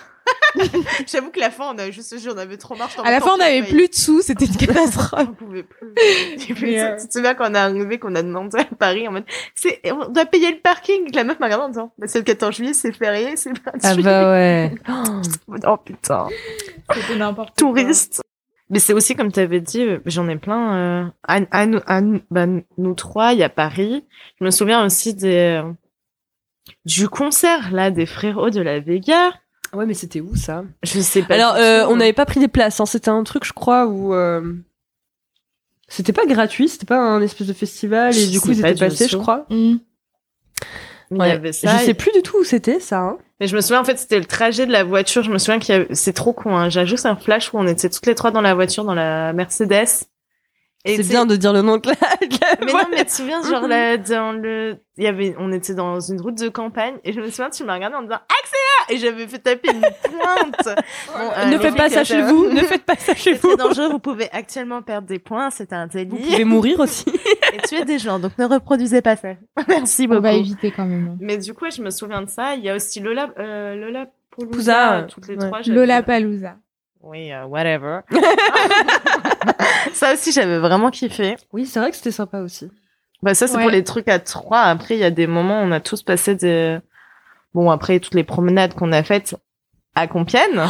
J'avoue 1.07 1.31
que 1.31 1.41
la 1.41 1.51
fin, 1.51 1.73
on 1.75 1.79
a 1.79 1.91
juste 1.91 2.15
on 2.33 2.37
avait 2.39 2.57
trop 2.57 2.75
marre. 2.77 2.91
À 3.05 3.11
la 3.11 3.21
fin, 3.21 3.33
on 3.35 3.37
n'avait 3.37 3.63
plus 3.63 3.89
de 3.89 3.95
sous. 3.95 4.23
C'était 4.23 4.47
une 4.47 4.57
catastrophe. 4.67 5.29
On 5.29 5.35
pouvait 5.35 5.63
plus. 5.63 5.93
Mais, 6.63 6.81
euh, 6.81 6.97
Tu 7.01 7.09
te 7.09 7.13
souviens 7.13 7.35
quand 7.35 7.51
on 7.51 7.55
est 7.55 7.59
arrivé, 7.59 7.99
qu'on 7.99 8.15
a 8.15 8.23
demandé 8.23 8.59
à 8.59 8.65
Paris 8.65 9.07
en 9.09 9.13
mode, 9.13 9.25
c'est, 9.55 9.81
on 9.93 10.09
doit 10.09 10.27
payer 10.27 10.51
le 10.51 10.59
parking. 10.59 11.15
La 11.15 11.25
meuf 11.25 11.39
m'a 11.39 11.47
regardé 11.47 11.65
en 11.65 11.69
disant, 11.69 11.93
bah, 11.99 12.07
c'est 12.09 12.19
le 12.19 12.25
14 12.25 12.55
juillet, 12.57 12.75
c'est 12.75 12.93
férié, 12.93 13.37
c'est 13.37 13.59
pas 13.61 13.73
Ah 13.83 13.95
bah 13.97 14.31
ouais. 14.31 14.75
Oh 15.67 15.77
putain. 15.77 16.29
C'était 16.95 17.17
n'importe 17.17 17.51
quoi. 17.51 17.57
Touriste. 17.57 18.23
Mais 18.69 18.81
c'est 18.81 18.93
aussi, 18.93 19.15
comme 19.15 19.31
tu 19.31 19.39
avais 19.41 19.61
dit, 19.61 19.83
euh, 19.83 20.01
j'en 20.07 20.29
ai 20.29 20.37
plein, 20.37 20.77
euh, 20.77 21.05
à, 21.23 21.39
à 21.53 22.01
bah, 22.31 22.47
nous 22.79 22.95
trois, 22.95 23.33
il 23.33 23.39
y 23.39 23.45
a 23.45 23.49
Paris. 23.49 24.05
Je 24.41 24.45
me 24.45 24.51
souviens 24.51 24.85
aussi 24.85 25.15
des, 25.15 25.63
euh, 25.63 25.73
du 26.85 27.09
concert, 27.09 27.71
là, 27.73 27.91
des 27.91 28.07
frérots 28.07 28.51
de 28.51 28.61
la 28.61 28.81
Vega. 28.81 29.33
Ouais, 29.77 29.87
mais 29.87 29.95
c'était 29.95 30.21
où 30.21 30.35
ça? 30.35 30.65
Je 30.83 31.01
sais 31.01 31.23
pas. 31.23 31.35
Alors, 31.35 31.55
euh, 31.57 31.87
on 31.89 31.97
n'avait 31.97 32.13
pas 32.13 32.27
pris 32.27 32.41
des 32.41 32.49
places. 32.49 32.81
Hein. 32.81 32.87
C'était 32.87 33.11
un 33.11 33.23
truc, 33.25 33.45
je 33.45 33.53
crois, 33.53 33.87
où 33.87 34.15
euh, 34.15 34.55
c'était 35.89 36.13
pas 36.13 36.27
gratuit. 36.27 36.69
C'était 36.69 36.87
pas 36.87 36.99
un 36.99 37.21
espèce 37.23 37.47
de 37.47 37.53
festival 37.53 38.17
et 38.17 38.27
du 38.27 38.41
coup 38.41 38.51
ils 38.53 38.61
pas 38.63 38.71
étaient 38.71 38.87
passés, 38.89 39.09
je 39.09 39.17
crois. 39.17 39.47
Mm. 39.51 39.77
Il 41.13 41.17
y 41.17 41.21
Ouais. 41.21 41.31
avait 41.31 41.53
ça. 41.53 41.79
je 41.79 41.85
sais 41.85 41.95
plus 41.95 42.11
du 42.13 42.23
tout 42.23 42.39
où 42.41 42.45
c'était 42.45 42.81
ça. 42.81 42.99
Hein. 43.01 43.19
Mais 43.39 43.47
je 43.47 43.55
me 43.55 43.61
souviens, 43.61 43.81
en 43.81 43.85
fait, 43.85 43.97
c'était 43.99 44.19
le 44.19 44.25
trajet 44.25 44.67
de 44.67 44.73
la 44.73 44.83
voiture. 44.83 45.23
Je 45.23 45.31
me 45.31 45.39
souviens 45.39 45.61
qu'il 45.61 45.73
y 45.75 45.77
avait... 45.77 45.95
C'est 45.95 46.15
trop 46.15 46.33
con, 46.33 46.57
hein. 46.57 46.69
J'ai 46.69 46.85
juste 46.87 47.07
un 47.07 47.15
flash 47.17 47.53
où 47.53 47.59
on 47.59 47.67
était 47.69 47.89
toutes 47.91 48.07
les 48.07 48.15
trois 48.17 48.31
dans 48.33 48.41
la 48.41 48.55
voiture, 48.55 48.85
dans 48.85 48.95
la 48.95 49.33
Mercedes. 49.33 50.07
C'est 50.85 51.03
bien 51.09 51.27
de 51.27 51.35
dire 51.37 51.53
le 51.53 51.63
nom 51.63 51.77
de 51.79 51.89
la. 51.89 51.95
de 52.27 52.37
la 52.41 52.65
Mais 52.65 52.73
non, 52.73 52.79
mais 52.91 52.99
tu 52.99 53.05
te 53.07 53.11
souviens, 53.13 53.43
genre, 53.43 53.67
là, 53.67 53.97
dans 53.99 54.33
le, 54.33 54.79
il 54.97 55.05
y 55.05 55.07
avait, 55.09 55.35
on 55.39 55.51
était 55.53 55.75
dans 55.75 55.99
une 56.01 56.21
route 56.21 56.39
de 56.39 56.49
campagne, 56.49 56.95
et 57.05 57.13
je 57.13 57.21
me 57.21 57.27
souviens, 57.29 57.51
tu 57.51 57.65
m'as 57.65 57.75
regardé 57.75 57.97
en 57.97 58.03
disant, 58.03 58.15
accélère! 58.15 58.56
Et 58.91 58.99
j'avais 58.99 59.27
fait 59.27 59.39
taper 59.39 59.71
une 59.73 59.81
pointe. 59.81 60.69
Bon, 61.09 61.31
euh, 61.37 61.45
ne 61.47 61.59
faites 61.59 61.77
pas 61.77 61.89
ça 61.89 62.01
euh, 62.01 62.05
chez 62.05 62.23
vous. 62.23 62.49
Ne 62.53 62.61
faites 62.61 62.85
pas 62.85 62.97
ça 62.97 63.15
chez 63.15 63.35
C'est 63.35 63.41
vous. 63.43 63.57
très 63.57 63.57
dangereux, 63.69 63.89
vous 63.91 63.99
pouvez 63.99 64.29
actuellement 64.33 64.83
perdre 64.83 65.09
des 65.09 65.19
points, 65.19 65.51
c'est 65.51 65.73
un 65.73 65.87
Vous 65.87 65.93
délit. 65.93 66.09
pouvez 66.31 66.45
mourir 66.45 66.81
aussi. 66.81 67.05
Et 67.53 67.59
tuer 67.67 67.85
des 67.85 67.99
gens, 67.99 68.19
donc 68.19 68.33
ne 68.39 68.45
reproduisez 68.45 69.03
pas 69.03 69.17
ça. 69.17 69.29
Merci 69.69 70.05
On 70.05 70.09
beaucoup. 70.11 70.23
va 70.23 70.33
éviter 70.33 70.71
quand 70.71 70.85
même. 70.85 71.17
Mais 71.21 71.37
du 71.39 71.55
coup, 71.55 71.67
je 71.71 71.83
me 71.83 71.91
souviens 71.91 72.23
de 72.23 72.29
ça. 72.29 72.55
Il 72.55 72.65
y 72.65 72.71
a 72.71 72.75
aussi 72.77 73.01
Lola, 73.01 73.31
euh, 73.39 73.75
Lola 73.77 74.07
Pouza, 74.31 74.47
Pouza, 74.51 75.03
toutes 75.09 75.29
les 75.29 75.37
ouais. 75.37 75.47
trois. 75.47 75.61
Lola 75.67 76.03
Palouza. 76.03 76.57
Oui, 77.03 77.33
euh, 77.33 77.45
whatever. 77.47 78.01
ça 79.93 80.13
aussi, 80.15 80.33
j'avais 80.33 80.59
vraiment 80.59 80.91
kiffé. 80.91 81.37
Oui, 81.53 81.67
c'est 81.67 81.79
vrai 81.81 81.91
que 81.91 81.97
c'était 81.97 82.11
sympa 82.11 82.41
aussi. 82.41 82.71
Bah, 83.23 83.35
ça, 83.35 83.47
c'est 83.47 83.57
Ouais. 83.57 83.63
pour 83.63 83.71
les 83.71 83.85
trucs 83.85 84.09
à 84.09 84.19
trois. 84.19 84.61
Après, 84.61 84.95
il 84.97 85.01
y 85.01 85.05
a 85.05 85.11
des 85.11 85.27
moments 85.27 85.61
où 85.63 85.65
on 85.65 85.73
a 85.73 85.81
tous 85.81 86.03
passé 86.03 86.35
des... 86.35 86.79
Bon, 87.57 87.71
après, 87.71 88.01
toutes 88.01 88.15
les 88.15 88.23
promenades 88.23 88.75
qu'on 88.75 88.93
a 88.93 89.03
faites 89.03 89.35
à 89.95 90.07
Compiègne. 90.07 90.61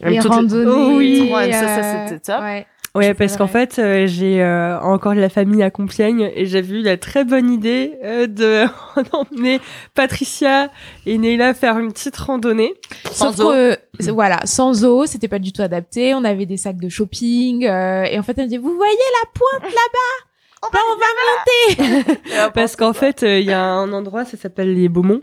Même 0.00 0.12
Les 0.12 0.20
toutes 0.20 0.30
randonnées. 0.30 0.70
Oh 0.70 0.96
oui, 0.98 1.32
euh, 1.34 1.50
ça, 1.50 1.82
ça, 1.82 2.06
c'était 2.06 2.20
top. 2.20 2.42
Ouais. 2.42 2.64
Ouais, 2.94 3.12
parce 3.12 3.36
qu'en 3.36 3.48
fait, 3.48 3.80
euh, 3.80 4.06
j'ai 4.06 4.40
euh, 4.40 4.78
encore 4.82 5.16
de 5.16 5.20
la 5.20 5.28
famille 5.28 5.64
à 5.64 5.70
Compiègne 5.70 6.30
et 6.32 6.46
j'avais 6.46 6.76
eu 6.76 6.82
la 6.82 6.96
très 6.96 7.24
bonne 7.24 7.50
idée 7.50 7.98
euh, 8.04 8.28
de 8.28 8.66
d'emmener 9.10 9.60
Patricia 9.94 10.70
et 11.06 11.18
Neila 11.18 11.54
faire 11.54 11.76
une 11.76 11.92
petite 11.92 12.16
randonnée. 12.16 12.74
Sauf 13.10 13.34
Sans 13.34 13.44
eau. 13.44 13.50
que, 13.50 14.10
voilà, 14.12 14.38
sans 14.44 14.84
eau, 14.84 15.06
c'était 15.06 15.26
pas 15.26 15.40
du 15.40 15.52
tout 15.52 15.62
adapté. 15.62 16.14
On 16.14 16.22
avait 16.22 16.46
des 16.46 16.56
sacs 16.56 16.80
de 16.80 16.88
shopping. 16.88 17.66
euh, 17.66 18.04
et 18.04 18.16
en 18.16 18.22
fait, 18.22 18.38
elle 18.38 18.44
me 18.44 18.50
dit, 18.50 18.58
vous 18.58 18.76
voyez 18.76 18.94
la 19.24 19.28
pointe 19.34 19.72
là-bas? 19.72 20.26
Ben, 20.72 20.78
on 20.90 21.78
va 21.78 22.02
monter 22.02 22.18
Parce 22.54 22.76
qu'en 22.76 22.92
fait, 22.92 23.22
euh, 23.22 23.38
il 23.38 23.46
y 23.46 23.52
a 23.52 23.62
un 23.62 23.92
endroit, 23.92 24.24
ça 24.24 24.36
s'appelle 24.36 24.74
les 24.74 24.88
Beaumonts. 24.88 25.20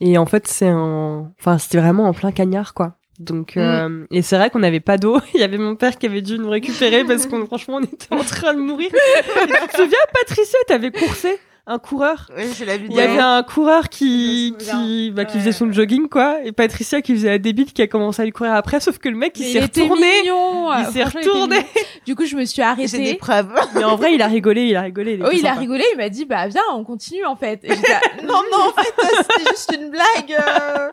Et 0.00 0.18
en 0.18 0.26
fait, 0.26 0.46
c'est 0.46 0.68
un... 0.68 1.32
Enfin, 1.38 1.58
c'était 1.58 1.78
vraiment 1.78 2.04
en 2.04 2.12
plein 2.12 2.32
cagnard, 2.32 2.74
quoi. 2.74 2.96
Donc, 3.18 3.58
euh, 3.58 4.06
et 4.10 4.22
c'est 4.22 4.36
vrai 4.38 4.48
qu'on 4.48 4.60
n'avait 4.60 4.80
pas 4.80 4.96
d'eau. 4.96 5.20
Il 5.34 5.40
y 5.40 5.42
avait 5.42 5.58
mon 5.58 5.76
père 5.76 5.98
qui 5.98 6.06
avait 6.06 6.22
dû 6.22 6.38
nous 6.38 6.48
récupérer 6.48 7.04
parce 7.04 7.26
qu'on, 7.26 7.44
franchement, 7.44 7.76
on 7.76 7.82
était 7.84 8.12
en 8.14 8.24
train 8.24 8.54
de 8.54 8.60
mourir. 8.60 8.88
Tu 8.92 9.68
te 9.68 9.76
souviens, 9.76 9.98
Patricia, 10.12 10.58
t'avais 10.66 10.90
coursé? 10.90 11.38
Un 11.70 11.78
coureur 11.78 12.26
Oui, 12.36 12.44
Il 12.88 12.92
y 12.94 13.00
avait 13.00 13.18
un 13.20 13.42
coureur 13.42 13.88
qui, 13.88 14.54
qui, 14.58 15.10
bah, 15.12 15.24
qui 15.24 15.34
Ouais. 15.36 15.40
faisait 15.40 15.52
son 15.52 15.70
jogging, 15.72 16.08
quoi. 16.08 16.42
Et 16.44 16.52
Patricia 16.52 17.00
qui 17.00 17.14
faisait 17.14 17.28
la 17.28 17.38
débile 17.38 17.72
qui 17.72 17.80
a 17.82 17.86
commencé 17.86 18.20
à 18.22 18.24
lui 18.24 18.32
courir 18.32 18.54
après, 18.54 18.80
sauf 18.80 18.98
que 18.98 19.08
le 19.08 19.16
mec, 19.16 19.38
il 19.38 19.44
s'est 19.52 19.60
retourné. 19.60 20.22
mignon. 20.22 20.72
Il 20.78 20.86
s'est 20.92 21.04
retourné. 21.04 21.56
mignon. 21.56 21.68
Du 22.06 22.14
coup, 22.16 22.24
je 22.26 22.34
me 22.36 22.44
suis 22.44 22.56
J'ai 22.56 22.86
des 22.86 22.94
arrêtée. 22.96 23.14
preuves. 23.14 23.52
Mais 23.74 23.84
en 23.84 23.96
vrai, 23.96 24.14
il 24.14 24.20
a 24.22 24.26
rigolé, 24.26 24.62
il 24.66 24.76
a 24.76 24.82
rigolé. 24.82 25.14
il 25.14 25.22
Oui, 25.22 25.36
il 25.38 25.46
a 25.46 25.54
rigolé. 25.54 25.84
Il 25.92 25.96
m'a 25.96 26.08
dit, 26.08 26.24
bah 26.24 26.48
viens, 26.48 26.62
on 26.74 26.82
continue 26.84 27.24
en 27.24 27.36
fait. 27.36 27.60
Et 27.64 27.74
j'étais 27.74 27.88
là, 27.92 28.00
non, 28.24 28.40
non, 28.52 28.68
en 28.76 28.82
fait, 28.82 28.94
c'était 29.18 29.50
juste 29.50 29.72
une 29.80 29.90
blague. 29.90 30.36
euh. 30.40 30.90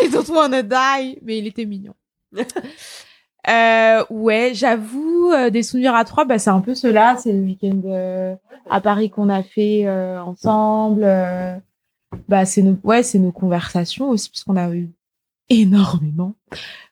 I 0.00 0.08
don't 0.08 0.28
wanna 0.28 0.62
die. 0.62 1.18
Mais 1.22 1.38
il 1.38 1.46
était 1.46 1.64
mignon. 1.66 1.94
Euh, 3.48 4.04
ouais, 4.10 4.52
j'avoue, 4.54 5.30
euh, 5.32 5.50
des 5.50 5.62
souvenirs 5.62 5.94
à 5.94 6.04
trois, 6.04 6.24
bah, 6.24 6.38
c'est 6.38 6.50
un 6.50 6.60
peu 6.60 6.74
cela. 6.74 7.16
C'est 7.18 7.32
le 7.32 7.40
week-end 7.40 7.80
euh, 7.86 8.34
à 8.70 8.80
Paris 8.80 9.10
qu'on 9.10 9.28
a 9.28 9.42
fait 9.42 9.86
euh, 9.86 10.20
ensemble. 10.22 11.02
euh, 11.04 11.54
bah, 12.28 12.44
c'est 12.46 12.62
nos, 12.62 12.76
ouais, 12.84 13.02
c'est 13.02 13.18
nos 13.18 13.32
conversations 13.32 14.08
aussi, 14.10 14.30
puisqu'on 14.30 14.56
a 14.56 14.70
eu 14.70 14.90
énormément 15.50 16.34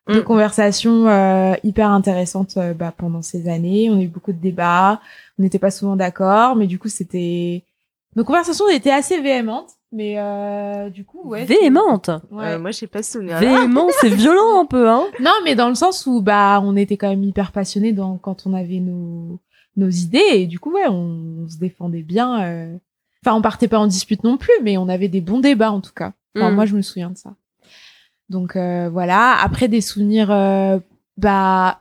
de 0.09 0.19
Mm. 0.21 0.25
conversations 0.25 1.07
euh, 1.07 1.55
hyper 1.63 1.89
intéressantes 1.89 2.59
bah, 2.77 2.93
pendant 2.97 3.23
ces 3.23 3.49
années. 3.49 3.89
On 3.89 3.99
a 3.99 4.03
eu 4.03 4.09
beaucoup 4.09 4.33
de 4.33 4.39
débats. 4.39 5.01
On 5.39 5.43
n'était 5.43 5.61
pas 5.61 5.71
souvent 5.71 5.95
d'accord, 5.95 6.57
mais 6.57 6.67
du 6.67 6.79
coup, 6.79 6.89
c'était 6.89 7.63
nos 8.17 8.25
conversations 8.25 8.69
étaient 8.69 8.91
assez 8.91 9.21
véhémentes. 9.21 9.71
Mais 9.93 10.15
euh, 10.19 10.89
du 10.89 11.05
coup, 11.05 11.21
ouais. 11.25 11.45
Véhémente. 11.45 12.09
Ouais. 12.31 12.53
Euh, 12.53 12.59
moi, 12.59 12.71
j'ai 12.71 12.87
pas 12.87 13.03
ce 13.03 13.13
souvenir. 13.13 13.39
Véhément, 13.39 13.89
c'est 14.01 14.09
violent 14.09 14.61
un 14.63 14.65
peu, 14.65 14.89
hein. 14.89 15.05
Non, 15.21 15.33
mais 15.45 15.55
dans 15.55 15.69
le 15.69 15.75
sens 15.75 16.07
où 16.07 16.23
bah 16.23 16.61
on 16.65 16.77
était 16.77 16.97
quand 16.97 17.11
même 17.11 17.23
hyper 17.23 17.53
passionnés 17.53 17.93
dans 17.93 18.17
quand 18.17 18.47
on 18.47 18.55
avait 18.55 18.81
nos 18.81 19.39
nos 19.77 19.89
idées 19.89 20.19
et 20.33 20.47
du 20.47 20.59
coup 20.59 20.73
ouais 20.73 20.87
on, 20.89 21.47
se 21.49 21.57
défendait 21.59 22.03
bien. 22.03 22.43
euh. 22.43 22.77
Enfin 23.25 23.37
on 23.37 23.43
partait 23.43 23.69
pas 23.69 23.79
en 23.79 23.87
dispute 23.87 24.25
non 24.25 24.37
plus, 24.37 24.53
mais 24.63 24.77
on 24.77 24.89
avait 24.89 25.09
des 25.09 25.21
bons 25.21 25.41
débats 25.41 25.71
en 25.73 25.81
tout 25.81 25.93
cas. 25.95 26.13
Enfin 26.37 26.51
Mm. 26.51 26.55
moi 26.55 26.67
je 26.67 26.75
me 26.77 26.83
souviens 26.83 27.11
de 27.11 27.17
ça. 27.19 27.35
Donc 28.29 28.57
euh, 28.57 28.89
voilà. 28.91 29.37
Après 29.43 29.69
des 29.69 29.81
souvenirs 29.81 30.31
euh, 30.31 30.79
bah 31.19 31.81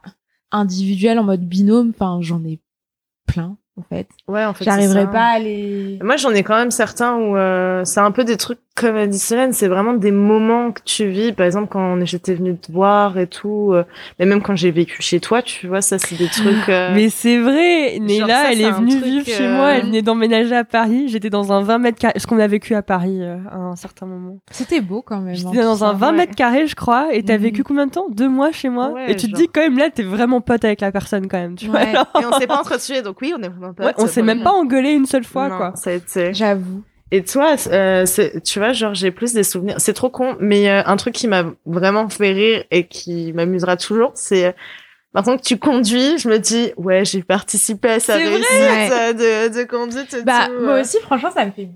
individuels 0.52 1.17
en 1.19 1.24
mode 1.24 1.47
binôme. 1.47 1.91
Enfin 1.95 2.19
j'en 2.21 2.43
ai 2.43 2.60
plein 3.26 3.58
en 3.77 3.84
fait. 3.84 4.07
Ouais, 4.27 4.45
en 4.45 4.53
fait. 4.53 4.65
J'arriverai 4.65 5.10
pas 5.10 5.34
à 5.36 5.39
les. 5.39 5.99
Moi, 6.01 6.17
j'en 6.17 6.31
ai 6.31 6.43
quand 6.43 6.55
même 6.57 6.71
certains 6.71 7.15
où 7.15 7.38
euh, 7.38 7.84
c'est 7.86 7.99
un 7.99 8.12
peu 8.12 8.23
des 8.23 8.38
trucs 8.38 8.60
comme 8.75 8.95
a 8.95 9.05
dit 9.05 9.19
Solène, 9.19 9.53
c'est 9.53 9.67
vraiment 9.67 9.93
des 9.93 10.12
moments 10.12 10.71
que 10.71 10.81
tu 10.84 11.05
vis. 11.07 11.34
Par 11.34 11.45
exemple, 11.45 11.67
quand 11.69 12.03
j'étais 12.05 12.34
venue 12.34 12.57
te 12.57 12.71
voir 12.71 13.17
et 13.19 13.27
tout, 13.27 13.71
euh, 13.73 13.84
mais 14.17 14.25
même 14.25 14.41
quand 14.41 14.55
j'ai 14.55 14.71
vécu 14.71 15.01
chez 15.01 15.19
toi, 15.19 15.41
tu 15.41 15.67
vois, 15.67 15.81
ça, 15.81 15.99
c'est 15.99 16.15
des 16.15 16.27
trucs. 16.27 16.69
euh, 16.69 16.91
Mais 16.95 17.10
c'est 17.10 17.38
vrai, 17.39 17.99
Néla, 17.99 18.27
ça, 18.27 18.51
elle 18.51 18.62
est 18.62 18.71
venue 18.71 18.91
truc, 18.99 19.03
vivre 19.03 19.25
chez 19.25 19.45
euh, 19.45 19.55
moi, 19.55 19.71
elle 19.73 19.86
venait 19.88 20.01
d'emménager 20.01 20.55
à 20.55 20.63
Paris. 20.63 21.10
J'étais 21.10 21.29
dans 21.29 21.51
un 21.51 21.62
20 21.62 21.77
mètres 21.79 21.99
carrés, 21.99 22.17
ce 22.17 22.25
qu'on 22.25 22.39
a 22.39 22.47
vécu 22.47 22.73
à 22.73 22.81
Paris 22.81 23.19
euh, 23.21 23.38
à 23.51 23.57
un 23.57 23.75
certain 23.75 24.05
moment. 24.05 24.38
C'était 24.51 24.81
beau 24.81 25.01
quand 25.01 25.17
même. 25.19 25.29
hein, 25.36 25.38
J'étais 25.38 25.57
tout 25.57 25.63
dans 25.63 25.84
un 25.84 25.93
20 25.93 26.12
ouais. 26.12 26.17
mètres 26.17 26.36
carrés, 26.36 26.67
je 26.67 26.75
crois, 26.75 27.13
et 27.13 27.23
t'as 27.23 27.38
Mhm. 27.38 27.43
vécu 27.43 27.63
combien 27.63 27.88
de 27.88 27.91
temps? 27.91 28.07
Deux 28.10 28.29
mois 28.29 28.51
chez 28.51 28.69
moi? 28.69 28.91
Ouais, 28.93 29.12
Et 29.12 29.15
tu 29.15 29.29
te 29.29 29.36
dis 29.36 29.47
quand 29.47 29.62
même 29.62 29.77
là, 29.77 29.89
t'es 29.89 30.03
vraiment 30.03 30.41
pote 30.41 30.63
avec 30.65 30.81
la 30.81 30.91
personne 30.91 31.27
quand 31.27 31.38
même, 31.39 31.55
tu 31.55 31.67
vois. 31.67 31.79
Alors. 31.79 32.07
Et 32.21 32.25
on 32.25 32.31
s'est 32.39 32.47
pas 32.47 32.60
entretués, 32.60 33.01
donc 33.01 33.17
oui, 33.21 33.34
on 33.38 33.41
est 33.43 33.49
vraiment. 33.49 33.73
Ouais, 33.79 33.93
on 33.97 34.07
s'est 34.07 34.21
même 34.21 34.43
pas 34.43 34.51
engueulé 34.51 34.91
une 34.93 35.05
seule 35.05 35.23
fois, 35.25 35.49
Non, 35.49 35.57
quoi. 35.57 35.73
J'avoue. 36.31 36.84
Et 37.12 37.24
toi, 37.24 37.56
euh, 37.67 38.06
c'est- 38.06 38.41
tu 38.41 38.60
vois, 38.60 38.71
genre, 38.74 38.93
j'ai 38.93 39.12
plus 39.12 39.34
des 39.34 39.43
souvenirs. 39.43 39.76
C'est 39.80 39.93
trop 39.93 40.10
con, 40.10 40.38
mais 40.39 40.69
euh, 40.69 40.82
un 40.86 40.95
truc 40.95 41.13
qui 41.13 41.28
m'a 41.28 41.43
vraiment 41.65 42.08
fait 42.10 42.32
rire 42.32 42.63
et 42.71 42.88
qui 42.88 43.34
m'amusera 43.34 43.76
toujours, 43.78 44.12
c'est 44.15 44.45
euh, 44.45 44.52
maintenant 45.13 45.36
que 45.38 45.41
tu 45.43 45.58
conduis, 45.58 46.17
je 46.17 46.30
me 46.30 46.38
dis, 46.39 46.71
ouais, 46.78 47.04
j'ai 47.04 47.21
participé 47.21 47.89
à 47.89 48.00
sa 48.00 48.15
réussite 48.15 48.91
euh, 48.91 49.50
de, 49.50 49.60
de 49.60 49.63
conduite 49.65 50.13
et 50.13 50.24
Bah, 50.24 50.47
tout. 50.47 50.63
moi 50.63 50.80
aussi, 50.80 50.97
franchement, 51.02 51.32
ça 51.32 51.45
me 51.45 51.52
fait. 51.52 51.67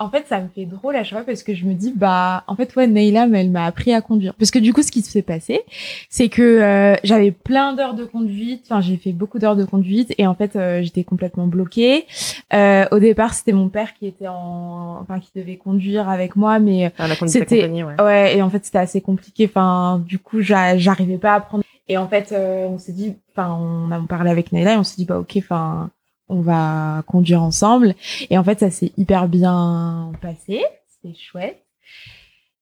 En 0.00 0.10
fait, 0.10 0.26
ça 0.28 0.40
me 0.40 0.46
fait 0.48 0.64
drôle 0.64 0.94
à 0.94 1.02
chaque 1.02 1.18
fois 1.18 1.26
parce 1.26 1.42
que 1.42 1.54
je 1.54 1.64
me 1.64 1.74
dis, 1.74 1.92
bah, 1.94 2.44
en 2.46 2.54
fait, 2.54 2.76
ouais, 2.76 2.86
Neila, 2.86 3.26
mais 3.26 3.40
elle 3.40 3.50
m'a 3.50 3.64
appris 3.64 3.92
à 3.92 4.00
conduire. 4.00 4.32
Parce 4.34 4.52
que 4.52 4.60
du 4.60 4.72
coup, 4.72 4.82
ce 4.82 4.92
qui 4.92 5.02
s'est 5.02 5.22
passé, 5.22 5.62
c'est 6.08 6.28
que 6.28 6.42
euh, 6.42 6.94
j'avais 7.02 7.32
plein 7.32 7.72
d'heures 7.72 7.94
de 7.94 8.04
conduite. 8.04 8.62
Enfin, 8.66 8.80
j'ai 8.80 8.96
fait 8.96 9.12
beaucoup 9.12 9.40
d'heures 9.40 9.56
de 9.56 9.64
conduite 9.64 10.14
et 10.16 10.26
en 10.28 10.36
fait, 10.36 10.54
euh, 10.54 10.82
j'étais 10.82 11.02
complètement 11.02 11.48
bloquée. 11.48 12.06
Euh, 12.54 12.84
au 12.92 13.00
départ, 13.00 13.34
c'était 13.34 13.50
mon 13.52 13.68
père 13.68 13.92
qui 13.94 14.06
était 14.06 14.28
en, 14.28 15.00
enfin, 15.02 15.18
qui 15.18 15.30
devait 15.34 15.56
conduire 15.56 16.08
avec 16.08 16.36
moi, 16.36 16.60
mais 16.60 16.92
Ah, 16.96 17.08
conduite 17.16 17.30
c'était- 17.30 17.68
ouais. 17.68 18.00
Ouais, 18.00 18.36
et 18.36 18.42
en 18.42 18.50
fait, 18.50 18.64
c'était 18.64 18.78
assez 18.78 19.00
compliqué. 19.00 19.46
Enfin, 19.46 20.00
du 20.06 20.20
coup, 20.20 20.40
j'a- 20.42 20.78
j'arrivais 20.78 21.18
pas 21.18 21.34
à 21.34 21.40
prendre. 21.40 21.64
Et 21.88 21.96
en 21.98 22.06
fait, 22.06 22.30
euh, 22.30 22.66
on 22.68 22.78
s'est 22.78 22.92
dit, 22.92 23.16
enfin, 23.32 23.52
on 23.52 23.90
a 23.90 23.98
parlé 24.06 24.30
avec 24.30 24.52
Naila 24.52 24.74
et 24.74 24.76
on 24.76 24.84
s'est 24.84 24.96
dit, 24.96 25.06
bah, 25.06 25.18
ok, 25.18 25.32
enfin, 25.38 25.90
on 26.28 26.40
va 26.40 27.02
conduire 27.06 27.42
ensemble. 27.42 27.94
Et 28.30 28.38
en 28.38 28.44
fait, 28.44 28.60
ça 28.60 28.70
s'est 28.70 28.92
hyper 28.96 29.28
bien 29.28 30.12
passé. 30.20 30.62
C'était 31.02 31.14
chouette. 31.18 31.62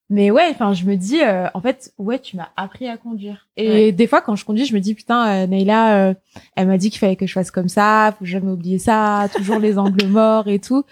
Mais 0.08 0.30
ouais, 0.30 0.46
enfin, 0.50 0.72
je 0.72 0.84
me 0.84 0.94
dis, 0.94 1.20
euh, 1.20 1.48
en 1.52 1.60
fait, 1.60 1.92
ouais, 1.98 2.20
tu 2.20 2.36
m'as 2.36 2.48
appris 2.56 2.86
à 2.86 2.96
conduire. 2.96 3.48
Et 3.56 3.68
Ouais. 3.68 3.92
des 3.92 4.06
fois, 4.06 4.20
quand 4.20 4.36
je 4.36 4.44
conduis, 4.44 4.64
je 4.64 4.72
me 4.74 4.78
dis, 4.78 4.94
putain, 4.94 5.26
euh, 5.28 5.46
Naila, 5.48 5.96
euh, 6.10 6.14
elle 6.54 6.68
m'a 6.68 6.78
dit 6.78 6.90
qu'il 6.90 7.00
fallait 7.00 7.16
que 7.16 7.26
je 7.26 7.32
fasse 7.32 7.50
comme 7.50 7.68
ça, 7.68 8.14
faut 8.16 8.24
jamais 8.24 8.52
oublier 8.52 8.78
ça, 8.78 9.26
toujours 9.34 9.58
les 9.58 9.78
angles 9.78 10.06
morts 10.06 10.46
et 10.46 10.60
tout. 10.60 10.84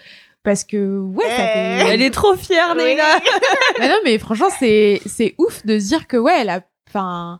Parce 0.43 0.65
que, 0.65 0.99
ouais, 0.99 1.23
ça 1.29 1.47
fait... 1.47 1.93
Elle 1.93 2.01
est 2.01 2.11
trop 2.11 2.35
fière. 2.35 2.75
Néla. 2.75 3.03
Mais 3.79 3.87
non, 3.87 3.95
mais 4.03 4.17
franchement, 4.19 4.49
c'est 4.59 5.01
c'est 5.05 5.33
ouf 5.39 5.65
de 5.65 5.79
se 5.79 5.87
dire 5.87 6.07
que 6.07 6.17
ouais, 6.17 6.33
elle 6.41 6.49
a, 6.49 6.61
enfin, 6.89 7.39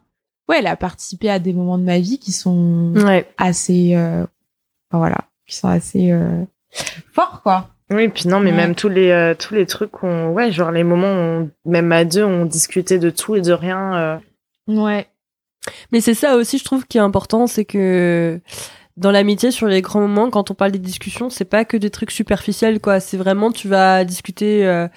ouais, 0.49 0.57
elle 0.59 0.67
a 0.67 0.75
participé 0.75 1.29
à 1.29 1.37
des 1.39 1.53
moments 1.53 1.77
de 1.77 1.83
ma 1.83 1.99
vie 1.99 2.17
qui 2.19 2.31
sont 2.31 2.93
Ouais. 2.95 3.27
assez, 3.37 3.91
euh, 3.95 4.25
voilà, 4.97 5.17
qui 5.47 5.55
sont 5.55 5.67
assez 5.67 6.11
euh, 6.11 6.43
forts, 7.13 7.41
quoi. 7.43 7.69
Oui, 7.91 8.07
puis 8.07 8.27
non, 8.27 8.39
mais 8.39 8.49
Ouais. 8.51 8.57
même 8.57 8.73
tous 8.75 8.89
les 8.89 9.11
euh, 9.11 9.35
tous 9.35 9.53
les 9.53 9.65
trucs 9.67 9.91
qu'on, 9.91 10.29
ouais, 10.29 10.51
genre 10.51 10.71
les 10.71 10.83
moments, 10.83 11.13
où 11.13 11.17
on- 11.43 11.51
même 11.65 11.91
à 11.91 12.03
deux, 12.03 12.23
on 12.23 12.45
discutait 12.45 12.97
de 12.99 13.09
tout 13.11 13.35
et 13.35 13.41
de 13.41 13.53
rien. 13.53 13.95
euh. 13.95 14.17
Ouais. 14.67 15.07
Mais 15.91 16.01
c'est 16.01 16.13
ça 16.15 16.35
aussi, 16.35 16.57
je 16.57 16.63
trouve, 16.63 16.85
qui 16.87 16.97
est 16.97 17.01
important, 17.01 17.45
c'est 17.47 17.65
que 17.65 18.39
dans 18.97 19.11
l'amitié, 19.11 19.51
sur 19.51 19.67
les 19.67 19.81
grands 19.81 20.01
moments, 20.01 20.29
quand 20.31 20.49
on 20.51 20.53
parle 20.55 20.71
des 20.71 20.79
discussions, 20.79 21.29
c'est 21.29 21.45
pas 21.45 21.65
que 21.65 21.77
des 21.77 21.89
trucs 21.89 22.11
superficiels, 22.11 22.79
quoi. 22.79 22.99
C'est 22.99 23.17
vraiment, 23.17 23.51
tu 23.51 23.67
vas 23.67 24.03
discuter 24.05 24.65
euh, 24.65 24.87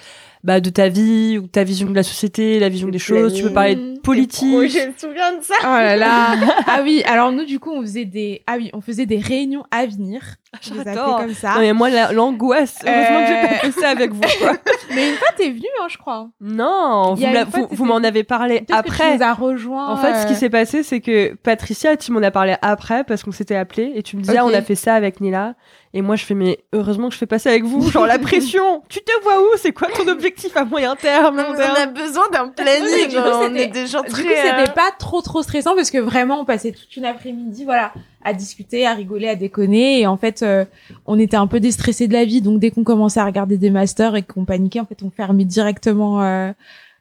bah, 0.44 0.60
de 0.60 0.70
ta 0.70 0.88
vie 0.88 1.38
ou 1.38 1.46
ta 1.46 1.64
vision 1.64 1.90
de 1.90 1.94
la 1.94 2.02
société, 2.02 2.58
la 2.58 2.68
vision 2.68 2.88
des 2.88 2.98
choses. 2.98 3.34
Tu 3.34 3.42
peux 3.42 3.52
parler 3.52 3.74
de 3.74 3.98
politique. 4.00 4.56
Oui, 4.56 4.68
je 4.68 4.88
me 4.88 4.92
souviens 4.96 5.36
de 5.36 5.42
ça. 5.42 5.54
Oh 5.62 5.66
là 5.66 5.96
là. 5.96 6.36
ah 6.66 6.80
oui. 6.82 7.02
Alors 7.06 7.32
nous, 7.32 7.44
du 7.44 7.58
coup, 7.58 7.72
on 7.72 7.82
faisait 7.82 8.04
des, 8.04 8.42
ah 8.46 8.56
oui, 8.56 8.70
on 8.72 8.80
faisait 8.80 9.06
des 9.06 9.18
réunions 9.18 9.64
à 9.70 9.86
venir. 9.86 10.36
Appelais 10.52 10.82
J'adore. 10.84 11.18
comme 11.18 11.34
ça. 11.34 11.54
Non, 11.54 11.60
mais 11.60 11.72
moi, 11.74 11.90
la- 11.90 12.12
l'angoisse. 12.12 12.78
Heureusement 12.86 13.20
que 13.20 13.26
j'ai 13.26 13.48
pas 13.48 13.54
Euh. 13.54 13.58
fait 13.70 13.80
ça 13.80 13.88
avec 13.90 14.12
vous, 14.12 14.20
quoi. 14.40 14.52
Mais 14.94 15.10
une 15.10 15.16
fois, 15.16 15.28
t'es 15.36 15.50
venu, 15.50 15.66
hein, 15.82 15.86
je 15.88 15.98
crois. 15.98 16.28
Non, 16.40 17.14
vous, 17.14 17.26
vous, 17.52 17.68
vous 17.70 17.84
m'en 17.84 17.96
avez 17.98 18.24
parlé 18.24 18.60
Peut-être 18.62 18.82
que 18.82 18.88
tu 18.88 18.92
après. 18.94 19.16
nous 19.18 19.22
as 19.22 19.34
rejoints. 19.34 19.88
En 19.88 19.96
fait, 19.98 20.22
ce 20.22 20.26
qui 20.26 20.32
euh, 20.32 20.36
s'est 20.36 20.48
passé, 20.50 20.82
c'est 20.82 21.00
que 21.00 21.34
Patricia, 21.34 21.96
tu 21.98 22.12
m'en 22.12 22.22
as 22.22 22.30
parlé 22.30 22.56
après 22.62 23.04
parce 23.04 23.22
qu'on 23.22 23.32
s'était 23.32 23.56
appelé 23.56 23.92
et 23.94 24.02
tu 24.02 24.16
me 24.16 24.22
disais, 24.22 24.38
ah, 24.38 24.46
on 24.46 24.54
a 24.54 24.62
fait 24.62 24.74
ça 24.74 24.94
avec 24.94 25.20
Nila. 25.20 25.54
Et 25.94 26.02
moi, 26.02 26.16
je 26.16 26.24
fais, 26.24 26.34
mais 26.34 26.58
heureusement 26.74 27.08
que 27.08 27.14
je 27.14 27.18
fais 27.18 27.26
passer 27.26 27.48
avec 27.48 27.64
vous. 27.64 27.90
Genre, 27.90 28.06
la 28.06 28.18
pression. 28.18 28.82
tu 28.88 29.00
te 29.00 29.12
vois 29.22 29.40
où? 29.40 29.46
C'est 29.56 29.72
quoi 29.72 29.88
ton 29.88 30.06
objectif 30.08 30.54
à 30.56 30.64
moyen 30.64 30.96
terme, 30.96 31.42
On 31.46 31.54
terme 31.54 31.76
a 31.76 31.86
besoin 31.86 32.28
d'un 32.30 32.48
planning. 32.48 33.16
on 33.16 33.54
est 33.54 33.66
des 33.68 33.86
gens 33.86 34.02
Du 34.02 34.08
très. 34.10 34.22
coup, 34.22 34.28
euh, 34.28 34.34
c'était 34.58 34.72
pas 34.72 34.90
trop 34.98 35.20
trop 35.22 35.42
stressant 35.42 35.74
parce 35.74 35.90
que 35.90 35.98
vraiment, 35.98 36.40
on 36.40 36.44
passait 36.44 36.72
toute 36.72 36.94
une 36.96 37.06
après-midi, 37.06 37.64
voilà, 37.64 37.92
à 38.22 38.32
discuter, 38.32 38.86
à 38.86 38.94
rigoler, 38.94 39.28
à 39.28 39.36
déconner. 39.36 40.00
Et 40.00 40.06
en 40.06 40.16
fait, 40.16 40.42
euh, 40.42 40.64
on 41.06 41.18
était 41.18 41.36
un 41.36 41.46
peu 41.46 41.60
déstressés 41.60 42.08
de 42.08 42.12
la 42.12 42.24
vie. 42.24 42.40
Donc, 42.40 42.60
dès 42.60 42.70
qu'on 42.70 42.84
commençait 42.84 43.20
à 43.20 43.24
regarder 43.24 43.56
des 43.56 43.70
masters 43.70 44.16
et 44.16 44.22
qu'on 44.22 44.44
paniquait, 44.44 44.80
en 44.80 44.86
fait, 44.86 45.02
on 45.02 45.10
fermait 45.10 45.44
directement 45.44 46.22
euh, 46.22 46.52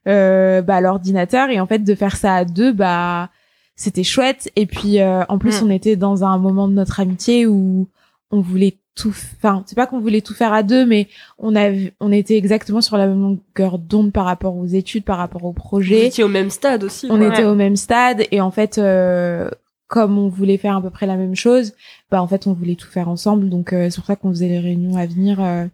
euh, 0.08 0.62
bah, 0.62 0.82
l'ordinateur. 0.82 1.50
Et 1.50 1.60
en 1.60 1.68
fait, 1.68 1.80
de 1.80 1.96
faire 1.96 2.16
ça 2.16 2.36
à 2.36 2.46
deux, 2.46 2.72
bah, 2.72 3.30
c'était 3.76 4.04
chouette. 4.04 4.52
Et 4.56 4.66
puis, 4.66 5.00
euh, 5.02 5.24
en 5.28 5.38
plus, 5.38 5.62
Mm. 5.62 5.66
on 5.66 5.70
était 5.72 5.96
dans 5.96 6.24
un 6.24 6.38
moment 6.38 6.68
de 6.68 6.74
notre 6.74 7.00
amitié 7.00 7.48
où 7.48 7.88
on 8.32 8.42
voulait 8.42 8.76
tout, 8.96 9.10
enfin, 9.10 9.64
c'est 9.68 9.76
pas 9.76 9.86
qu'on 9.86 10.00
voulait 10.00 10.22
tout 10.22 10.34
faire 10.34 10.52
à 10.54 10.64
deux, 10.64 10.84
mais 10.84 11.08
on 11.38 11.56
avait, 11.56 11.94
on 12.00 12.12
était 12.12 12.36
exactement 12.36 12.82
sur 12.82 12.98
la 12.98 13.06
même 13.06 13.22
longueur 13.22 13.78
d'onde 13.78 14.12
par 14.12 14.26
rapport 14.26 14.58
aux 14.58 14.66
études, 14.66 15.04
par 15.04 15.20
rapport 15.20 15.46
au 15.46 15.54
projet 15.54 16.08
étiez 16.08 16.24
au 16.24 16.28
même 16.28 16.50
stade 16.50 16.84
aussi. 16.84 17.08
on 17.12 17.22
était 17.22 17.44
au 17.44 17.54
même 17.54 17.76
stade 17.76 18.24
et 18.32 18.42
en 18.42 18.50
fait 18.50 18.80
euh, 18.80 19.52
comme 19.88 20.18
on 20.18 20.30
voulait 20.30 20.58
faire 20.58 20.76
à 20.76 20.82
peu 20.82 20.90
près 20.90 21.06
la 21.06 21.16
même 21.16 21.36
chose, 21.36 21.74
bah 22.12 22.22
en 22.22 22.28
fait 22.28 22.48
on 22.48 22.54
voulait 22.54 22.76
tout 22.76 22.88
faire 22.88 23.10
ensemble. 23.10 23.50
Donc 23.50 23.74
euh, 23.74 23.90
c'est 23.90 23.98
pour 23.98 24.06
ça 24.06 24.16
qu'on 24.16 24.30
faisait 24.30 24.50
les 24.50 24.60
réunions 24.60 24.98
à 24.98 25.06
venir 25.06 25.42
euh, 25.42 25.66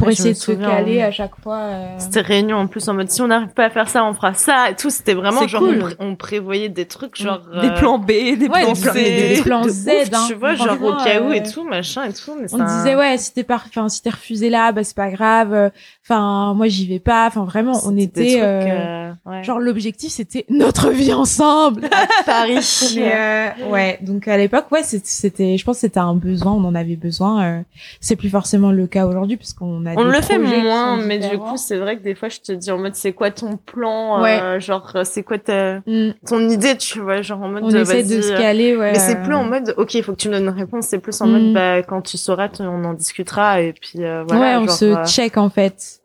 pour 0.00 0.10
essayer 0.10 0.32
de 0.34 0.38
se 0.38 0.52
caler 0.52 1.00
on- 1.02 1.08
à 1.08 1.10
chaque 1.10 1.36
fois. 1.42 1.56
euh. 1.58 1.86
C'était 1.98 2.20
réunion 2.20 2.56
en 2.58 2.66
plus 2.66 2.88
en 2.88 2.94
mode 2.94 3.10
si 3.10 3.22
on 3.22 3.28
n'arrive 3.28 3.48
pas 3.48 3.66
à 3.66 3.70
faire 3.70 3.88
ça, 3.88 4.04
on 4.04 4.12
fera 4.14 4.34
ça 4.34 4.70
et 4.70 4.74
tout. 4.74 4.90
C'était 4.90 5.14
vraiment 5.14 5.46
genre 5.46 5.62
cool. 5.62 5.76
on, 5.76 5.78
pré- 5.80 5.96
on 6.00 6.16
prévoyait 6.16 6.68
des 6.68 6.86
trucs 6.86 7.16
genre 7.20 7.40
Des 7.60 7.68
euh, 7.68 7.74
plans 7.74 7.98
B, 7.98 8.06
des 8.08 8.48
Ouais, 8.48 8.62
plans 8.62 8.72
des 8.72 8.80
C. 8.80 9.34
des 9.36 9.42
plans 9.42 9.62
de 9.64 9.68
Z, 9.68 9.88
ouf, 9.88 10.08
hein. 10.12 10.24
tu 10.28 10.34
vois, 10.34 10.54
genre 10.54 10.82
au 10.82 10.92
cas 11.04 11.20
où 11.20 11.30
euh, 11.30 11.32
et 11.32 11.42
tout, 11.42 11.64
machin 11.64 12.04
et 12.04 12.12
tout. 12.12 12.34
Mais 12.40 12.46
On 12.52 12.58
disait 12.64 12.94
ouais 12.96 13.16
si 13.18 13.32
t'es 13.32 13.44
pas, 13.44 13.56
enfin 13.66 13.88
si 13.88 14.02
t'es 14.02 14.10
refusé 14.10 14.50
là, 14.50 14.72
bah 14.72 14.82
c'est 14.84 14.96
pas 14.96 15.10
grave. 15.10 15.52
euh, 15.52 15.70
Enfin 16.04 16.54
moi 16.54 16.66
j'y 16.68 16.86
vais 16.88 16.98
pas. 16.98 17.26
Enfin 17.26 17.44
vraiment 17.44 17.78
on 17.84 17.96
était 17.96 18.26
trucs, 18.32 18.42
euh, 18.42 19.10
euh, 19.26 19.30
ouais. 19.30 19.44
genre 19.44 19.58
l'objectif 19.60 20.10
c'était 20.12 20.44
notre 20.48 20.90
vie 20.90 21.12
ensemble. 21.12 21.82
Paris. 22.26 22.58
Mais, 22.96 23.12
euh, 23.14 23.48
ouais, 23.70 23.98
donc 24.02 24.26
à 24.28 24.36
l'époque, 24.36 24.66
ouais, 24.72 24.82
c'était, 24.82 25.56
je 25.56 25.64
pense 25.64 25.76
que 25.76 25.80
c'était 25.82 26.00
un 26.00 26.14
besoin, 26.14 26.52
on 26.52 26.64
en 26.64 26.74
avait 26.74 26.96
besoin. 26.96 27.42
euh, 27.44 27.60
c'est 28.00 28.16
plus 28.16 28.28
forcément 28.30 28.70
le 28.72 28.86
cas 28.86 29.06
aujourd'hui 29.06 29.36
puisqu'on 29.36 29.86
a. 29.86 29.89
On 29.96 30.04
le 30.04 30.20
fait 30.20 30.38
moins, 30.38 30.96
mais 30.96 31.18
du 31.18 31.38
coup, 31.38 31.56
c'est 31.56 31.76
vrai 31.78 31.96
que 31.96 32.02
des 32.02 32.14
fois, 32.14 32.28
je 32.28 32.40
te 32.40 32.52
dis 32.52 32.70
en 32.70 32.78
mode, 32.78 32.94
c'est 32.94 33.12
quoi 33.12 33.30
ton 33.30 33.56
plan 33.56 34.20
Ouais. 34.22 34.40
euh, 34.40 34.60
Genre, 34.60 34.90
euh, 34.94 35.04
c'est 35.04 35.22
quoi 35.22 35.38
ta... 35.38 35.78
Mm. 35.86 36.10
ton 36.26 36.48
idée, 36.48 36.76
tu 36.76 37.00
vois 37.00 37.22
Genre 37.22 37.40
en 37.42 37.48
mode, 37.48 37.64
on 37.64 37.74
euh, 37.74 37.82
essaie 37.82 38.02
de 38.04 38.20
se 38.22 38.32
euh, 38.32 38.38
caler, 38.38 38.76
ouais. 38.76 38.92
Mais 38.92 38.98
c'est 38.98 39.16
euh, 39.18 39.22
plus 39.22 39.34
en 39.34 39.44
mode, 39.44 39.74
ok, 39.76 39.94
il 39.94 40.02
faut 40.02 40.12
que 40.12 40.18
tu 40.18 40.28
me 40.28 40.34
donnes 40.34 40.44
une 40.44 40.48
réponse. 40.50 40.86
C'est 40.86 40.98
plus 40.98 41.20
en 41.20 41.26
Mm. 41.26 41.30
mode, 41.30 41.52
bah, 41.54 41.82
quand 41.82 42.02
tu 42.02 42.16
sauras, 42.18 42.48
tu- 42.48 42.62
on 42.62 42.84
en 42.84 42.94
discutera. 42.94 43.60
Et 43.62 43.72
puis, 43.72 44.04
euh, 44.04 44.24
voilà. 44.28 44.40
ouais, 44.40 44.56
on 44.62 44.66
genre, 44.66 44.76
se 44.76 44.84
euh, 44.84 45.04
check 45.06 45.36
en 45.36 45.50
fait. 45.50 46.00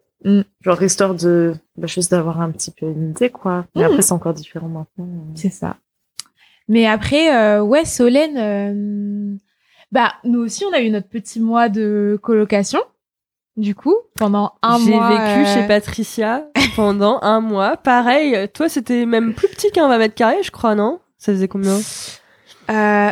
genre, 0.62 0.82
histoire 0.82 1.14
de, 1.14 1.54
bah, 1.78 1.88
juste 1.88 2.12
d'avoir 2.12 2.42
un 2.42 2.52
petit 2.52 2.72
peu 2.72 2.86
une 2.88 3.12
idée, 3.12 3.30
quoi. 3.30 3.66
Mais 3.76 3.84
Mm. 3.84 3.86
après, 3.86 4.02
c'est 4.02 4.14
encore 4.14 4.34
différent 4.34 4.68
maintenant. 4.68 5.08
C'est 5.36 5.50
ça. 5.52 5.76
Mais 6.68 6.88
après, 6.88 7.32
euh, 7.36 7.62
ouais, 7.62 7.86
Solène, 7.86 8.38
euh, 8.38 9.36
bah 9.92 10.14
nous 10.24 10.40
aussi, 10.40 10.66
on 10.66 10.74
a 10.74 10.82
eu 10.82 10.90
notre 10.90 11.08
petit 11.08 11.40
mois 11.40 11.70
de 11.70 12.18
colocation. 12.24 12.80
Du 13.58 13.74
coup, 13.74 13.96
pendant 14.16 14.56
un 14.62 14.78
J'ai 14.80 14.92
mois. 14.92 15.10
vécu 15.10 15.48
euh, 15.48 15.54
chez 15.54 15.66
Patricia 15.68 16.46
pendant 16.76 17.20
un 17.22 17.40
mois. 17.40 17.78
Pareil, 17.78 18.50
toi, 18.54 18.68
c'était 18.68 19.06
même 19.06 19.34
plus 19.34 19.48
petit 19.48 19.72
qu'un 19.72 19.88
20 19.88 19.98
mètres 19.98 20.16
carrés, 20.16 20.44
je 20.44 20.52
crois, 20.52 20.76
non? 20.76 21.00
Ça 21.18 21.32
faisait 21.32 21.48
combien? 21.48 21.78
Euh, 22.70 23.10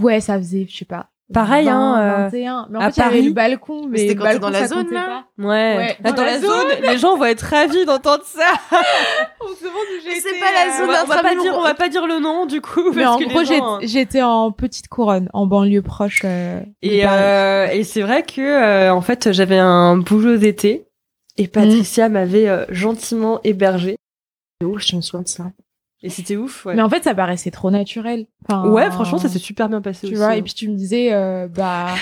ouais, 0.00 0.20
ça 0.20 0.38
faisait, 0.38 0.66
je 0.68 0.76
sais 0.78 0.84
pas. 0.86 1.08
Pareil, 1.32 1.66
20, 1.66 1.72
hein, 1.72 2.00
euh, 2.00 2.24
21. 2.24 2.66
Mais 2.70 2.78
en 2.78 2.80
à 2.80 2.90
fait, 2.92 3.00
Paris. 3.02 3.22
le 3.22 3.32
balcon, 3.32 3.86
mais, 3.88 3.98
c'était 3.98 4.14
quand 4.16 4.24
balcon, 4.24 4.40
dans 4.40 4.50
la 4.50 4.60
ça 4.60 4.66
zone, 4.68 4.90
là 4.92 5.06
pas. 5.38 5.44
Ouais. 5.44 5.76
Ouais, 5.76 5.96
dans 6.04 6.12
dans 6.12 6.22
la 6.24 6.32
la 6.32 6.40
zone, 6.40 6.66
les 6.82 6.98
gens 6.98 7.16
vont 7.16 7.24
être 7.24 7.40
ravis 7.42 7.84
d'entendre 7.84 8.22
ça. 8.24 8.42
On 9.40 9.48
se 9.54 9.62
demande 9.64 9.74
où 9.74 10.02
j'ai 10.04 10.20
C'est 10.20 10.38
pas 10.38 10.46
la 10.52 10.72
euh, 10.74 10.78
zone 10.78 10.88
on, 10.88 10.92
va, 10.92 11.02
on 11.04 11.06
va 11.06 11.22
pas 11.22 11.34
dire, 11.34 11.54
on 11.56 11.62
va 11.62 11.74
pas 11.74 11.88
dire 11.88 12.06
le 12.06 12.18
nom 12.20 12.46
du 12.46 12.60
coup. 12.60 12.92
Mais 12.92 13.02
parce 13.04 13.16
en 13.16 13.18
que 13.18 13.24
gros, 13.24 13.44
gens, 13.44 13.80
j'ai- 13.80 13.86
j'étais 13.88 14.22
en 14.22 14.52
petite 14.52 14.88
couronne, 14.88 15.28
en 15.32 15.46
banlieue 15.46 15.82
proche. 15.82 16.22
euh, 16.24 16.60
Et, 16.82 17.06
euh, 17.06 17.82
c'est 17.84 18.02
vrai 18.02 18.22
que 18.22 18.40
euh, 18.40 18.92
en 18.94 19.00
fait 19.00 19.32
j'avais 19.32 19.58
un 19.58 19.96
boulot 19.96 20.36
d'été 20.36 20.86
et 21.38 21.48
Patricia 21.48 22.08
m'avait 22.08 22.66
gentiment 22.70 23.40
hébergée 23.44 23.96
C'est 24.60 24.66
ouf, 24.66 24.82
je 24.86 24.96
me 24.96 25.00
souviens 25.00 25.22
de 25.22 25.28
ça? 25.28 25.44
Et 26.02 26.10
c'était 26.10 26.36
ouf. 26.36 26.64
Ouais. 26.66 26.74
Mais 26.74 26.82
en 26.82 26.88
fait, 26.88 27.04
ça 27.04 27.14
paraissait 27.14 27.50
trop 27.50 27.70
naturel. 27.70 28.26
Enfin, 28.48 28.68
Ouais, 28.68 28.90
franchement 28.90 29.18
ça 29.18 29.28
s'est 29.28 29.38
super 29.38 29.68
bien 29.68 29.80
passé 29.80 30.00
Tu 30.08 30.14
aussi. 30.14 30.14
vois, 30.16 30.26
hein. 30.28 30.32
et 30.32 30.42
puis 30.42 30.54
tu 30.54 30.68
me 30.68 30.74
disais, 30.74 31.12
euh, 31.12 31.46
bah. 31.48 31.86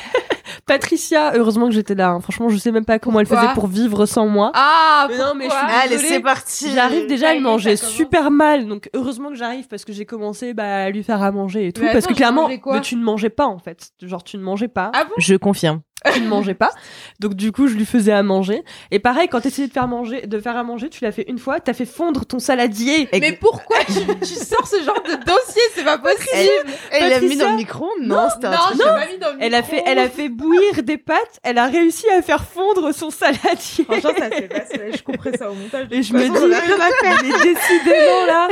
Patricia, 0.67 1.33
heureusement 1.37 1.67
que 1.67 1.75
j'étais 1.75 1.95
là. 1.95 2.11
hein. 2.11 2.21
Franchement, 2.21 2.49
je 2.49 2.57
sais 2.57 2.71
même 2.73 2.85
pas 2.85 2.99
comment 2.99 3.21
elle 3.21 3.27
faisait 3.27 3.55
pour 3.55 3.67
vivre 3.67 4.07
sans 4.07 4.27
moi. 4.27 4.53
Ah, 4.55 5.07
Mais 5.09 5.19
non, 5.19 5.33
mais 5.35 5.47
je 5.47 5.51
suis 5.51 5.59
Allez, 5.83 5.99
c'est 5.99 6.21
parti. 6.21 6.71
J'arrive 6.73 7.07
déjà, 7.07 7.35
elle 7.35 7.41
mangeait 7.43 7.77
super 7.77 8.31
mal, 8.31 8.67
donc 8.67 8.89
heureusement 8.95 9.31
que 9.31 9.35
j'arrive 9.37 9.67
parce 9.69 9.85
que 9.85 9.93
j'ai 9.93 10.05
commencé 10.07 10.55
bah, 10.55 10.85
à 10.85 10.91
lui 10.91 11.03
faire 11.03 11.23
à 11.23 11.31
manger 11.33 11.69
et 11.69 11.73
tout, 11.73 11.83
Mais 11.83 11.93
parce 11.93 12.05
attends, 12.05 12.13
que 12.15 12.17
clairement, 12.17 12.49
mais 12.49 12.81
tu 12.81 12.97
ne 12.97 13.03
mangeais 13.03 13.31
pas 13.31 13.47
en 13.47 13.59
fait, 13.59 13.91
genre 14.03 14.23
tu 14.25 14.37
ne 14.39 14.43
mangeais 14.43 14.69
pas. 14.69 14.91
Ah 14.95 15.05
bon? 15.05 15.11
Je 15.19 15.35
confirme. 15.37 15.81
Tu 16.15 16.21
ne 16.21 16.29
mangeais 16.29 16.55
pas. 16.55 16.71
Donc 17.19 17.35
du 17.35 17.53
coup, 17.53 17.67
je 17.69 17.75
lui 17.75 17.85
faisais 17.87 18.13
à 18.13 18.23
manger. 18.23 18.63
Et 18.91 18.99
pareil, 18.99 19.29
quand 19.29 19.41
t'essayais 19.41 19.69
de 19.69 19.73
faire 19.73 19.89
manger, 19.89 20.27
de 20.27 20.41
faire 20.41 20.57
à 20.57 20.63
manger, 20.63 20.89
tu 20.89 21.05
l'as 21.05 21.13
fait 21.13 21.25
une 21.29 21.39
fois, 21.39 21.61
t'as 21.61 21.75
fait 21.75 21.85
fondre 21.87 22.25
ton 22.27 22.39
saladier. 22.39 23.09
Mais 23.13 23.33
pourquoi 23.33 23.79
tu, 23.87 23.95
tu 24.27 24.35
sors 24.35 24.67
ce 24.67 24.83
genre 24.83 25.03
de 25.03 25.15
dossier? 25.25 25.63
C'est 25.75 25.85
pas 25.85 25.99
possible. 25.99 26.71
Elle 26.91 27.11
l'a 27.11 27.21
mis 27.21 27.37
dans 27.37 27.51
le 27.51 27.57
micro 27.57 27.89
Non, 28.01 28.29
c'était 28.35 28.47
un 28.47 28.51
non, 28.51 28.57
truc. 28.57 28.73
je 28.75 28.79
l'ai 28.79 28.85
pas 29.07 29.13
mis 29.13 29.19
dans 29.19 29.33
le 29.33 29.37
Elle 29.41 29.55
a 29.55 29.61
micro. 29.63 29.77
fait, 29.77 29.83
elle 29.87 29.99
a 29.99 30.09
fait 30.09 30.29
bouillir 30.29 30.83
des 30.83 30.99
pâtes. 30.99 31.39
Elle 31.43 31.59
a 31.59 31.67
réussi 31.67 32.09
à 32.11 32.23
faire 32.23 32.45
fondre 32.45 32.93
son 32.95 33.11
saladier. 33.11 33.85
Franchement, 33.85 34.11
ça. 34.19 34.29
Je 34.97 35.03
couperai 35.03 35.37
ça 35.37 35.51
au 35.51 35.55
montage. 35.55 35.87
Et 35.91 36.03
je 36.03 36.13
me 36.15 36.23
dis, 36.23 36.31
on 36.31 36.53
a 36.53 36.59
rien 36.61 36.81
à 36.81 36.91
faire. 37.05 37.23
mais 37.23 37.33
décidément 37.45 38.27
là, 38.27 38.49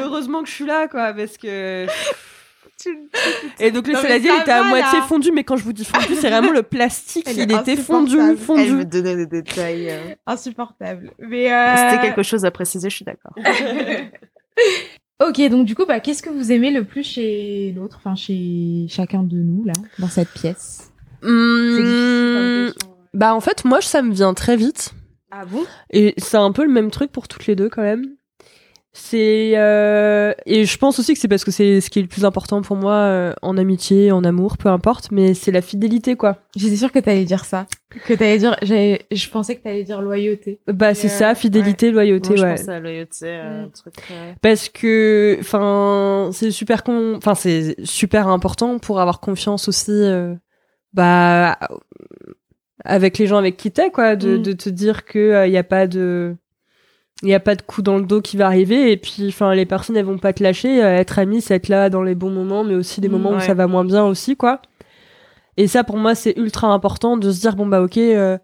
heureusement 0.00 0.42
que 0.42 0.48
je 0.48 0.54
suis 0.54 0.66
là 0.66 0.88
quoi, 0.88 1.12
parce 1.12 1.36
que. 1.38 1.86
Et 3.60 3.70
donc 3.70 3.86
le 3.86 3.94
saladier 3.94 4.30
il 4.36 4.40
était 4.42 4.50
à 4.50 4.62
va, 4.62 4.68
moitié 4.68 4.98
là. 5.00 5.04
fondu, 5.06 5.30
mais 5.32 5.44
quand 5.44 5.56
je 5.56 5.64
vous 5.64 5.72
dis 5.72 5.84
fondu, 5.84 6.14
c'est 6.16 6.28
vraiment 6.30 6.50
le 6.52 6.62
plastique, 6.62 7.24
Elle 7.28 7.38
il 7.38 7.52
était 7.52 7.76
fondu, 7.76 8.18
insupportable. 8.20 8.60
Elle 8.60 8.72
me 8.72 8.78
fondu. 8.80 8.84
donnait 8.86 9.16
des 9.16 9.26
détails. 9.26 9.90
euh. 9.90 10.14
Insupportable. 10.26 11.10
Mais 11.18 11.52
euh... 11.52 11.76
C'était 11.76 12.02
quelque 12.02 12.22
chose 12.22 12.44
à 12.44 12.50
préciser, 12.50 12.90
je 12.90 12.96
suis 12.96 13.04
d'accord. 13.04 13.34
Ok, 15.24 15.40
donc 15.50 15.66
du 15.66 15.76
coup, 15.76 15.86
bah, 15.86 16.00
qu'est-ce 16.00 16.20
que 16.22 16.30
vous 16.30 16.50
aimez 16.50 16.72
le 16.72 16.82
plus 16.84 17.04
chez 17.04 17.72
l'autre, 17.76 17.96
enfin 17.98 18.16
chez 18.16 18.86
chacun 18.88 19.22
de 19.22 19.36
nous 19.36 19.64
là, 19.64 19.72
dans 20.00 20.08
cette 20.08 20.30
pièce? 20.30 20.90
C'est 21.22 21.28
difficile 21.28 22.34
comme 22.34 22.42
Hum, 22.66 22.72
question. 22.74 22.90
bah 23.14 23.32
en 23.34 23.40
fait 23.40 23.64
moi 23.64 23.80
ça 23.80 24.02
me 24.02 24.12
vient 24.12 24.34
très 24.34 24.56
vite. 24.56 24.92
Ah 25.30 25.44
bon? 25.44 25.64
Et 25.90 26.14
c'est 26.18 26.36
un 26.36 26.50
peu 26.50 26.64
le 26.64 26.72
même 26.72 26.90
truc 26.90 27.12
pour 27.12 27.28
toutes 27.28 27.46
les 27.46 27.54
deux 27.54 27.68
quand 27.68 27.82
même. 27.82 28.16
C'est 28.94 29.52
euh, 29.56 30.34
et 30.44 30.66
je 30.66 30.76
pense 30.76 30.98
aussi 30.98 31.14
que 31.14 31.18
c'est 31.18 31.26
parce 31.28 31.44
que 31.44 31.50
c'est 31.50 31.80
ce 31.80 31.88
qui 31.88 31.98
est 31.98 32.02
le 32.02 32.08
plus 32.08 32.26
important 32.26 32.60
pour 32.60 32.76
moi 32.76 32.92
euh, 32.94 33.32
en 33.40 33.56
amitié, 33.56 34.12
en 34.12 34.22
amour, 34.22 34.58
peu 34.58 34.68
importe, 34.68 35.10
mais 35.10 35.32
c'est 35.32 35.50
la 35.50 35.62
fidélité 35.62 36.14
quoi. 36.14 36.36
J'étais 36.56 36.76
sûre 36.76 36.92
que 36.92 36.98
t'allais 36.98 37.24
dire 37.24 37.46
ça. 37.46 37.66
Que 38.06 38.12
t'allais 38.12 38.36
dire, 38.36 38.54
j'ai- 38.60 39.06
je 39.10 39.28
pensais 39.30 39.56
que 39.56 39.62
t'allais 39.62 39.84
dire 39.84 40.02
loyauté. 40.02 40.60
Bah 40.66 40.92
c'est 40.94 41.06
euh, 41.06 41.10
ça, 41.10 41.34
fidélité, 41.34 41.90
loyauté, 41.90 42.28
Moi, 42.30 42.36
je 42.36 42.42
ouais. 42.42 42.54
pense 42.56 42.68
à 42.68 42.80
loyauté, 42.80 43.26
euh, 43.26 43.62
Mm. 43.62 43.64
un 43.64 43.68
truc. 43.70 43.94
euh, 44.10 44.32
Parce 44.42 44.68
que, 44.68 45.38
enfin, 45.40 46.28
c'est 46.34 46.50
super 46.50 46.84
con, 46.84 47.14
enfin 47.16 47.34
c'est 47.34 47.76
super 47.84 48.28
important 48.28 48.78
pour 48.78 49.00
avoir 49.00 49.20
confiance 49.20 49.68
aussi, 49.68 49.90
euh, 49.90 50.34
bah, 50.92 51.58
avec 52.84 53.16
les 53.18 53.26
gens 53.26 53.38
avec 53.38 53.56
qui 53.56 53.70
t'es, 53.70 53.90
quoi, 53.90 54.16
de, 54.16 54.36
Mm. 54.36 54.42
de 54.42 54.52
te 54.52 54.68
dire 54.68 55.04
que 55.06 55.46
il 55.46 55.52
y 55.52 55.56
a 55.58 55.64
pas 55.64 55.86
de, 55.86 56.36
il 57.22 57.28
y 57.28 57.34
a 57.34 57.40
pas 57.40 57.54
de 57.54 57.62
coup 57.62 57.82
dans 57.82 57.96
le 57.98 58.04
dos 58.04 58.20
qui 58.20 58.36
va 58.36 58.46
arriver, 58.46 58.90
et 58.92 58.96
puis, 58.96 59.28
enfin, 59.28 59.54
les 59.54 59.66
personnes 59.66 59.96
elles 59.96 60.04
vont 60.04 60.18
pas 60.18 60.32
te 60.32 60.42
lâcher. 60.42 60.82
euh, 60.82 60.96
être 60.96 61.18
ami, 61.18 61.40
c'est 61.40 61.54
être 61.54 61.68
là 61.68 61.88
dans 61.90 62.02
les 62.02 62.14
bons 62.14 62.30
moments, 62.30 62.64
mais 62.64 62.74
aussi 62.74 63.00
des 63.00 63.08
Mm, 63.08 63.12
moments 63.12 63.30
où 63.30 63.40
ça 63.46 63.54
va 63.54 63.66
moins 63.66 63.84
bien 63.84 64.04
aussi, 64.04 64.36
quoi. 64.36 64.60
Et 65.56 65.66
ça, 65.68 65.84
pour 65.84 65.96
moi, 65.98 66.14
c'est 66.14 66.36
ultra 66.36 66.68
important 66.68 67.16
de 67.16 67.30
se 67.30 67.40
dire 67.40 67.56
bon 67.56 67.66
bah 67.66 67.82
ok. 67.82 67.96
euh, 67.98 68.38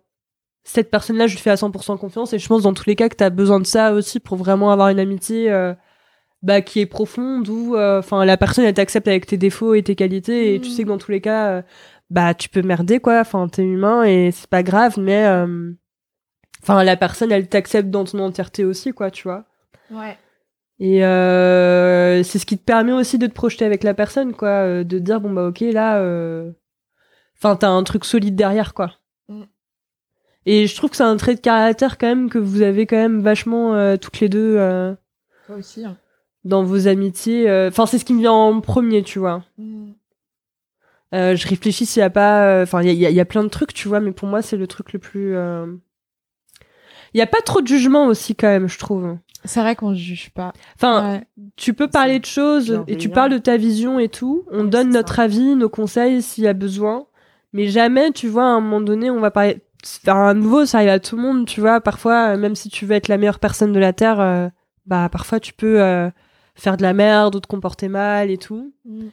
cette 0.64 0.90
personne-là, 0.90 1.26
je 1.26 1.34
lui 1.34 1.40
fais 1.40 1.50
à 1.50 1.56
100% 1.56 1.96
confiance 1.96 2.34
et 2.34 2.38
je 2.38 2.46
pense 2.46 2.62
dans 2.62 2.74
tous 2.74 2.84
les 2.86 2.94
cas 2.94 3.08
que 3.08 3.16
tu 3.16 3.24
as 3.24 3.30
besoin 3.30 3.58
de 3.58 3.66
ça 3.66 3.94
aussi 3.94 4.20
pour 4.20 4.36
vraiment 4.36 4.70
avoir 4.70 4.90
une 4.90 4.98
amitié 5.00 5.50
euh, 5.50 5.72
bah, 6.42 6.60
qui 6.60 6.80
est 6.80 6.86
profonde 6.86 7.48
où 7.48 7.74
euh, 7.74 8.00
enfin 8.00 8.22
la 8.26 8.36
personne 8.36 8.64
elle 8.66 8.74
t'accepte 8.74 9.08
avec 9.08 9.24
tes 9.26 9.38
défauts 9.38 9.72
et 9.72 9.82
tes 9.82 9.94
qualités 9.94 10.54
et 10.54 10.60
tu 10.60 10.68
Mm. 10.68 10.72
sais 10.72 10.82
que 10.82 10.88
dans 10.88 10.98
tous 10.98 11.10
les 11.10 11.22
cas 11.22 11.46
euh, 11.48 11.62
bah 12.10 12.34
tu 12.34 12.50
peux 12.50 12.60
merder 12.60 13.00
quoi 13.00 13.20
enfin 13.20 13.48
t'es 13.48 13.62
humain 13.64 14.04
et 14.04 14.30
c'est 14.30 14.46
pas 14.50 14.62
grave 14.62 14.98
mais 15.00 15.24
euh, 15.26 15.72
enfin 16.62 16.82
la 16.84 16.96
personne 16.96 17.30
elle 17.32 17.48
t'accepte 17.48 17.90
dans 17.90 18.04
ton 18.04 18.18
entièreté 18.20 18.64
aussi 18.64 18.92
quoi 18.92 19.10
tu 19.10 19.22
vois 19.24 19.44
Ouais. 19.90 20.16
et 20.80 21.04
euh, 21.04 22.22
c'est 22.22 22.38
ce 22.38 22.46
qui 22.46 22.58
te 22.58 22.64
permet 22.64 22.92
aussi 22.92 23.18
de 23.18 23.26
te 23.26 23.32
projeter 23.32 23.64
avec 23.64 23.82
la 23.84 23.94
personne 23.94 24.34
quoi 24.34 24.48
euh, 24.48 24.84
de 24.84 24.98
te 24.98 25.02
dire 25.02 25.20
bon 25.20 25.30
bah 25.32 25.46
ok 25.48 25.60
là 25.60 25.98
euh, 25.98 26.50
enfin 27.38 27.56
t'as 27.56 27.68
un 27.70 27.82
truc 27.84 28.04
solide 28.04 28.36
derrière 28.36 28.74
quoi 28.74 28.92
Mm. 29.30 29.42
et 30.46 30.66
je 30.66 30.74
trouve 30.74 30.88
que 30.90 30.96
c'est 30.96 31.02
un 31.02 31.16
trait 31.18 31.34
de 31.34 31.40
caractère 31.40 31.98
quand 31.98 32.06
même 32.06 32.30
que 32.30 32.38
vous 32.38 32.62
avez 32.62 32.86
quand 32.86 32.96
même 32.96 33.20
vachement 33.20 33.74
euh, 33.74 33.96
toutes 33.98 34.20
les 34.20 34.30
deux 34.30 34.56
euh, 34.58 34.94
Toi 35.46 35.56
aussi. 35.56 35.84
hein. 35.84 35.98
dans 36.44 36.62
vos 36.64 36.88
amitiés. 36.88 37.48
euh, 37.50 37.68
Enfin, 37.68 37.84
c'est 37.84 37.98
ce 37.98 38.06
qui 38.06 38.14
me 38.14 38.20
vient 38.20 38.32
en 38.32 38.60
premier, 38.62 39.02
tu 39.02 39.18
vois. 39.18 39.44
Mm. 39.58 39.90
Euh, 41.14 41.36
je 41.36 41.46
réfléchis 41.48 41.84
s'il 41.86 42.00
y 42.00 42.04
a 42.04 42.08
pas. 42.10 42.62
Enfin, 42.62 42.82
il 42.82 42.90
y 42.92 43.04
a, 43.06 43.10
y 43.10 43.20
a 43.20 43.24
plein 43.26 43.42
de 43.44 43.48
trucs, 43.48 43.72
tu 43.74 43.88
vois, 43.88 44.00
mais 44.00 44.12
pour 44.12 44.28
moi, 44.28 44.40
c'est 44.40 44.56
le 44.56 44.66
truc 44.66 44.92
le 44.94 44.98
plus. 44.98 45.34
Il 47.14 47.18
y 47.18 47.22
a 47.22 47.26
pas 47.26 47.40
trop 47.40 47.60
de 47.60 47.66
jugement 47.66 48.06
aussi, 48.06 48.34
quand 48.34 48.48
même, 48.48 48.68
je 48.68 48.78
trouve. 48.78 49.16
C'est 49.44 49.60
vrai 49.60 49.76
qu'on 49.76 49.94
juge 49.94 50.30
pas. 50.30 50.52
Enfin, 50.76 51.12
Ouais. 51.14 51.24
tu 51.56 51.72
peux 51.72 51.88
parler 51.88 52.18
de 52.18 52.24
choses 52.26 52.82
et 52.88 52.96
tu 52.96 53.08
parles 53.08 53.30
de 53.30 53.38
ta 53.38 53.56
vision 53.56 53.98
et 53.98 54.08
tout. 54.08 54.44
On 54.50 54.64
Ouais, 54.64 54.68
donne 54.70 54.90
notre 54.90 55.14
ça. 55.16 55.22
avis, 55.22 55.54
nos 55.54 55.68
conseils 55.68 56.22
s'il 56.22 56.44
y 56.44 56.48
a 56.48 56.52
besoin. 56.54 57.06
Mais 57.52 57.68
jamais, 57.68 58.10
tu 58.12 58.28
vois, 58.28 58.44
à 58.44 58.48
un 58.48 58.60
moment 58.60 58.80
donné, 58.80 59.10
on 59.10 59.20
va 59.20 59.30
parler. 59.30 59.62
Enfin, 60.04 60.28
à 60.28 60.34
nouveau, 60.34 60.66
ça 60.66 60.78
arrive 60.78 60.90
à 60.90 60.98
tout 60.98 61.16
le 61.16 61.22
monde, 61.22 61.46
tu 61.46 61.60
vois. 61.60 61.80
Parfois, 61.80 62.34
euh, 62.34 62.36
même 62.36 62.56
si 62.56 62.68
tu 62.68 62.84
veux 62.84 62.94
être 62.96 63.08
la 63.08 63.16
meilleure 63.16 63.38
personne 63.38 63.72
de 63.72 63.78
la 63.78 63.92
Terre, 63.92 64.20
euh, 64.20 64.48
bah, 64.86 65.08
parfois, 65.10 65.38
tu 65.40 65.52
peux 65.54 65.80
euh, 65.80 66.10
faire 66.56 66.76
de 66.76 66.82
la 66.82 66.92
merde 66.92 67.36
ou 67.36 67.40
te 67.40 67.46
comporter 67.46 67.88
mal 67.88 68.30
et 68.30 68.38
tout. 68.38 68.72
Mm. 68.84 69.06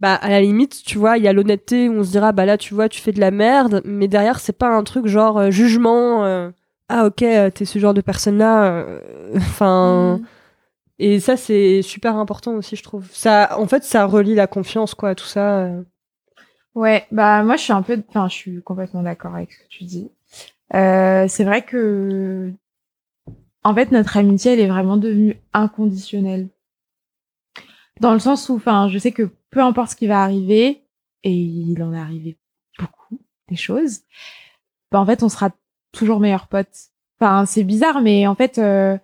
Bah, 0.00 0.14
à 0.14 0.28
la 0.30 0.40
limite, 0.40 0.82
tu 0.84 0.98
vois, 0.98 1.16
il 1.16 1.24
y 1.24 1.28
a 1.28 1.32
l'honnêteté 1.32 1.88
où 1.88 1.92
on 2.00 2.02
se 2.04 2.10
dira, 2.10 2.32
bah 2.32 2.44
là, 2.44 2.58
tu 2.58 2.74
vois, 2.74 2.88
tu 2.88 3.00
fais 3.00 3.12
de 3.12 3.20
la 3.20 3.30
merde. 3.30 3.82
Mais 3.84 4.08
derrière, 4.08 4.40
c'est 4.40 4.56
pas 4.58 4.68
un 4.68 4.82
truc 4.82 5.06
genre 5.06 5.38
euh, 5.38 5.50
jugement. 5.50 6.50
Ah, 6.90 7.06
ok, 7.06 7.22
euh, 7.22 7.50
t'es 7.50 7.64
ce 7.64 7.78
genre 7.78 7.94
de 7.94 8.00
personne-là. 8.00 8.64
euh, 8.72 9.00
Enfin 9.36 10.18
Mm. 10.18 10.26
Et 11.02 11.18
ça, 11.20 11.36
c'est 11.38 11.82
super 11.82 12.16
important 12.16 12.52
aussi, 12.54 12.76
je 12.76 12.82
trouve. 12.82 13.08
Ça, 13.12 13.58
en 13.58 13.66
fait, 13.66 13.84
ça 13.84 14.04
relie 14.04 14.34
la 14.34 14.46
confiance, 14.46 14.94
quoi, 14.94 15.14
tout 15.14 15.24
ça. 15.26 15.60
euh. 15.64 15.82
Ouais, 16.74 17.06
bah 17.10 17.42
moi 17.42 17.56
je 17.56 17.62
suis 17.62 17.72
un 17.72 17.82
peu, 17.82 18.02
enfin 18.10 18.28
je 18.28 18.34
suis 18.34 18.62
complètement 18.62 19.02
d'accord 19.02 19.34
avec 19.34 19.52
ce 19.52 19.58
que 19.58 19.68
tu 19.68 19.84
dis. 19.84 20.10
Euh, 20.74 21.26
c'est 21.28 21.44
vrai 21.44 21.64
que, 21.64 22.52
en 23.64 23.74
fait, 23.74 23.90
notre 23.92 24.16
amitié 24.16 24.52
elle 24.52 24.60
est 24.60 24.68
vraiment 24.68 24.96
devenue 24.96 25.36
inconditionnelle. 25.52 26.48
Dans 28.00 28.12
le 28.12 28.18
sens 28.20 28.48
où, 28.48 28.56
enfin, 28.56 28.88
je 28.88 28.98
sais 28.98 29.12
que 29.12 29.30
peu 29.50 29.60
importe 29.60 29.90
ce 29.92 29.96
qui 29.96 30.06
va 30.06 30.22
arriver, 30.22 30.84
et 31.24 31.32
il 31.32 31.82
en 31.82 31.92
est 31.92 31.98
arrivé 32.00 32.38
beaucoup 32.78 33.20
des 33.48 33.56
choses, 33.56 34.00
bah 34.92 35.00
en 35.00 35.06
fait 35.06 35.22
on 35.22 35.28
sera 35.28 35.50
toujours 35.92 36.20
meilleurs 36.20 36.46
potes. 36.48 36.68
Enfin 37.20 37.44
c'est 37.46 37.64
bizarre, 37.64 38.00
mais 38.00 38.26
en 38.26 38.34
fait, 38.34 38.58
euh, 38.58 38.96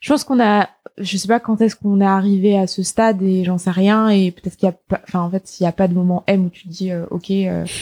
je 0.00 0.08
pense 0.12 0.24
qu'on 0.24 0.40
a, 0.42 0.68
je 0.98 1.16
sais 1.16 1.28
pas 1.28 1.40
quand 1.40 1.60
est-ce 1.60 1.76
qu'on 1.76 2.00
est 2.00 2.04
arrivé 2.06 2.58
à 2.58 2.66
ce 2.66 2.82
stade 2.82 3.22
et 3.22 3.44
j'en 3.44 3.58
sais 3.58 3.70
rien 3.70 4.08
et 4.08 4.30
peut-être 4.30 4.56
qu'il 4.56 4.66
y 4.66 4.70
a 4.70 4.72
pas, 4.88 5.00
enfin 5.06 5.20
en 5.20 5.30
fait 5.30 5.60
il 5.60 5.64
y 5.64 5.66
a 5.66 5.72
pas 5.72 5.86
de 5.88 5.94
moment 5.94 6.24
M 6.26 6.46
où 6.46 6.50
tu 6.50 6.68
dis 6.68 6.90
euh, 6.92 7.04
ok. 7.10 7.30
euh, 7.30 7.64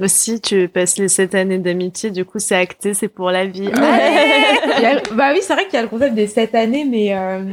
Aussi, 0.00 0.40
tu 0.40 0.68
passes 0.68 0.96
les 0.98 1.06
sept 1.08 1.32
années 1.34 1.58
d'amitié, 1.58 2.10
du 2.10 2.24
coup, 2.24 2.40
c'est 2.40 2.56
acté, 2.56 2.92
c'est 2.92 3.08
pour 3.08 3.30
la 3.30 3.46
vie. 3.46 3.60
Il 3.66 4.82
y 4.82 4.86
a- 4.86 5.00
bah 5.14 5.30
oui, 5.32 5.38
c'est 5.42 5.52
vrai 5.52 5.64
qu'il 5.66 5.74
y 5.74 5.76
a 5.76 5.82
le 5.82 5.88
concept 5.88 6.14
des 6.16 6.26
sept 6.26 6.54
années, 6.56 6.84
mais 6.84 7.14
euh, 7.14 7.44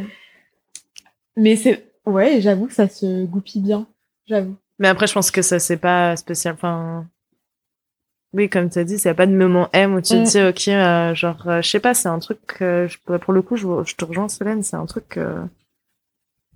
mais 1.36 1.56
c'est 1.56 1.86
ouais, 2.06 2.42
j'avoue 2.42 2.66
que 2.68 2.74
ça 2.74 2.88
se 2.88 3.26
goupille 3.26 3.62
bien, 3.62 3.88
j'avoue. 4.26 4.56
Mais 4.80 4.88
après, 4.88 5.06
je 5.06 5.14
pense 5.14 5.30
que 5.32 5.42
ça, 5.42 5.60
c'est 5.60 5.78
pas 5.78 6.16
spécial. 6.16 6.54
Enfin, 6.56 7.06
oui, 8.34 8.48
comme 8.50 8.70
tu 8.70 8.80
as 8.80 8.84
dit, 8.84 8.96
il 8.96 9.02
n'y 9.04 9.12
a 9.12 9.16
pas 9.16 9.26
de 9.26 9.32
moment 9.36 9.70
M 9.74 9.96
où 9.96 10.02
tu 10.02 10.14
Mm. 10.16 10.24
te 10.24 10.30
dis, 10.30 10.42
ok, 10.44 10.68
euh, 10.76 11.16
genre, 11.16 11.48
euh, 11.48 11.62
je 11.62 11.70
sais 11.70 11.80
pas, 11.80 11.94
c'est 11.94 12.10
un 12.10 12.20
truc 12.20 12.40
je, 12.60 12.98
pour 13.18 13.34
le 13.34 13.42
coup, 13.42 13.56
je, 13.56 13.66
je 13.86 13.96
te 13.96 14.06
rejoins, 14.06 14.30
Solène, 14.30 14.64
c'est 14.64 14.76
un 14.76 14.86
truc 14.86 15.08
que... 15.10 15.36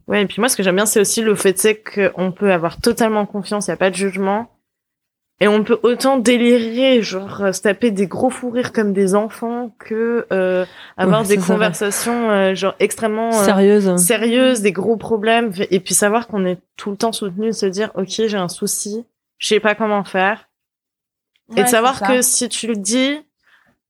Ouais, 0.07 0.21
et 0.21 0.25
puis 0.25 0.39
moi, 0.41 0.49
ce 0.49 0.57
que 0.57 0.63
j'aime 0.63 0.75
bien, 0.75 0.85
c'est 0.85 0.99
aussi 0.99 1.21
le 1.21 1.33
fait, 1.33 1.57
c'est 1.57 1.75
qu'on 1.81 2.31
peut 2.31 2.51
avoir 2.51 2.77
totalement 2.81 3.25
confiance, 3.25 3.67
il 3.67 3.71
n'y 3.71 3.75
a 3.75 3.77
pas 3.77 3.89
de 3.89 3.95
jugement. 3.95 4.49
Et 5.39 5.47
on 5.47 5.63
peut 5.63 5.79
autant 5.81 6.17
délirer, 6.17 7.01
genre, 7.01 7.41
euh, 7.41 7.51
se 7.53 7.61
taper 7.61 7.89
des 7.89 8.05
gros 8.05 8.29
fous 8.29 8.49
rires 8.51 8.71
comme 8.71 8.93
des 8.93 9.15
enfants 9.15 9.73
que 9.79 10.27
euh, 10.31 10.65
avoir 10.95 11.21
Ouais, 11.21 11.27
des 11.27 11.39
c'est 11.39 11.47
conversations, 11.47 12.29
euh, 12.29 12.53
genre, 12.53 12.75
extrêmement... 12.79 13.29
euh, 13.29 13.43
Sérieuse. 13.45 13.95
sérieuse, 13.97 14.61
des 14.61 14.71
gros 14.71 14.95
problèmes, 14.95 15.51
et 15.71 15.79
puis 15.79 15.93
savoir 15.95 16.27
qu'on 16.27 16.45
est 16.45 16.59
tout 16.77 16.91
le 16.91 16.97
temps 16.97 17.11
soutenu, 17.13 17.51
se 17.51 17.65
dire, 17.65 17.89
ok, 17.95 18.07
j'ai 18.09 18.37
un 18.37 18.47
souci, 18.49 19.05
je 19.39 19.47
sais 19.47 19.59
pas 19.59 19.73
comment 19.73 20.03
faire, 20.03 20.47
et 21.55 21.63
de 21.63 21.67
savoir 21.67 22.01
que 22.01 22.21
si 22.21 22.49
tu 22.49 22.67
le 22.67 22.75
dis, 22.75 23.19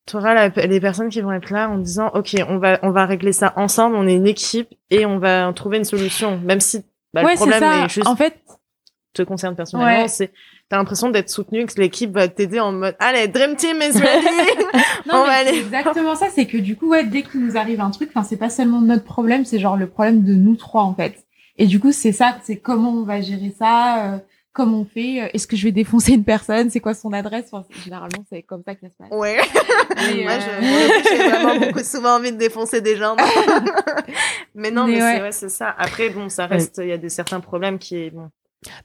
tu 0.05 0.17
auras 0.17 0.49
les 0.49 0.79
personnes 0.81 1.09
qui 1.09 1.21
vont 1.21 1.31
être 1.31 1.49
là 1.49 1.69
en 1.69 1.77
disant, 1.77 2.09
ok, 2.13 2.35
on 2.49 2.57
va, 2.57 2.79
on 2.83 2.91
va 2.91 3.05
régler 3.05 3.31
ça 3.33 3.53
ensemble, 3.55 3.95
on 3.95 4.07
est 4.07 4.15
une 4.15 4.27
équipe, 4.27 4.69
et 4.89 5.05
on 5.05 5.17
va 5.19 5.51
trouver 5.53 5.77
une 5.77 5.85
solution, 5.85 6.37
même 6.39 6.59
si 6.59 6.83
bah, 7.13 7.23
ouais, 7.23 7.31
le 7.33 7.37
c'est 7.37 7.37
problème 7.37 7.59
ça. 7.61 7.85
est 7.85 7.89
juste 7.89 8.07
En 8.07 8.15
fait, 8.15 8.39
te 9.13 9.21
concerne 9.21 9.55
personnellement, 9.55 10.01
Ouais. 10.03 10.07
c'est 10.07 10.33
t'as 10.69 10.77
l'impression 10.77 11.09
d'être 11.11 11.29
soutenu, 11.29 11.65
que 11.67 11.79
l'équipe 11.79 12.11
va 12.11 12.27
t'aider 12.27 12.59
en 12.59 12.71
mode, 12.71 12.95
allez, 12.99 13.27
Dream 13.27 13.55
Team 13.55 13.77
is 13.77 13.97
ready, 13.99 14.27
Non, 15.05 15.13
On 15.21 15.23
va 15.25 15.33
aller. 15.33 15.57
exactement 15.59 16.15
ça, 16.15 16.27
c'est 16.33 16.47
que 16.47 16.57
du 16.57 16.75
coup, 16.75 16.89
ouais, 16.89 17.03
dès 17.05 17.21
qu'il 17.21 17.45
nous 17.45 17.55
arrive 17.55 17.79
un 17.79 17.91
truc, 17.91 18.09
enfin, 18.13 18.23
c'est 18.27 18.37
pas 18.37 18.49
seulement 18.49 18.81
notre 18.81 19.03
problème, 19.03 19.45
c'est 19.45 19.59
genre 19.59 19.77
le 19.77 19.87
problème 19.87 20.23
de 20.23 20.33
nous 20.33 20.55
trois, 20.55 20.81
en 20.83 20.95
fait. 20.95 21.15
Et 21.57 21.67
du 21.67 21.79
coup, 21.79 21.91
c'est 21.91 22.11
ça, 22.11 22.35
c'est 22.43 22.57
comment 22.57 22.89
on 22.91 23.03
va 23.03 23.21
gérer 23.21 23.53
ça, 23.57 24.03
euh, 24.05 24.17
comment 24.53 24.81
on 24.81 24.85
fait, 24.85 25.21
euh, 25.23 25.27
est-ce 25.33 25.47
que 25.47 25.55
je 25.55 25.63
vais 25.65 25.71
défoncer 25.71 26.13
une 26.13 26.23
personne, 26.23 26.69
c'est 26.69 26.79
quoi 26.79 26.93
son 26.93 27.11
adresse, 27.11 27.45
enfin, 27.51 27.65
généralement, 27.83 28.23
c'est 28.29 28.43
comme 28.43 28.61
ça 28.65 28.75
que 28.75 28.81
ça 28.81 28.89
se 28.89 28.95
passe. 28.97 29.09
Ouais. 29.11 29.37
Moi, 30.23 30.31
euh, 30.33 30.39
je- 30.39 31.09
j'ai 31.17 31.29
vraiment 31.29 31.59
beaucoup 31.65 31.83
souvent 31.83 32.17
envie 32.17 32.31
de 32.31 32.37
défoncer 32.37 32.81
des 32.81 32.95
gens. 32.95 33.15
mais 34.55 34.71
non, 34.71 34.85
mais, 34.85 34.93
Mais 34.93 34.99
c'est 34.99 35.21
ouais. 35.21 35.31
c'est 35.31 35.49
ça. 35.49 35.73
Après, 35.77 36.09
bon, 36.09 36.29
ça 36.29 36.45
reste, 36.45 36.79
il 36.83 36.89
y 36.89 36.91
a 36.91 36.97
des 36.97 37.09
certains 37.09 37.39
problèmes 37.39 37.79
qui 37.79 37.95
est 37.97 38.09
bon. 38.11 38.29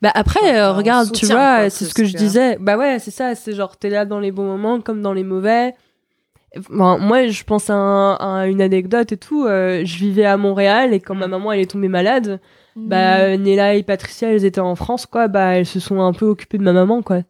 Bah 0.02 0.10
après, 0.14 0.40
Enfin, 0.42 0.56
euh, 0.56 0.72
regarde, 0.72 1.12
tu 1.12 1.26
vois, 1.26 1.70
c'est 1.70 1.84
ce 1.84 1.94
que 1.94 2.04
je 2.04 2.12
que- 2.12 2.18
disais. 2.18 2.56
Bah 2.58 2.76
ouais, 2.76 2.98
c'est 2.98 3.12
ça, 3.12 3.34
c'est 3.36 3.52
genre 3.54 3.76
t'es 3.76 3.90
là 3.90 4.04
dans 4.04 4.18
les 4.18 4.32
bons 4.32 4.44
moments 4.46 4.80
comme 4.80 5.02
dans 5.02 5.12
les 5.12 5.22
mauvais. 5.22 5.72
Enfin, 6.58 6.98
moi, 6.98 7.28
je 7.28 7.44
pense 7.44 7.70
à, 7.70 7.74
un- 7.74 8.14
à 8.14 8.46
une 8.48 8.60
anecdote 8.60 9.12
et 9.12 9.16
tout. 9.16 9.44
euh, 9.44 9.82
je 9.84 9.98
vivais 9.98 10.24
à 10.24 10.36
Montréal 10.36 10.94
et 10.94 11.00
quand 11.00 11.14
ma 11.14 11.28
maman 11.28 11.52
elle 11.52 11.60
est 11.60 11.70
tombée 11.70 11.88
malade, 11.88 12.40
bah 12.76 13.18
euh, 13.20 13.36
Nella 13.36 13.74
et 13.74 13.82
Patricia 13.82 14.30
elles 14.32 14.44
étaient 14.44 14.60
en 14.60 14.74
France 14.76 15.06
quoi. 15.06 15.28
Bah 15.28 15.56
elles 15.56 15.66
se 15.66 15.80
sont 15.80 16.00
un 16.00 16.12
peu 16.12 16.26
occupées 16.26 16.58
de 16.58 16.62
ma 16.62 16.72
maman 16.72 17.02
quoi. 17.02 17.22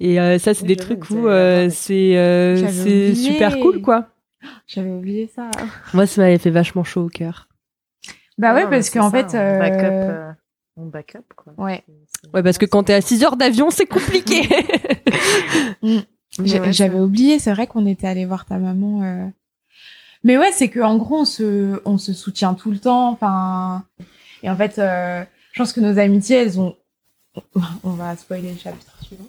Et 0.00 0.18
euh, 0.18 0.38
ça, 0.38 0.54
c'est 0.54 0.62
Oui, 0.62 0.68
des 0.68 0.76
trucs 0.76 1.04
vous 1.06 1.24
où 1.24 1.28
euh, 1.28 1.68
c'est 1.70 2.16
euh, 2.16 3.14
super 3.14 3.58
cool 3.60 3.82
quoi. 3.82 4.08
J'avais 4.66 4.90
oublié 4.90 5.30
ça. 5.34 5.50
Moi, 5.92 6.06
ça 6.06 6.22
m'avait 6.22 6.38
fait 6.38 6.48
vachement 6.50 6.84
chaud 6.84 7.02
au 7.04 7.08
cœur. 7.08 7.48
Bah 8.38 8.54
ouais, 8.54 8.64
Non, 8.64 8.70
mais 8.70 8.76
parce 8.78 8.88
qu'en 8.88 9.10
ça, 9.10 9.18
fait, 9.18 9.36
on 9.36 9.38
euh, 9.38 9.58
backup, 9.58 9.84
euh, 9.84 10.32
on 10.78 10.86
backup, 10.86 11.18
quoi. 11.36 11.52
ouais. 11.58 11.84
Ouais, 12.32 12.42
parce 12.42 12.56
que 12.56 12.64
quand 12.64 12.84
t'es 12.84 12.94
à 12.94 13.02
6 13.02 13.22
heures 13.24 13.36
d'avion, 13.36 13.70
c'est 13.70 13.84
compliqué. 13.86 14.48
Ouais, 16.38 16.72
J'avais 16.72 16.98
oublié, 17.00 17.38
c'est 17.38 17.52
vrai 17.52 17.66
qu'on 17.66 17.86
était 17.86 18.06
allé 18.06 18.24
voir 18.24 18.46
ta 18.46 18.56
maman. 18.58 19.02
euh. 19.02 19.26
Mais 20.22 20.38
ouais, 20.38 20.52
c'est 20.52 20.68
que 20.68 20.80
en 20.80 20.96
gros, 20.96 21.20
on 21.20 21.24
se, 21.24 21.80
on 21.84 21.98
se 21.98 22.12
soutient 22.12 22.54
tout 22.54 22.70
le 22.70 22.78
temps. 22.78 23.10
Enfin, 23.10 23.84
et 24.42 24.50
en 24.50 24.56
fait, 24.56 24.78
euh, 24.78 25.24
je 25.52 25.60
pense 25.62 25.72
que 25.72 25.80
nos 25.80 25.98
amitiés, 25.98 26.38
elles 26.38 26.60
ont, 26.60 26.76
on 27.84 27.90
va 27.90 28.16
spoiler 28.16 28.52
le 28.52 28.58
chapitre 28.58 28.92
suivant, 29.02 29.28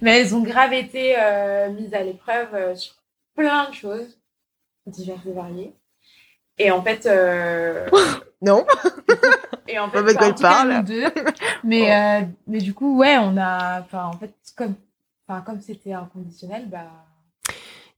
mais 0.00 0.20
elles 0.20 0.34
ont 0.34 0.42
grave 0.42 0.72
été 0.72 1.14
euh, 1.18 1.70
mises 1.70 1.94
à 1.94 2.02
l'épreuve 2.02 2.54
euh, 2.54 2.74
sur 2.74 2.94
plein 3.34 3.68
de 3.70 3.74
choses 3.74 4.18
diverses 4.86 5.26
et 5.26 5.32
variées. 5.32 5.72
Et 6.58 6.70
en 6.70 6.82
fait, 6.82 7.06
euh, 7.06 7.88
Non. 8.42 8.66
et 9.68 9.78
en 9.78 9.90
fait, 9.90 10.00
enfin, 10.00 10.28
en 10.28 10.32
tout 10.32 10.42
cas, 10.42 10.48
parle. 10.64 10.84
deux. 10.84 11.04
Mais, 11.64 11.94
euh, 11.94 12.26
mais 12.46 12.58
du 12.58 12.72
coup, 12.72 12.96
ouais, 12.98 13.18
on 13.18 13.36
a, 13.36 13.80
enfin, 13.82 14.06
en 14.06 14.12
fait, 14.18 14.32
comme, 14.56 14.74
enfin, 15.28 15.42
comme 15.42 15.60
c'était 15.60 15.92
inconditionnel, 15.92 16.66
bah. 16.68 16.86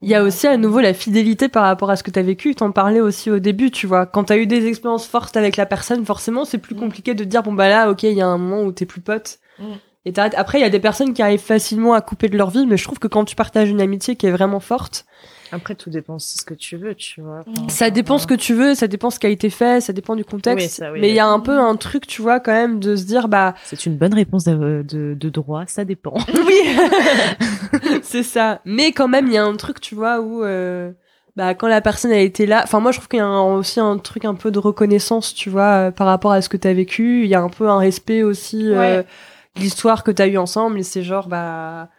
Il 0.03 0.09
y 0.09 0.15
a 0.15 0.21
aussi 0.21 0.47
à 0.47 0.57
nouveau 0.57 0.81
la 0.81 0.93
fidélité 0.93 1.47
par 1.47 1.63
rapport 1.63 1.89
à 1.89 1.95
ce 1.95 2.03
que 2.03 2.11
tu 2.11 2.19
as 2.19 2.23
vécu. 2.23 2.53
T'en 2.55 2.71
parlais 2.71 2.99
aussi 2.99 3.31
au 3.31 3.39
début, 3.39 3.71
tu 3.71 3.87
vois. 3.87 4.05
Quand 4.05 4.25
t'as 4.25 4.37
eu 4.37 4.45
des 4.45 4.67
expériences 4.67 5.07
fortes 5.07 5.37
avec 5.37 5.55
la 5.55 5.65
personne, 5.65 6.05
forcément, 6.05 6.43
c'est 6.43 6.57
plus 6.57 6.75
Mm. 6.75 6.79
compliqué 6.79 7.13
de 7.13 7.23
te 7.23 7.29
dire, 7.29 7.41
bon, 7.41 7.53
bah 7.53 7.69
là, 7.69 7.89
ok, 7.89 8.03
il 8.03 8.11
y 8.13 8.21
a 8.21 8.27
un 8.27 8.37
moment 8.37 8.63
où 8.63 8.71
t'es 8.73 8.85
plus 8.85 8.99
pote. 9.01 9.39
Mm. 9.59 9.63
Et 10.05 10.11
t'arrêtes. 10.11 10.33
Après, 10.35 10.59
il 10.59 10.61
y 10.61 10.65
a 10.65 10.69
des 10.69 10.81
personnes 10.81 11.13
qui 11.13 11.21
arrivent 11.21 11.39
facilement 11.39 11.93
à 11.93 12.01
couper 12.01 12.27
de 12.27 12.37
leur 12.37 12.49
vie, 12.49 12.65
mais 12.65 12.75
je 12.75 12.83
trouve 12.83 12.99
que 12.99 13.07
quand 13.07 13.23
tu 13.23 13.37
partages 13.37 13.69
une 13.69 13.79
amitié 13.79 14.17
qui 14.17 14.25
est 14.27 14.31
vraiment 14.31 14.59
forte, 14.59 15.05
Après, 15.53 15.75
tout 15.75 15.89
dépend 15.89 16.15
de 16.17 16.21
ce 16.21 16.43
que 16.43 16.53
tu 16.53 16.77
veux, 16.77 16.95
tu 16.95 17.21
vois. 17.21 17.41
Mm. 17.47 17.69
ça 17.69 17.89
dépend 17.89 18.17
ce 18.17 18.25
que 18.27 18.33
tu 18.33 18.53
veux, 18.53 18.73
ça 18.75 18.87
dépend 18.87 19.09
ce 19.09 19.19
qui 19.19 19.27
a 19.27 19.29
été 19.29 19.49
fait, 19.49 19.81
ça 19.81 19.93
dépend 19.93 20.15
du 20.15 20.25
contexte. 20.25 20.65
Oui, 20.65 20.69
ça, 20.69 20.91
oui, 20.91 20.99
mais 21.01 21.09
il 21.09 21.15
y 21.15 21.19
a 21.19 21.27
un 21.27 21.39
peu 21.39 21.57
un 21.57 21.75
truc, 21.75 22.07
tu 22.07 22.21
vois, 22.21 22.39
quand 22.39 22.51
même, 22.53 22.79
de 22.79 22.95
se 22.95 23.03
dire, 23.05 23.27
bah, 23.27 23.53
C'est 23.65 23.85
une 23.85 23.95
bonne 23.97 24.13
réponse 24.13 24.43
de, 24.45 24.83
de, 24.87 25.13
de 25.13 25.29
droit, 25.29 25.63
ça 25.67 25.85
dépend. 25.85 26.15
Oui, 26.45 26.77
c'est 28.01 28.23
ça. 28.23 28.61
Mais 28.65 28.91
quand 28.91 29.07
même, 29.07 29.27
il 29.27 29.33
y 29.33 29.37
a 29.37 29.43
un 29.45 29.55
truc, 29.55 29.79
tu 29.79 29.95
vois, 29.95 30.19
où 30.21 30.43
euh, 30.43 30.91
bah 31.35 31.53
quand 31.55 31.67
la 31.67 31.81
personne 31.81 32.11
a 32.11 32.19
été 32.19 32.45
là. 32.45 32.61
Enfin, 32.63 32.79
moi, 32.79 32.91
je 32.91 32.97
trouve 32.97 33.07
qu'il 33.09 33.17
y 33.19 33.21
a 33.21 33.25
un- 33.25 33.55
aussi 33.55 33.79
un 33.79 33.97
truc 33.97 34.25
un 34.25 34.35
peu 34.35 34.51
de 34.51 34.59
reconnaissance, 34.59 35.33
tu 35.33 35.49
vois, 35.49 35.87
euh, 35.87 35.91
par 35.91 36.07
rapport 36.07 36.31
à 36.31 36.41
ce 36.41 36.49
que 36.49 36.57
t'as 36.57 36.73
vécu. 36.73 37.23
Il 37.23 37.29
y 37.29 37.35
a 37.35 37.41
un 37.41 37.49
peu 37.49 37.67
un 37.69 37.77
respect 37.77 38.23
aussi 38.23 38.67
euh, 38.71 38.79
Ouais. 38.79 39.05
de 39.55 39.61
l'histoire 39.61 40.03
que 40.03 40.11
t'as 40.11 40.27
eu 40.27 40.37
ensemble. 40.37 40.79
Et 40.79 40.83
c'est 40.83 41.03
genre, 41.03 41.27
bah, 41.27 41.89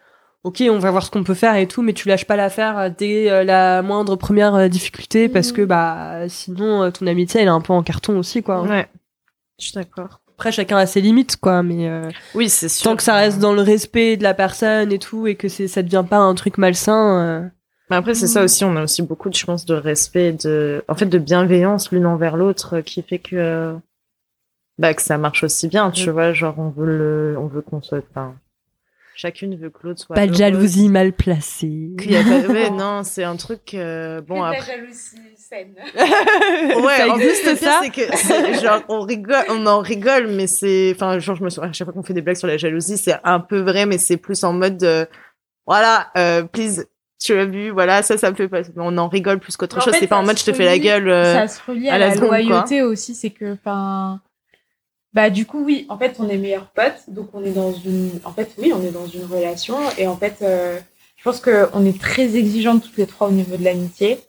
ok, 0.45 0.63
on 0.71 0.79
va 0.79 0.91
voir 0.91 1.03
ce 1.05 1.11
qu'on 1.11 1.25
peut 1.25 1.35
faire 1.35 1.57
et 1.57 1.67
tout, 1.67 1.83
mais 1.83 1.93
tu 1.95 2.07
lâches 2.09 2.27
pas 2.27 2.37
l'affaire 2.37 2.79
euh, 2.79 2.89
dès 2.97 3.31
euh, 3.31 3.43
la 3.45 3.83
moindre 3.83 4.15
première 4.17 4.55
euh, 4.55 4.69
difficulté 4.69 5.29
parce 5.29 5.51
que 5.53 5.63
bah 5.63 6.29
sinon 6.29 6.91
ton 6.93 7.07
amitié 7.07 7.41
elle 7.41 7.49
est 7.49 7.51
un 7.51 7.61
peu 7.61 7.73
en 7.73 7.83
carton 7.83 8.19
aussi, 8.19 8.43
quoi. 8.43 8.63
Ouais. 8.63 8.87
Je 9.59 9.67
suis 9.67 9.75
d'accord. 9.75 10.21
Après, 10.37 10.51
chacun 10.51 10.77
a 10.79 10.87
ses 10.87 11.01
limites, 11.01 11.37
quoi, 11.37 11.63
mais. 11.63 11.89
euh, 11.89 12.11
Oui, 12.35 12.49
c'est 12.49 12.69
sûr. 12.69 12.91
Tant 12.91 12.97
que 12.97 13.05
ça 13.05 13.15
reste 13.15 13.39
dans 13.39 13.53
le 13.53 13.63
respect 13.63 14.17
de 14.17 14.25
la 14.25 14.35
personne 14.35 14.91
et 14.93 14.99
tout, 14.99 15.29
et 15.29 15.37
que 15.37 15.47
c'est, 15.49 15.69
ça 15.69 15.81
devient 15.83 16.05
pas 16.09 16.19
un 16.19 16.35
truc 16.35 16.59
malsain. 16.59 17.21
euh, 17.23 17.49
Mais 17.89 17.95
après, 17.97 18.15
c'est 18.15 18.27
ça 18.27 18.41
Mm. 18.41 18.45
aussi, 18.45 18.65
on 18.65 18.75
a 18.75 18.83
aussi 18.83 19.03
beaucoup, 19.03 19.31
de, 19.31 19.35
je 19.37 19.45
pense, 19.47 19.65
de 19.65 19.75
respect, 19.75 20.33
de, 20.33 20.85
en 20.89 20.97
fait, 20.97 21.07
de 21.07 21.19
bienveillance 21.19 21.93
l'une 21.93 22.05
envers 22.05 22.37
l'autre, 22.37 22.81
qui 22.81 23.01
fait 23.03 23.21
que, 23.21 23.77
bah, 24.77 24.93
que 24.93 25.03
ça 25.03 25.19
marche 25.19 25.45
aussi 25.45 25.69
bien, 25.69 25.93
tu 25.93 26.09
Mm. 26.11 26.13
vois, 26.13 26.33
genre, 26.33 26.59
on 26.59 26.71
veut 26.71 26.87
le, 26.87 27.37
on 27.39 27.47
veut 27.47 27.63
qu'on 27.63 27.81
soit, 27.81 28.01
enfin, 28.11 28.35
chacune 29.15 29.57
veut 29.57 29.71
que 29.71 29.79
l'autre 29.87 30.01
soit 30.01 30.15
pas 30.17 30.27
de 30.27 30.35
jalousie 30.35 30.89
mal 30.89 31.13
placée. 31.13 31.91
Qu'il 31.99 32.13
y 32.13 32.17
a 32.17 32.23
pas- 32.23 32.53
ouais, 32.53 32.71
non, 32.77 33.03
c'est 33.05 33.25
un 33.25 33.37
truc, 33.37 33.75
euh, 33.75 34.21
bon, 34.21 34.43
après. 34.43 34.77
jalousie 34.77 35.19
saine. 35.37 35.75
Ouais, 35.95 36.97
ça 36.99 37.09
en 37.11 37.15
plus, 37.15 37.25
existe 37.25 37.47
le 37.47 37.55
pire, 37.57 37.69
ça 37.69 37.81
c'est 37.83 37.91
que, 37.91 38.61
genre, 38.63 38.83
on 38.89 39.01
rigole, 39.01 39.45
on 39.49 39.67
en 39.67 39.81
rigole, 39.81 40.27
mais 40.29 40.47
c'est, 40.47 40.93
enfin, 40.95 41.19
genre, 41.19 41.37
je 41.37 41.45
me 41.45 41.51
souviens, 41.51 41.71
à 41.71 41.73
chaque 41.73 41.87
fois 41.87 41.95
qu'on 41.95 42.03
fait 42.03 42.15
des 42.15 42.23
blagues 42.23 42.37
sur 42.37 42.49
la 42.49 42.57
jalousie, 42.57 42.97
c'est 42.99 43.15
un 43.25 43.41
peu 43.41 43.61
vrai, 43.61 43.87
mais 43.87 43.99
c'est 43.99 44.17
plus 44.17 44.43
en 44.45 44.53
mode, 44.53 44.77
de, 44.79 45.07
voilà, 45.67 46.11
euh, 46.17 46.43
please, 46.45 46.87
tu 47.23 47.35
as 47.39 47.45
vu, 47.45 47.71
voilà, 47.71 48.03
ça, 48.03 48.19
ça 48.19 48.31
me 48.31 48.37
fait 48.37 48.49
pas, 48.49 48.63
on 48.77 48.99
en 48.99 49.09
rigole 49.09 49.39
plus 49.39 49.57
qu'autre 49.57 49.81
chose, 49.83 49.95
c'est 49.99 50.07
pas 50.07 50.19
en 50.19 50.25
mode, 50.25 50.39
je 50.39 50.45
te 50.45 50.53
fais 50.53 50.65
la 50.65 50.79
gueule, 50.79 51.09
euh, 51.09 51.35
ça 51.35 51.49
se 51.49 51.61
relie 51.67 51.89
à, 51.89 51.95
à 51.95 51.99
la 51.99 52.09
la, 52.09 52.15
loyauté 52.17 52.83
aussi, 52.83 53.15
c'est 53.15 53.31
que, 53.31 53.53
enfin, 53.55 54.21
bah 55.15 55.31
du 55.31 55.47
coup 55.47 55.65
oui, 55.65 55.87
en 55.89 55.97
fait 55.97 56.17
on 56.19 56.29
est 56.29 56.37
meilleurs 56.37 56.67
potes, 56.67 57.05
donc 57.09 57.29
on 57.35 57.45
est 57.45 57.53
dans 57.53 57.73
une, 57.73 58.11
en 58.25 58.33
fait 58.33 58.51
oui, 58.59 58.73
on 58.75 58.83
est 58.83 58.91
dans 58.91 59.07
une 59.07 59.25
relation 59.25 59.79
et 59.97 60.09
en 60.09 60.17
fait, 60.17 60.39
euh, 60.43 60.79
je 61.17 61.23
pense 61.23 61.41
que 61.41 61.69
on 61.73 61.87
est 61.87 61.99
très 61.99 62.37
exigeantes 62.37 62.83
toutes 62.83 62.97
les 62.97 63.07
trois 63.07 63.29
au 63.29 63.33
niveau 63.33 63.57
de 63.57 63.65
l'amitié, 63.65 64.21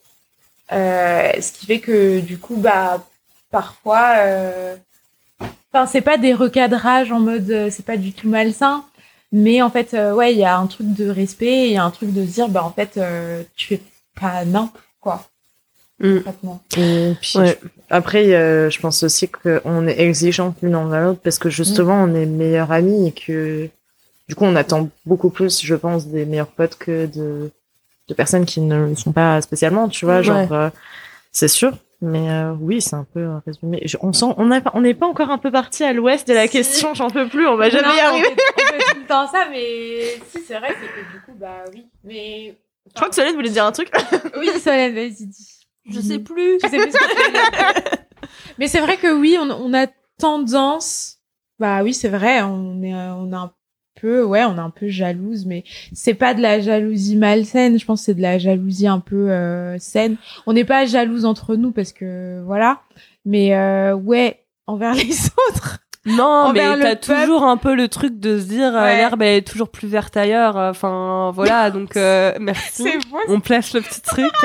euh, 0.71 1.31
ce 1.41 1.51
qui 1.53 1.65
fait 1.65 1.79
que 1.79 2.19
du 2.19 2.37
coup 2.37 2.55
bah 2.57 3.03
parfois, 3.49 4.13
euh, 4.17 4.75
enfin, 5.73 5.87
c'est 5.87 6.01
pas 6.01 6.17
des 6.17 6.33
recadrages 6.33 7.11
en 7.11 7.19
mode, 7.19 7.49
euh, 7.49 7.69
c'est 7.71 7.85
pas 7.85 7.97
du 7.97 8.13
tout 8.13 8.29
malsain, 8.29 8.85
mais 9.31 9.61
en 9.63 9.71
fait, 9.71 9.93
ouais, 9.93 10.33
il 10.33 10.39
y 10.39 10.45
a 10.45 10.57
un 10.57 10.67
truc 10.67 10.93
de 10.93 11.09
respect, 11.09 11.67
il 11.67 11.73
y 11.73 11.77
a 11.77 11.83
un 11.83 11.91
truc 11.91 12.13
de 12.13 12.25
se 12.25 12.31
dire, 12.31 12.47
bah 12.47 12.63
en 12.63 12.71
fait, 12.71 12.99
tu 13.55 13.67
fais 13.67 13.81
pas 14.19 14.45
n'importe 14.45 14.83
quoi. 15.01 15.25
Mm. 15.99 16.15
concrètement. 16.17 16.61
Et 16.77 17.13
puis, 17.21 17.39
Ouais. 17.39 17.57
je- 17.61 17.67
après, 17.89 18.33
euh, 18.33 18.69
je 18.69 18.79
pense 18.79 19.01
aussi 19.03 19.29
qu'on 19.29 19.87
est 19.87 19.99
exigeant 19.99 20.53
l'une 20.61 20.75
envers 20.75 21.01
l'autre 21.05 21.21
parce 21.23 21.39
que 21.39 21.49
justement, 21.49 22.03
on 22.03 22.13
est 22.15 22.25
meilleurs 22.25 22.71
amis 22.71 23.07
et 23.07 23.11
que 23.13 23.69
du 24.27 24.35
coup, 24.35 24.43
on 24.45 24.55
attend 24.55 24.89
beaucoup 25.05 25.29
plus, 25.29 25.61
je 25.63 25.75
pense, 25.75 26.07
des 26.07 26.25
meilleurs 26.25 26.47
potes 26.47 26.75
que 26.77 27.05
de, 27.05 27.49
de 28.09 28.13
personnes 28.13 28.45
qui 28.45 28.59
ne 28.59 28.87
le 28.89 28.95
sont 28.95 29.11
pas 29.13 29.41
spécialement, 29.41 29.87
tu 29.87 30.03
vois, 30.05 30.21
genre, 30.21 30.51
euh, 30.51 30.69
c'est 31.31 31.47
sûr. 31.47 31.71
Mais 32.01 32.29
euh, 32.29 32.53
oui, 32.59 32.81
c'est 32.81 32.95
un 32.95 33.05
peu 33.13 33.23
un 33.25 33.41
résumé. 33.45 33.81
Je- 33.85 33.95
on 34.01 34.11
sent, 34.11 34.25
on 34.37 34.49
pas- 34.61 34.71
on 34.73 34.81
n'est 34.81 34.93
pas 34.93 35.05
encore 35.07 35.29
un 35.29 35.37
peu 35.37 35.49
parti 35.49 35.83
à 35.85 35.93
l'ouest 35.93 36.27
de 36.27 36.33
la 36.33 36.43
Si. 36.43 36.49
question. 36.49 36.93
J'en 36.93 37.09
peux 37.09 37.29
plus. 37.29 37.47
On 37.47 37.55
va 37.55 37.69
jamais 37.69 37.87
Non, 37.87 37.93
y 37.93 38.01
on 38.01 38.05
arriver. 38.07 38.25
fait- 38.25 38.53
On 38.57 38.61
fait 38.73 38.93
tout 38.93 38.99
le 38.99 39.07
temps 39.07 39.27
ça, 39.27 39.47
mais 39.49 40.19
si, 40.29 40.39
c'est 40.45 40.59
vrai, 40.59 40.69
c'est 40.69 40.87
que 40.87 41.13
du 41.13 41.21
coup, 41.25 41.31
bah 41.39 41.63
oui. 41.73 41.85
Mais. 42.03 42.53
Je 42.89 42.93
crois 42.95 43.07
que 43.09 43.15
Solène 43.15 43.33
voulait 43.35 43.49
dire 43.49 43.65
un 43.65 43.71
truc. 43.71 43.89
Oui, 44.37 44.49
Solène, 44.61 44.93
vas-y, 44.93 45.25
dis. 45.25 45.51
Je 45.89 45.99
sais 45.99 46.19
plus. 46.19 46.59
Je 46.63 46.67
sais 46.67 46.77
plus 46.77 46.91
ce. 46.91 46.97
Mais 48.57 48.67
c'est 48.67 48.79
vrai 48.79 48.97
que 48.97 49.13
oui, 49.13 49.37
on, 49.39 49.49
on 49.49 49.73
a 49.73 49.87
tendance. 50.17 51.19
Bah 51.59 51.83
oui, 51.83 51.93
c'est 51.93 52.09
vrai, 52.09 52.41
on 52.41 52.81
est, 52.81 52.93
on 52.93 53.31
a 53.31 53.37
un 53.37 53.51
peu, 53.95 54.23
ouais, 54.23 54.43
on 54.43 54.55
est 54.55 54.59
un 54.59 54.69
peu 54.69 54.89
jalouse, 54.89 55.45
mais 55.45 55.63
c'est 55.93 56.13
pas 56.13 56.33
de 56.33 56.41
la 56.41 56.59
jalousie 56.59 57.15
malsaine. 57.15 57.79
Je 57.79 57.85
pense 57.85 58.01
que 58.01 58.05
c'est 58.05 58.13
de 58.13 58.21
la 58.21 58.37
jalousie 58.37 58.87
un 58.87 58.99
peu 58.99 59.31
euh, 59.31 59.77
saine. 59.79 60.17
On 60.45 60.53
n'est 60.53 60.65
pas 60.65 60.85
jalouse 60.85 61.23
entre 61.25 61.55
nous 61.55 61.71
parce 61.71 61.93
que 61.93 62.41
voilà, 62.45 62.81
mais 63.23 63.55
euh, 63.55 63.95
ouais, 63.95 64.43
envers 64.67 64.93
les 64.95 65.15
autres. 65.49 65.79
Non, 66.05 66.51
mais 66.53 66.79
t'as 66.79 66.95
toujours 66.95 67.43
un 67.43 67.57
peu 67.57 67.73
le 67.73 67.87
truc 67.87 68.19
de 68.19 68.37
se 68.39 68.43
dire 68.45 68.75
euh, 68.75 68.81
Ouais. 68.81 68.97
l'herbe 68.97 69.21
est 69.23 69.41
toujours 69.47 69.69
plus 69.69 69.87
verte 69.87 70.15
ailleurs. 70.17 70.55
euh, 70.57 70.69
Enfin 70.69 71.31
voilà, 71.33 71.69
donc 71.71 71.97
euh, 71.97 72.31
merci. 72.39 72.87
On 73.27 73.39
place 73.39 73.73
le 73.73 73.81
petit 73.81 74.01
truc. 74.01 74.25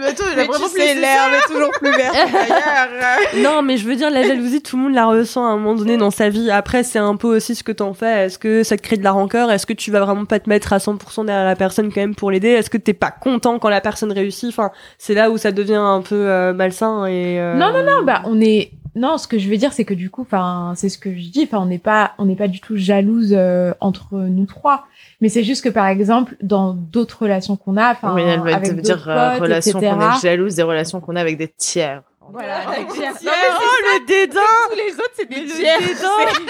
Mais 0.00 0.14
toi, 0.14 0.26
Mais 0.36 0.46
tu 0.48 0.68
sais, 0.68 0.94
l'herbe 0.94 1.32
est 1.34 1.52
toujours 1.52 1.70
plus 1.80 1.90
verte 1.90 2.14
ailleurs. 2.34 3.42
non, 3.54 3.62
mais 3.62 3.76
je 3.76 3.86
veux 3.86 3.96
dire 3.96 4.10
la 4.10 4.22
jalousie, 4.22 4.62
tout 4.62 4.76
le 4.76 4.82
monde 4.84 4.94
la 4.94 5.06
ressent 5.06 5.44
à 5.44 5.50
un 5.50 5.56
moment 5.56 5.74
donné 5.74 5.96
dans 5.96 6.10
sa 6.10 6.28
vie. 6.28 6.50
Après, 6.50 6.82
c'est 6.82 6.98
un 6.98 7.16
peu 7.16 7.36
aussi 7.36 7.54
ce 7.54 7.62
que 7.62 7.72
t'en 7.72 7.92
fais. 7.92 8.26
Est-ce 8.26 8.38
que 8.38 8.62
ça 8.62 8.76
te 8.76 8.82
crée 8.82 8.96
de 8.96 9.04
la 9.04 9.12
rancœur? 9.12 9.50
Est-ce 9.50 9.66
que 9.66 9.72
tu 9.72 9.90
vas 9.90 10.00
vraiment 10.00 10.24
pas 10.24 10.38
te 10.40 10.48
mettre 10.48 10.72
à 10.72 10.78
100% 10.78 11.26
derrière 11.26 11.44
la 11.44 11.56
personne 11.56 11.92
quand 11.92 12.00
même 12.00 12.14
pour 12.14 12.30
l'aider? 12.30 12.48
Est-ce 12.48 12.70
que 12.70 12.78
t'es 12.78 12.94
pas 12.94 13.10
content 13.10 13.58
quand 13.58 13.68
la 13.68 13.80
personne 13.80 14.12
réussit? 14.12 14.48
Enfin, 14.48 14.70
c'est 14.98 15.14
là 15.14 15.30
où 15.30 15.36
ça 15.38 15.52
devient 15.52 15.74
un 15.74 16.00
peu 16.00 16.14
euh, 16.14 16.52
malsain 16.52 17.04
et. 17.06 17.38
euh, 17.38 17.54
Non, 17.56 17.72
non, 17.72 17.82
non, 17.84 18.02
bah 18.04 18.22
on 18.24 18.40
est. 18.40 18.70
Non, 18.94 19.18
ce 19.18 19.28
que 19.28 19.38
je 19.38 19.48
veux 19.48 19.56
dire, 19.56 19.72
c'est 19.72 19.84
que 19.84 19.94
du 19.94 20.10
coup, 20.10 20.22
enfin, 20.22 20.72
c'est 20.76 20.88
ce 20.88 20.98
que 20.98 21.14
je 21.14 21.28
dis. 21.28 21.44
Enfin, 21.44 21.58
on 21.58 21.66
n'est 21.66 21.78
pas, 21.78 22.12
on 22.18 22.24
n'est 22.24 22.36
pas 22.36 22.48
du 22.48 22.60
tout 22.60 22.76
jalouse 22.76 23.32
euh, 23.36 23.72
entre 23.80 24.16
nous 24.18 24.46
trois. 24.46 24.86
Mais 25.20 25.28
c'est 25.28 25.44
juste 25.44 25.62
que, 25.62 25.68
par 25.68 25.86
exemple, 25.86 26.36
dans 26.42 26.74
d'autres 26.74 27.22
relations 27.22 27.56
qu'on 27.56 27.76
a, 27.76 27.92
enfin, 27.92 28.14
oui, 28.14 28.22
elle 28.22 28.40
avec 28.40 28.70
d'autres 28.70 28.82
dire 28.82 29.08
euh, 29.08 29.32
potes, 29.32 29.42
relations 29.42 29.80
qu'on 29.80 30.00
est 30.00 30.20
jalouse 30.20 30.56
des 30.56 30.62
relations 30.62 31.00
qu'on 31.00 31.16
a 31.16 31.20
avec 31.20 31.38
des 31.38 31.48
tiers. 31.48 32.02
Voilà, 32.28 32.58
avec 32.68 32.86
Oh, 32.90 32.92
oh 33.00 33.98
le 33.98 34.06
dédain 34.06 34.40
tous 34.70 34.76
les 34.76 34.92
autres, 34.94 35.10
c'est 35.16 35.28
des 35.28 35.40
le 35.40 35.48
tiers. 35.52 35.78
dédain 35.78 36.08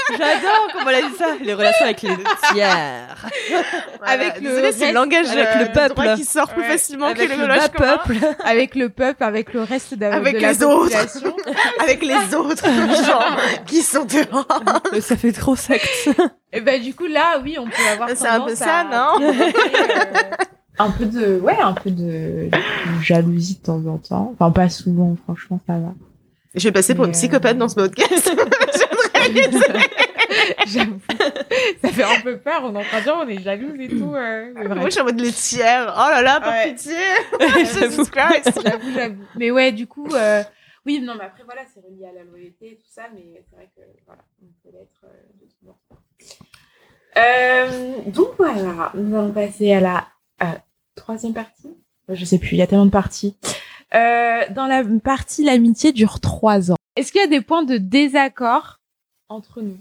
J'adore 0.11 0.69
comment 0.73 0.91
elle 0.91 1.05
a 1.05 1.09
dit 1.09 1.15
ça 1.17 1.27
Les 1.41 1.55
relations 1.55 1.85
avec 1.85 2.03
les 2.03 2.11
tiers 2.53 3.17
Avec 4.05 4.35
le 4.37 4.49
Désolée, 4.49 4.73
c'est 4.73 4.89
le 4.89 4.95
langage 4.95 5.29
avec 5.31 5.47
euh, 5.47 5.59
le 5.61 5.73
peuple. 5.73 5.95
droit 5.95 6.15
qui 6.17 6.25
sort 6.25 6.49
plus 6.49 6.65
facilement 6.65 7.07
que 7.15 7.21
Avec 7.21 7.31
le 7.37 7.47
le 7.47 7.69
peuple 7.79 8.17
avec 8.45 8.75
le 8.75 8.89
peuple, 8.91 9.23
avec 9.25 9.55
le 9.55 9.63
reste 9.63 9.95
de, 9.95 10.05
Avec 10.07 10.35
de 10.37 10.41
la 10.41 10.53
les 10.53 10.65
autres. 10.65 10.83
population. 10.91 11.37
avec 11.81 12.03
les 12.03 12.35
autres 12.35 12.65
gens 13.07 13.37
qui 13.67 13.83
sont 13.83 14.05
dehors. 14.05 14.47
Ça 15.01 15.17
fait 15.17 15.33
trop 15.33 15.57
secte. 15.57 16.11
Et 16.53 16.61
ben 16.61 16.83
du 16.83 16.95
coup 16.95 17.07
là, 17.07 17.41
oui, 17.43 17.57
on 17.59 17.65
peut 17.67 17.87
avoir 17.91 18.09
C'est 18.15 18.27
un 18.27 18.41
peu 18.41 18.55
ça, 18.57 18.79
à 18.81 18.85
non 18.85 19.23
euh, 19.23 19.51
Un 20.83 20.91
peu 20.91 21.05
de, 21.07 21.39
ouais, 21.41 21.59
un 21.61 21.73
peu 21.75 21.91
de, 21.91 22.49
de 22.51 23.03
jalousie 23.03 23.57
de 23.57 23.63
temps 23.67 23.85
en 23.87 23.99
temps. 23.99 24.31
Enfin, 24.35 24.51
pas 24.51 24.69
souvent, 24.71 25.15
franchement, 25.25 25.61
ça 25.67 25.75
va. 25.79 25.93
Je 26.55 26.67
vais 26.69 26.73
passer 26.73 26.95
pour 26.95 27.05
une 27.05 27.11
euh, 27.11 27.13
psychopathe 27.13 27.59
dans 27.59 27.69
ce 27.69 27.75
podcast. 27.75 28.31
J'avoue. 30.67 30.99
Ça 31.83 31.89
fait 31.89 32.03
un 32.03 32.21
peu 32.23 32.39
peur. 32.39 32.63
On 32.65 32.75
est 32.75 32.79
en 32.79 32.83
train 32.83 32.99
de 32.99 33.03
dire, 33.05 33.17
on 33.23 33.29
est 33.29 33.43
jalouse 33.43 33.79
et 33.79 33.89
tout. 33.89 34.15
euh, 34.15 34.53
mais. 34.55 34.65
Moi, 34.75 34.85
je 34.87 34.91
suis 34.91 35.01
en 35.01 35.05
mode 35.05 35.21
les 35.21 35.33
tiers. 35.33 35.93
Oh 35.97 36.11
là 36.11 36.23
là, 36.23 36.41
par 36.41 36.53
Ouais. 36.53 36.73
pitié. 36.73 36.95
J'avoue. 37.41 37.91
Jesus 37.97 38.11
Christ. 38.11 38.61
J'avoue, 38.65 38.91
j'avoue. 38.95 39.23
Mais 39.37 39.51
ouais, 39.51 39.73
du 39.73 39.87
coup, 39.87 40.07
euh, 40.15 40.43
oui, 40.87 41.01
non, 41.01 41.15
mais 41.19 41.25
après, 41.25 41.43
voilà, 41.45 41.63
c'est 41.73 41.81
relié 41.81 42.07
à 42.07 42.13
la 42.13 42.25
loyauté 42.25 42.73
et 42.73 42.77
tout 42.77 42.89
ça, 42.91 43.03
mais 43.15 43.43
c'est 43.51 43.57
vrai 43.57 43.69
que, 43.77 43.83
voilà, 44.07 44.23
on 44.43 44.47
peut 44.63 44.75
l'être 44.77 45.05
euh, 45.05 45.09
de 45.41 45.47
tout. 45.47 45.75
Euh, 47.19 48.11
donc 48.11 48.29
voilà, 48.39 48.93
nous 48.95 49.17
allons 49.17 49.33
passer 49.33 49.73
à 49.75 49.81
la 49.81 50.07
troisième 51.01 51.33
partie? 51.33 51.69
Je 52.09 52.25
sais 52.25 52.39
plus, 52.39 52.53
il 52.53 52.59
y 52.59 52.63
a 52.63 52.67
tellement 52.67 52.87
de 52.87 52.91
parties. 52.91 53.37
Euh, 53.95 54.43
dans 54.51 54.67
la 54.67 54.83
partie, 55.03 55.45
l'amitié 55.45 55.93
dure 55.93 56.21
trois 56.21 56.71
ans. 56.71 56.77
Est-ce 56.97 57.13
qu'il 57.13 57.21
y 57.21 57.25
a 57.25 57.29
des 57.29 57.41
points 57.41 57.65
de 57.65 57.77
désaccord 57.77 58.81
entre 59.29 59.61
nous? 59.61 59.79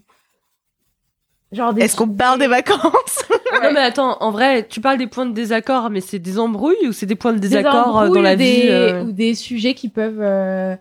Genre 1.52 1.74
des 1.74 1.82
Est-ce 1.82 1.96
qu'on 1.96 2.08
parle 2.08 2.40
des 2.40 2.48
vacances? 2.48 2.84
Non 3.64 3.72
mais 3.74 3.80
attends, 3.80 4.16
en 4.22 4.30
vrai, 4.30 4.68
tu 4.70 4.80
parles 4.80 5.00
des 5.00 5.08
points 5.08 5.26
de 5.26 5.34
désaccord, 5.34 5.90
mais 5.90 6.02
c'est 6.02 6.20
des 6.20 6.38
embrouilles 6.38 6.88
ou 6.88 6.94
c'est 6.94 7.08
des 7.08 7.16
points 7.16 7.34
de 7.34 7.40
désaccord 7.40 8.00
euh, 8.00 8.10
dans 8.10 8.22
la 8.22 8.36
des, 8.36 8.44
vie 8.44 8.70
euh 8.70 9.04
ou 9.04 9.12
des 9.12 9.34
sujets 9.34 9.74
qui 9.74 9.90
peuvent 9.90 10.22
euh, 10.22 10.76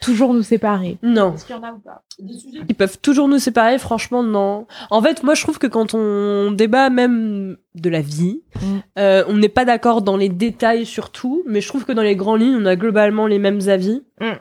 toujours 0.00 0.34
nous 0.34 0.42
séparer 0.42 0.98
Non. 1.02 1.34
Est-ce 1.34 1.44
qu'il 1.46 1.54
y 1.54 1.58
en 1.58 1.62
a 1.62 1.72
ou 1.72 1.78
pas 1.78 2.02
Des 2.18 2.32
sujets 2.34 2.60
Ils 2.68 2.74
peuvent 2.74 2.98
toujours 3.00 3.28
nous 3.28 3.38
séparer, 3.38 3.78
franchement, 3.78 4.22
non. 4.22 4.66
En 4.90 5.02
fait, 5.02 5.22
moi, 5.22 5.34
je 5.34 5.42
trouve 5.42 5.58
que 5.58 5.66
quand 5.66 5.94
on 5.94 6.50
débat 6.52 6.90
même 6.90 7.56
de 7.74 7.90
la 7.90 8.00
vie, 8.00 8.42
Mm. 8.56 8.78
euh, 8.98 9.24
on 9.28 9.34
n'est 9.36 9.48
pas 9.48 9.64
d'accord 9.64 10.02
dans 10.02 10.16
les 10.16 10.28
détails 10.28 10.84
surtout, 10.84 11.42
mais 11.46 11.60
je 11.60 11.68
trouve 11.68 11.84
que 11.84 11.92
dans 11.92 12.02
les 12.02 12.16
grandes 12.16 12.40
lignes, 12.40 12.56
on 12.60 12.66
a 12.66 12.76
globalement 12.76 13.26
les 13.26 13.38
mêmes 13.38 13.60
avis. 13.68 14.02
Mm. 14.20 14.32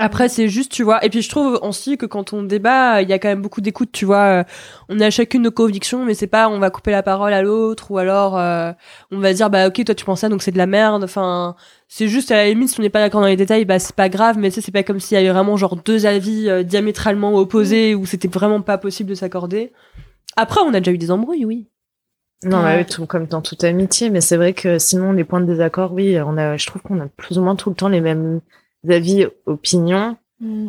Après, 0.00 0.28
c'est 0.28 0.48
juste, 0.48 0.70
tu 0.70 0.84
vois. 0.84 1.04
Et 1.04 1.10
puis, 1.10 1.22
je 1.22 1.28
trouve 1.28 1.58
aussi 1.60 1.98
que 1.98 2.06
quand 2.06 2.32
on 2.32 2.44
débat, 2.44 3.02
il 3.02 3.08
y 3.08 3.12
a 3.12 3.18
quand 3.18 3.28
même 3.28 3.42
beaucoup 3.42 3.60
d'écoute, 3.60 3.90
tu 3.90 4.04
vois. 4.04 4.40
Euh, 4.40 4.44
On 4.88 5.00
a 5.00 5.10
chacune 5.10 5.42
nos 5.42 5.50
convictions, 5.50 6.04
mais 6.04 6.14
c'est 6.14 6.28
pas 6.28 6.48
on 6.48 6.60
va 6.60 6.70
couper 6.70 6.92
la 6.92 7.02
parole 7.02 7.32
à 7.32 7.42
l'autre 7.42 7.90
ou 7.90 7.98
alors 7.98 8.38
euh, 8.38 8.72
on 9.10 9.18
va 9.18 9.32
dire 9.34 9.50
bah 9.50 9.66
ok 9.68 9.84
toi 9.84 9.94
tu 9.94 10.04
penses 10.04 10.20
ça 10.20 10.28
donc 10.28 10.42
c'est 10.42 10.52
de 10.52 10.56
la 10.58 10.66
merde. 10.66 11.02
Enfin, 11.04 11.56
c'est 11.88 12.06
juste 12.08 12.30
à 12.30 12.36
la 12.36 12.48
limite 12.48 12.68
si 12.68 12.78
on 12.78 12.82
n'est 12.82 12.90
pas 12.90 13.00
d'accord 13.00 13.20
dans 13.22 13.26
les 13.26 13.36
détails, 13.36 13.64
bah 13.64 13.78
c'est 13.78 13.96
pas 13.96 14.08
grave, 14.08 14.36
mais 14.38 14.50
tu 14.50 14.56
sais, 14.56 14.60
c'est 14.60 14.72
pas 14.72 14.82
comme 14.82 15.00
s'il 15.00 15.16
y 15.16 15.18
avait 15.20 15.30
vraiment 15.30 15.56
genre 15.56 15.74
deux 15.76 16.06
avis 16.06 16.48
euh, 16.48 16.62
diamétralement 16.62 17.34
opposés 17.34 17.94
où 17.94 18.04
c'était 18.06 18.28
vraiment 18.28 18.60
pas 18.60 18.78
possible 18.78 19.08
de 19.10 19.14
s'accorder. 19.14 19.72
Après, 20.36 20.60
on 20.60 20.72
a 20.74 20.80
déjà 20.80 20.92
eu 20.92 20.98
des 20.98 21.10
embrouilles, 21.10 21.44
oui. 21.44 21.66
Non, 22.44 22.62
Ouais. 22.62 22.84
tout, 22.84 23.06
comme 23.06 23.26
dans 23.26 23.42
toute 23.42 23.64
amitié, 23.64 24.10
mais 24.10 24.20
c'est 24.20 24.36
vrai 24.36 24.52
que 24.52 24.78
sinon, 24.78 25.10
les 25.12 25.24
points 25.24 25.40
de 25.40 25.46
désaccord, 25.46 25.92
oui, 25.92 26.16
on 26.20 26.36
a, 26.36 26.56
je 26.56 26.66
trouve 26.66 26.82
qu'on 26.82 27.00
a 27.00 27.06
plus 27.08 27.36
ou 27.38 27.42
moins 27.42 27.56
tout 27.56 27.70
le 27.70 27.74
temps 27.74 27.88
les 27.88 28.00
mêmes 28.00 28.40
avis, 28.88 29.26
opinions, 29.46 30.16
Mm. 30.40 30.68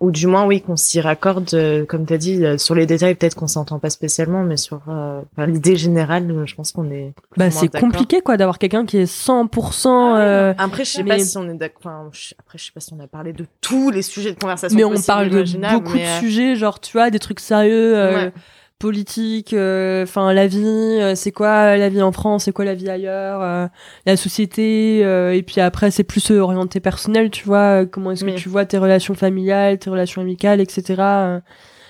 Ou 0.00 0.12
du 0.12 0.28
moins, 0.28 0.46
oui, 0.46 0.60
qu'on 0.62 0.76
s'y 0.76 1.00
raccorde, 1.00 1.48
euh, 1.54 1.84
comme 1.84 2.06
tu 2.06 2.12
as 2.14 2.18
dit, 2.18 2.44
euh, 2.44 2.56
sur 2.56 2.74
les 2.76 2.86
détails, 2.86 3.16
peut-être 3.16 3.34
qu'on 3.34 3.48
s'entend 3.48 3.80
pas 3.80 3.90
spécialement, 3.90 4.44
mais 4.44 4.56
sur 4.56 4.80
euh, 4.88 5.20
enfin, 5.36 5.46
l'idée 5.46 5.74
générale, 5.74 6.44
je 6.46 6.54
pense 6.54 6.70
qu'on 6.70 6.88
est. 6.90 7.12
Bah 7.36 7.50
c'est 7.50 7.68
compliqué 7.68 8.20
quoi 8.20 8.36
d'avoir 8.36 8.58
quelqu'un 8.58 8.86
qui 8.86 8.98
est 8.98 9.10
100% 9.12 10.16
euh, 10.16 10.54
Après, 10.56 10.84
je 10.84 10.90
sais 10.92 11.02
Mais- 11.02 11.16
pas 11.16 11.18
si 11.18 11.36
on 11.36 11.48
est 11.50 11.54
d'accord. 11.54 11.80
Enfin, 11.84 12.08
je- 12.12 12.34
après, 12.38 12.58
je 12.58 12.64
sais 12.66 12.72
pas 12.72 12.80
si 12.80 12.92
on 12.92 13.00
a 13.02 13.08
parlé 13.08 13.32
de 13.32 13.44
tous 13.60 13.90
les 13.90 14.02
sujets 14.02 14.32
de 14.32 14.38
conversation. 14.38 14.76
mais 14.76 14.84
on 14.84 14.94
parle 15.00 15.30
de 15.30 15.42
beaucoup 15.72 15.94
mais, 15.94 16.04
de 16.04 16.20
sujets 16.20 16.54
genre 16.56 16.78
tu 16.80 16.92
vois 16.92 17.10
des 17.10 17.18
trucs 17.18 17.40
sérieux 17.40 17.96
euh, 17.96 18.14
Ouais. 18.26 18.32
Politique 18.78 19.52
euh, 19.54 20.04
enfin 20.04 20.32
la 20.32 20.46
vie 20.46 20.64
euh, 20.64 21.14
c'est 21.14 21.32
quoi 21.32 21.76
la 21.76 21.88
vie 21.88 22.00
en 22.02 22.12
France 22.12 22.44
c'est 22.44 22.52
quoi 22.52 22.64
la 22.64 22.74
vie 22.74 22.88
ailleurs 22.88 23.42
euh, 23.42 23.66
la 24.06 24.16
société 24.16 25.04
euh, 25.04 25.34
et 25.34 25.42
puis 25.42 25.60
après 25.60 25.90
c'est 25.90 26.04
plus 26.04 26.30
orienté 26.30 26.78
personnel 26.80 27.30
tu 27.30 27.44
vois 27.44 27.82
euh, 27.82 27.86
comment 27.86 28.12
est-ce 28.12 28.24
que 28.24 28.30
Oui. 28.30 28.36
tu 28.36 28.48
vois 28.48 28.64
tes 28.66 28.78
relations 28.78 29.14
familiales 29.14 29.78
tes 29.78 29.90
relations 29.90 30.22
amicales 30.22 30.60
etc 30.60 30.94
euh. 31.00 31.40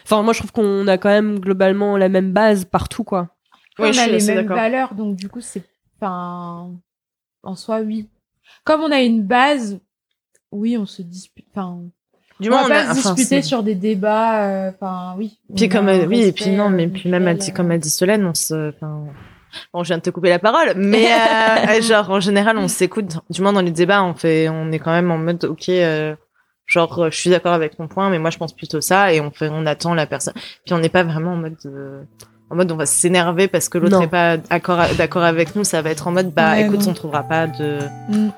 enfin 0.05 0.22
moi 0.22 0.32
je 0.32 0.39
trouve 0.39 0.53
qu'on 0.53 0.86
a 0.89 0.97
quand 0.97 1.11
même 1.11 1.41
globalement 1.41 1.97
la 1.97 2.09
même 2.09 2.32
base 2.32 2.64
partout 2.64 3.05
quoi 3.05 3.28
Oui, 3.78 3.89
on 3.91 3.93
je 3.93 4.01
a 4.01 4.07
les 4.07 4.24
mêmes 4.24 4.47
valeurs, 4.47 4.95
donc 4.95 5.14
du 5.16 5.28
coup, 5.28 5.41
c'est 5.41 5.62
enfin 6.01 6.70
en 7.45 7.55
soi, 7.55 7.80
oui. 7.80 8.09
Comme 8.64 8.80
on 8.80 8.91
a 8.91 9.01
une 9.03 9.22
base, 9.22 9.78
oui, 10.51 10.76
on 10.76 10.84
se 10.86 11.03
dispute. 11.03 11.47
Enfin, 11.55 11.82
Du 12.41 12.49
on 12.49 12.53
moins, 12.53 12.62
va 12.62 12.66
on 12.66 12.68
pas 12.68 12.91
a, 12.91 12.95
se 12.95 13.01
disputer 13.01 13.24
c'est- 13.24 13.43
sur 13.43 13.62
des 13.62 13.74
débats. 13.74 14.43
euh, 14.45 14.70
Enfin, 14.74 15.14
oui. 15.18 15.39
Puis 15.57 15.66
on 15.66 15.68
comme 15.76 15.89
a 15.89 15.95
elle- 15.95 16.03
un 16.05 16.07
oui, 16.07 16.22
et 16.22 16.32
puis 16.32 16.51
non, 16.51 16.66
euh, 16.66 16.68
mais 16.68 16.86
puis 16.89 17.09
même 17.11 17.26
elle 17.26 17.39
euh. 17.41 17.53
comme 17.55 17.70
a 17.70 17.78
dit 17.78 17.91
Solène, 17.91 18.24
on 18.26 18.34
se, 18.34 18.68
enfin, 18.70 19.05
bon, 19.74 19.82
je 19.82 19.89
viens 19.89 19.99
de 19.99 20.03
te 20.03 20.11
couper 20.11 20.28
la 20.28 20.39
parole, 20.39 20.74
mais 20.76 21.07
euh, 21.78 21.82
genre 21.82 22.11
en 22.11 22.20
général, 22.20 22.57
on 22.59 22.68
s'écoute. 22.68 23.18
Du 23.30 23.43
moins 23.43 23.53
dans 23.53 23.61
les 23.62 23.70
débats, 23.72 24.03
on 24.05 24.14
fait, 24.14 24.49
on 24.49 24.70
est 24.72 24.78
quand 24.78 24.93
même 24.93 25.11
en 25.11 25.18
mode, 25.18 25.45
ok, 25.45 25.68
euh, 25.70 26.14
genre 26.66 26.99
euh, 27.05 27.11
je 27.11 27.16
suis 27.18 27.30
d'accord 27.30 27.55
avec 27.55 27.76
ton 27.76 27.89
point, 27.89 28.09
mais 28.11 28.18
moi 28.20 28.30
je 28.30 28.39
pense 28.39 28.53
plutôt 28.55 28.80
ça, 28.80 29.12
et 29.12 29.20
on 29.20 29.30
fait, 29.32 29.49
on 29.51 29.66
attend 29.66 29.95
la 29.95 30.07
personne. 30.07 30.34
Puis 30.64 30.74
on 30.74 30.78
n'est 30.78 30.89
pas 30.91 31.03
vraiment 31.03 31.32
en 31.32 31.36
mode, 31.36 31.57
euh, 31.66 32.03
en 32.51 32.57
mode 32.57 32.70
on 32.70 32.76
va 32.76 32.86
s'énerver 32.86 33.49
parce 33.49 33.68
que 33.68 33.78
l'autre 33.78 33.99
n'est 33.99 34.07
pas 34.07 34.36
d'accord 34.36 34.80
d'accord 34.97 35.22
avec 35.24 35.57
nous. 35.57 35.64
Ça 35.64 35.82
va 35.82 35.91
être 35.91 36.07
en 36.07 36.12
mode, 36.12 36.30
bah 36.32 36.53
Ouais, 36.53 36.62
écoute, 36.66 36.82
non. 36.84 36.91
on 36.91 36.95
trouvera 36.95 37.22
pas 37.24 37.47
de 37.49 37.78
Mm. 38.11 38.28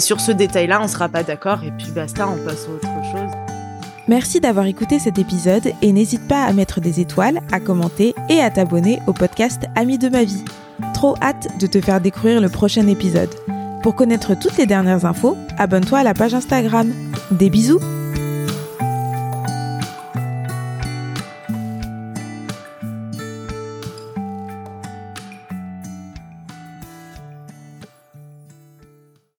Sur 0.00 0.20
ce 0.20 0.32
détail-là, 0.32 0.80
on 0.82 0.88
sera 0.88 1.08
pas 1.08 1.22
d'accord 1.22 1.62
et 1.64 1.70
puis 1.70 1.90
basta, 1.94 2.28
on 2.28 2.36
passe 2.44 2.66
à 2.66 2.70
autre 2.70 2.88
chose. 3.12 3.30
Merci 4.06 4.40
d'avoir 4.40 4.66
écouté 4.66 4.98
cet 4.98 5.18
épisode 5.18 5.72
et 5.80 5.92
n'hésite 5.92 6.28
pas 6.28 6.44
à 6.44 6.52
mettre 6.52 6.80
des 6.80 7.00
étoiles, 7.00 7.40
à 7.52 7.60
commenter 7.60 8.14
et 8.28 8.40
à 8.40 8.50
t'abonner 8.50 9.00
au 9.06 9.12
podcast 9.12 9.62
Amis 9.76 9.98
de 9.98 10.08
ma 10.08 10.24
vie. 10.24 10.44
Trop 10.92 11.14
hâte 11.22 11.48
de 11.58 11.66
te 11.66 11.80
faire 11.80 12.00
découvrir 12.00 12.40
le 12.40 12.48
prochain 12.48 12.86
épisode. 12.86 13.34
Pour 13.82 13.94
connaître 13.94 14.34
toutes 14.38 14.56
les 14.56 14.66
dernières 14.66 15.04
infos, 15.04 15.36
abonne-toi 15.58 15.98
à 15.98 16.04
la 16.04 16.14
page 16.14 16.34
Instagram. 16.34 16.92
Des 17.30 17.50
bisous 17.50 17.80